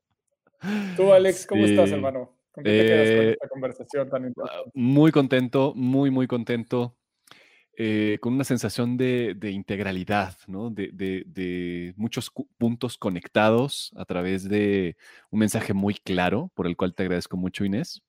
Tú, 0.97 1.13
Alex, 1.13 1.47
¿cómo 1.47 1.65
estás, 1.65 1.91
hermano? 1.91 2.33
¿Con 2.51 2.65
qué 2.65 2.71
te 2.71 2.87
quedas 2.87 3.11
con 3.11 3.25
eh, 3.27 3.31
esta 3.33 3.49
conversación 3.49 4.09
tan 4.09 4.25
importante? 4.27 4.71
Muy 4.73 5.13
contento, 5.13 5.75
muy, 5.75 6.11
muy 6.11 6.27
contento. 6.27 6.97
Eh, 7.79 8.17
con 8.23 8.33
una 8.33 8.45
sensación 8.45 8.97
de, 8.97 9.37
integralidad, 9.53 10.35
¿no? 10.47 10.71
de, 10.71 11.93
muchos 11.97 12.33
puntos 12.57 12.97
conectados 12.97 13.93
a 13.97 14.07
través 14.07 14.49
de 14.49 14.97
un 15.31 15.41
mensaje 15.41 15.75
muy 15.75 15.93
claro, 15.93 16.51
por 16.55 16.67
el 16.67 16.75
cual 16.75 16.95
te 16.95 17.03
agradezco 17.03 17.37
mucho, 17.37 17.67
Inés. 17.67 18.03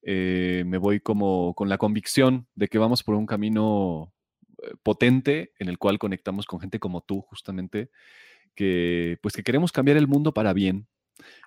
Eh, 0.00 0.62
me 0.66 0.78
voy 0.78 1.00
como 1.00 1.52
con 1.52 1.68
la 1.68 1.76
convicción 1.76 2.46
de 2.54 2.68
que 2.68 2.78
vamos 2.78 3.02
por 3.02 3.14
un 3.14 3.26
camino 3.26 4.10
eh, 4.10 4.17
potente 4.82 5.52
en 5.58 5.68
el 5.68 5.78
cual 5.78 5.98
conectamos 5.98 6.46
con 6.46 6.60
gente 6.60 6.78
como 6.78 7.00
tú, 7.00 7.20
justamente, 7.22 7.90
que 8.54 9.18
pues 9.22 9.34
que 9.34 9.42
queremos 9.42 9.72
cambiar 9.72 9.96
el 9.96 10.08
mundo 10.08 10.34
para 10.34 10.52
bien, 10.52 10.88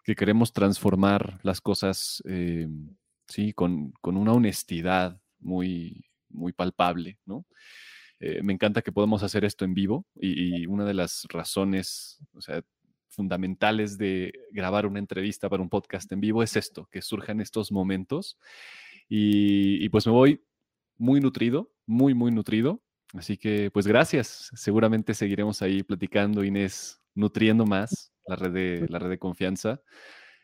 que 0.03 0.15
queremos 0.15 0.53
transformar 0.53 1.39
las 1.43 1.61
cosas, 1.61 2.23
eh, 2.25 2.67
sí, 3.27 3.53
con, 3.53 3.93
una 4.03 4.33
honestidad 4.33 5.19
muy, 5.39 6.05
muy 6.29 6.53
palpable, 6.53 7.19
¿no? 7.25 7.45
Eh, 8.19 8.41
me 8.43 8.53
encanta 8.53 8.81
que 8.81 8.91
podamos 8.91 9.23
hacer 9.23 9.43
esto 9.45 9.65
en 9.65 9.73
vivo 9.73 10.05
y, 10.15 10.65
una 10.67 10.85
de 10.85 10.93
las 10.93 11.25
razones, 11.29 12.19
o 12.33 12.41
sea, 12.41 12.61
fundamentales 13.09 13.97
de 13.97 14.31
grabar 14.51 14.85
una 14.85 14.99
entrevista 14.99 15.49
para 15.49 15.63
un 15.63 15.69
podcast 15.69 16.09
en 16.11 16.21
vivo 16.21 16.43
es 16.43 16.55
esto, 16.55 16.88
que 16.91 17.01
surjan 17.01 17.41
estos 17.41 17.71
momentos 17.71 18.38
y, 19.09 19.83
y 19.83 19.89
pues 19.89 20.05
me 20.05 20.13
voy 20.13 20.45
muy 20.97 21.19
nutrido, 21.19 21.73
muy, 21.85 22.13
muy 22.13 22.31
nutrido 22.31 22.81
Así 23.13 23.38
que, 23.38 23.69
pues 23.71 23.88
gracias. 23.88 24.51
Seguramente 24.53 25.13
seguiremos 25.13 25.61
ahí 25.61 25.83
platicando, 25.83 26.43
Inés, 26.43 27.01
nutriendo 27.13 27.65
más 27.65 28.11
la 28.25 28.35
red 28.35 28.51
de, 28.51 28.88
la 28.89 28.99
red 28.99 29.09
de 29.09 29.19
confianza. 29.19 29.81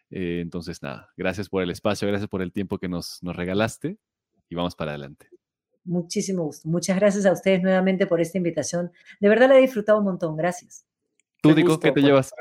Eh, 0.09 0.39
entonces, 0.41 0.81
nada, 0.81 1.09
gracias 1.17 1.49
por 1.49 1.63
el 1.63 1.69
espacio, 1.69 2.07
gracias 2.07 2.29
por 2.29 2.41
el 2.41 2.51
tiempo 2.51 2.77
que 2.77 2.87
nos, 2.87 3.21
nos 3.21 3.35
regalaste 3.35 3.97
y 4.49 4.55
vamos 4.55 4.75
para 4.75 4.91
adelante. 4.91 5.29
Muchísimo 5.83 6.43
gusto. 6.43 6.67
Muchas 6.67 6.97
gracias 6.97 7.25
a 7.25 7.31
ustedes 7.31 7.61
nuevamente 7.61 8.07
por 8.07 8.19
esta 8.19 8.37
invitación. 8.37 8.91
De 9.19 9.29
verdad 9.29 9.47
la 9.47 9.57
he 9.57 9.61
disfrutado 9.61 9.99
un 9.99 10.05
montón. 10.05 10.35
Gracias. 10.35 10.85
Tú, 11.41 11.53
Dico, 11.53 11.79
¿qué 11.79 11.91
te 11.91 12.01
llevas? 12.01 12.33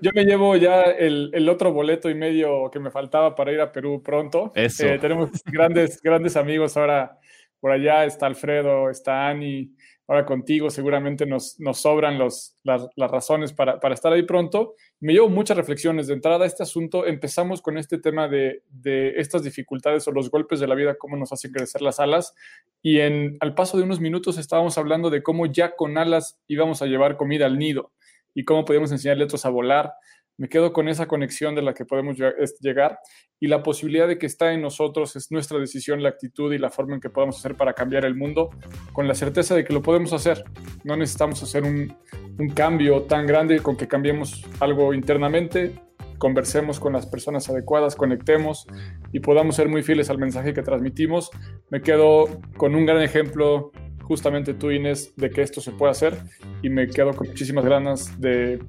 Yo 0.00 0.10
me 0.14 0.24
llevo 0.24 0.56
ya 0.56 0.82
el, 0.82 1.30
el, 1.34 1.48
otro 1.48 1.72
boleto 1.72 2.08
y 2.08 2.14
medio 2.14 2.70
que 2.70 2.80
me 2.80 2.90
faltaba 2.90 3.34
para 3.34 3.52
ir 3.52 3.60
a 3.60 3.70
Perú 3.70 4.02
pronto. 4.02 4.50
Eso. 4.54 4.86
Eh, 4.86 4.98
tenemos 4.98 5.30
grandes, 5.44 6.00
grandes 6.02 6.34
amigos 6.36 6.76
ahora 6.76 7.18
por 7.60 7.72
allá 7.72 8.04
está 8.04 8.26
Alfredo, 8.26 8.90
está 8.90 9.28
Ani, 9.28 9.72
ahora 10.08 10.24
contigo 10.24 10.70
seguramente 10.70 11.26
nos, 11.26 11.60
nos 11.60 11.82
sobran 11.82 12.18
los, 12.18 12.56
las, 12.64 12.88
razones 12.96 13.52
para, 13.52 13.78
para, 13.78 13.94
estar 13.94 14.12
ahí 14.12 14.22
pronto. 14.22 14.74
Me 15.00 15.12
llevo 15.12 15.28
muchas 15.28 15.56
reflexiones. 15.56 16.06
De 16.06 16.14
entrada 16.14 16.44
a 16.44 16.46
este 16.46 16.62
asunto, 16.62 17.06
empezamos 17.06 17.60
con 17.60 17.76
este 17.76 17.98
tema 17.98 18.26
de, 18.26 18.62
de, 18.70 19.10
estas 19.16 19.42
dificultades 19.42 20.08
o 20.08 20.12
los 20.12 20.30
golpes 20.30 20.60
de 20.60 20.66
la 20.66 20.74
vida, 20.74 20.96
cómo 20.96 21.16
nos 21.16 21.32
hacen 21.32 21.52
crecer 21.52 21.82
las 21.82 22.00
alas. 22.00 22.34
Y 22.82 23.00
en, 23.00 23.36
al 23.40 23.54
paso 23.54 23.76
de 23.76 23.82
unos 23.82 24.00
minutos 24.00 24.38
estábamos 24.38 24.78
hablando 24.78 25.10
de 25.10 25.22
cómo 25.22 25.44
ya 25.44 25.76
con 25.76 25.98
alas 25.98 26.40
íbamos 26.48 26.80
a 26.80 26.86
llevar 26.86 27.18
comida 27.18 27.44
al 27.44 27.58
nido 27.58 27.92
y 28.34 28.44
cómo 28.44 28.64
podíamos 28.64 28.90
enseñarle 28.92 29.24
a 29.24 29.26
otros 29.26 29.44
a 29.44 29.50
volar. 29.50 29.92
Me 30.38 30.48
quedo 30.48 30.72
con 30.72 30.88
esa 30.88 31.06
conexión 31.06 31.54
de 31.54 31.62
la 31.62 31.74
que 31.74 31.84
podemos 31.84 32.16
llegar 32.60 32.98
y 33.40 33.48
la 33.48 33.62
posibilidad 33.62 34.06
de 34.06 34.18
que 34.18 34.26
está 34.26 34.52
en 34.52 34.62
nosotros 34.62 35.16
es 35.16 35.30
nuestra 35.30 35.58
decisión, 35.58 36.02
la 36.02 36.08
actitud 36.08 36.52
y 36.52 36.58
la 36.58 36.70
forma 36.70 36.94
en 36.94 37.00
que 37.00 37.10
podemos 37.10 37.38
hacer 37.38 37.56
para 37.56 37.74
cambiar 37.74 38.04
el 38.04 38.14
mundo, 38.14 38.50
con 38.92 39.08
la 39.08 39.14
certeza 39.14 39.54
de 39.56 39.64
que 39.64 39.72
lo 39.72 39.82
podemos 39.82 40.12
hacer. 40.12 40.44
No 40.84 40.96
necesitamos 40.96 41.42
hacer 41.42 41.64
un, 41.64 41.94
un 42.38 42.50
cambio 42.50 43.02
tan 43.02 43.26
grande 43.26 43.60
con 43.60 43.76
que 43.76 43.88
cambiemos 43.88 44.44
algo 44.60 44.94
internamente, 44.94 45.74
conversemos 46.18 46.78
con 46.78 46.92
las 46.92 47.06
personas 47.06 47.48
adecuadas, 47.48 47.96
conectemos 47.96 48.66
y 49.12 49.20
podamos 49.20 49.56
ser 49.56 49.68
muy 49.68 49.82
fieles 49.82 50.08
al 50.08 50.18
mensaje 50.18 50.54
que 50.54 50.62
transmitimos. 50.62 51.30
Me 51.70 51.80
quedo 51.80 52.40
con 52.56 52.76
un 52.76 52.86
gran 52.86 53.02
ejemplo, 53.02 53.72
justamente 54.02 54.54
tú, 54.54 54.70
Inés, 54.70 55.14
de 55.16 55.30
que 55.30 55.42
esto 55.42 55.60
se 55.60 55.72
puede 55.72 55.90
hacer 55.90 56.16
y 56.62 56.70
me 56.70 56.88
quedo 56.88 57.12
con 57.12 57.28
muchísimas 57.28 57.64
ganas 57.64 58.20
de 58.20 58.60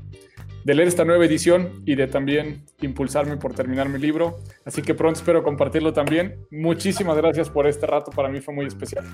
de 0.64 0.76
leer 0.76 0.88
esta 0.88 1.06
nueva 1.06 1.26
edición 1.26 1.82
y 1.86 1.96
de 1.96 2.08
también 2.08 2.66
impulsarme 2.82 3.38
por 3.38 3.54
terminar 3.54 3.90
mi 3.90 4.00
libro. 4.00 4.38
Así 4.66 4.82
que 4.82 4.94
pronto 4.94 5.20
espero 5.20 5.44
compartirlo 5.44 5.94
también. 5.94 6.46
Muchísimas 6.52 7.18
gracias 7.18 7.50
por 7.50 7.68
este 7.68 7.86
rato, 7.88 8.12
para 8.12 8.30
mí 8.30 8.42
fue 8.42 8.54
muy 8.54 8.66
especial. 8.66 9.06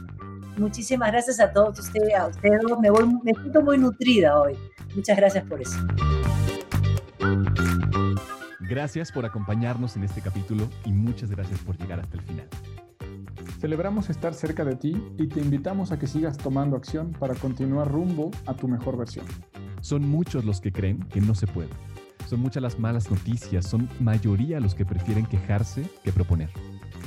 Muchísimas 0.58 1.12
gracias 1.12 1.40
a 1.40 1.52
todos 1.52 1.80
ustedes, 1.80 2.14
a 2.16 2.28
ustedes 2.28 2.62
me, 2.80 2.90
voy, 2.90 3.06
me 3.24 3.34
siento 3.34 3.62
muy 3.62 3.78
nutrida 3.78 4.40
hoy. 4.40 4.56
Muchas 4.96 5.18
gracias 5.18 5.44
por 5.46 5.62
eso. 5.62 5.78
Gracias 8.62 9.12
por 9.12 9.26
acompañarnos 9.26 9.96
en 9.96 10.06
este 10.06 10.22
capítulo 10.22 10.68
y 10.86 10.92
muchas 10.92 11.30
gracias 11.30 11.60
por 11.60 11.78
llegar 11.78 12.00
hasta 12.00 12.18
el 12.18 12.24
final. 12.24 12.48
Celebramos 13.60 14.10
estar 14.10 14.34
cerca 14.34 14.64
de 14.66 14.76
ti 14.76 14.96
y 15.18 15.28
te 15.28 15.40
invitamos 15.40 15.92
a 15.92 16.00
que 16.00 16.08
sigas 16.08 16.38
tomando 16.38 16.76
acción 16.76 17.14
para 17.20 17.36
continuar 17.36 17.92
rumbo 17.92 18.32
a 18.46 18.54
tu 18.54 18.68
mejor 18.68 18.98
versión. 18.98 19.26
Son 19.82 20.08
muchos 20.08 20.46
los 20.46 20.62
que 20.62 20.72
creen 20.72 21.00
que 21.10 21.22
no 21.22 21.36
se 21.36 21.48
puede. 21.48 21.70
Son 22.28 22.40
muchas 22.40 22.64
las 22.64 22.80
malas 22.80 23.10
noticias, 23.12 23.66
son 23.68 23.88
mayoría 24.00 24.60
los 24.60 24.76
que 24.76 24.86
prefieren 24.86 25.26
quejarse 25.26 25.90
que 26.04 26.12
proponer. 26.12 26.50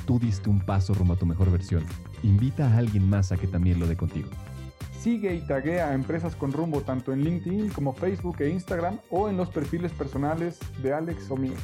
Tú 0.06 0.18
diste 0.18 0.48
un 0.48 0.60
paso 0.60 0.94
rumbo 0.94 1.14
a 1.14 1.18
tu 1.18 1.26
mejor 1.26 1.50
versión. 1.50 1.84
Invita 2.22 2.66
a 2.66 2.78
alguien 2.78 3.08
más 3.08 3.32
a 3.32 3.36
que 3.36 3.46
también 3.46 3.78
lo 3.80 3.86
dé 3.86 3.96
contigo. 3.96 4.28
Sigue 4.98 5.34
y 5.34 5.40
taguea 5.40 5.90
a 5.90 5.94
Empresas 5.94 6.34
con 6.34 6.52
Rumbo 6.52 6.80
tanto 6.80 7.12
en 7.12 7.22
LinkedIn 7.22 7.70
como 7.70 7.92
Facebook 7.92 8.40
e 8.40 8.48
Instagram 8.48 8.98
o 9.10 9.28
en 9.28 9.36
los 9.36 9.48
perfiles 9.48 9.92
personales 9.92 10.58
de 10.82 10.92
Alex 10.92 11.30
o 11.30 11.36
míos. 11.36 11.60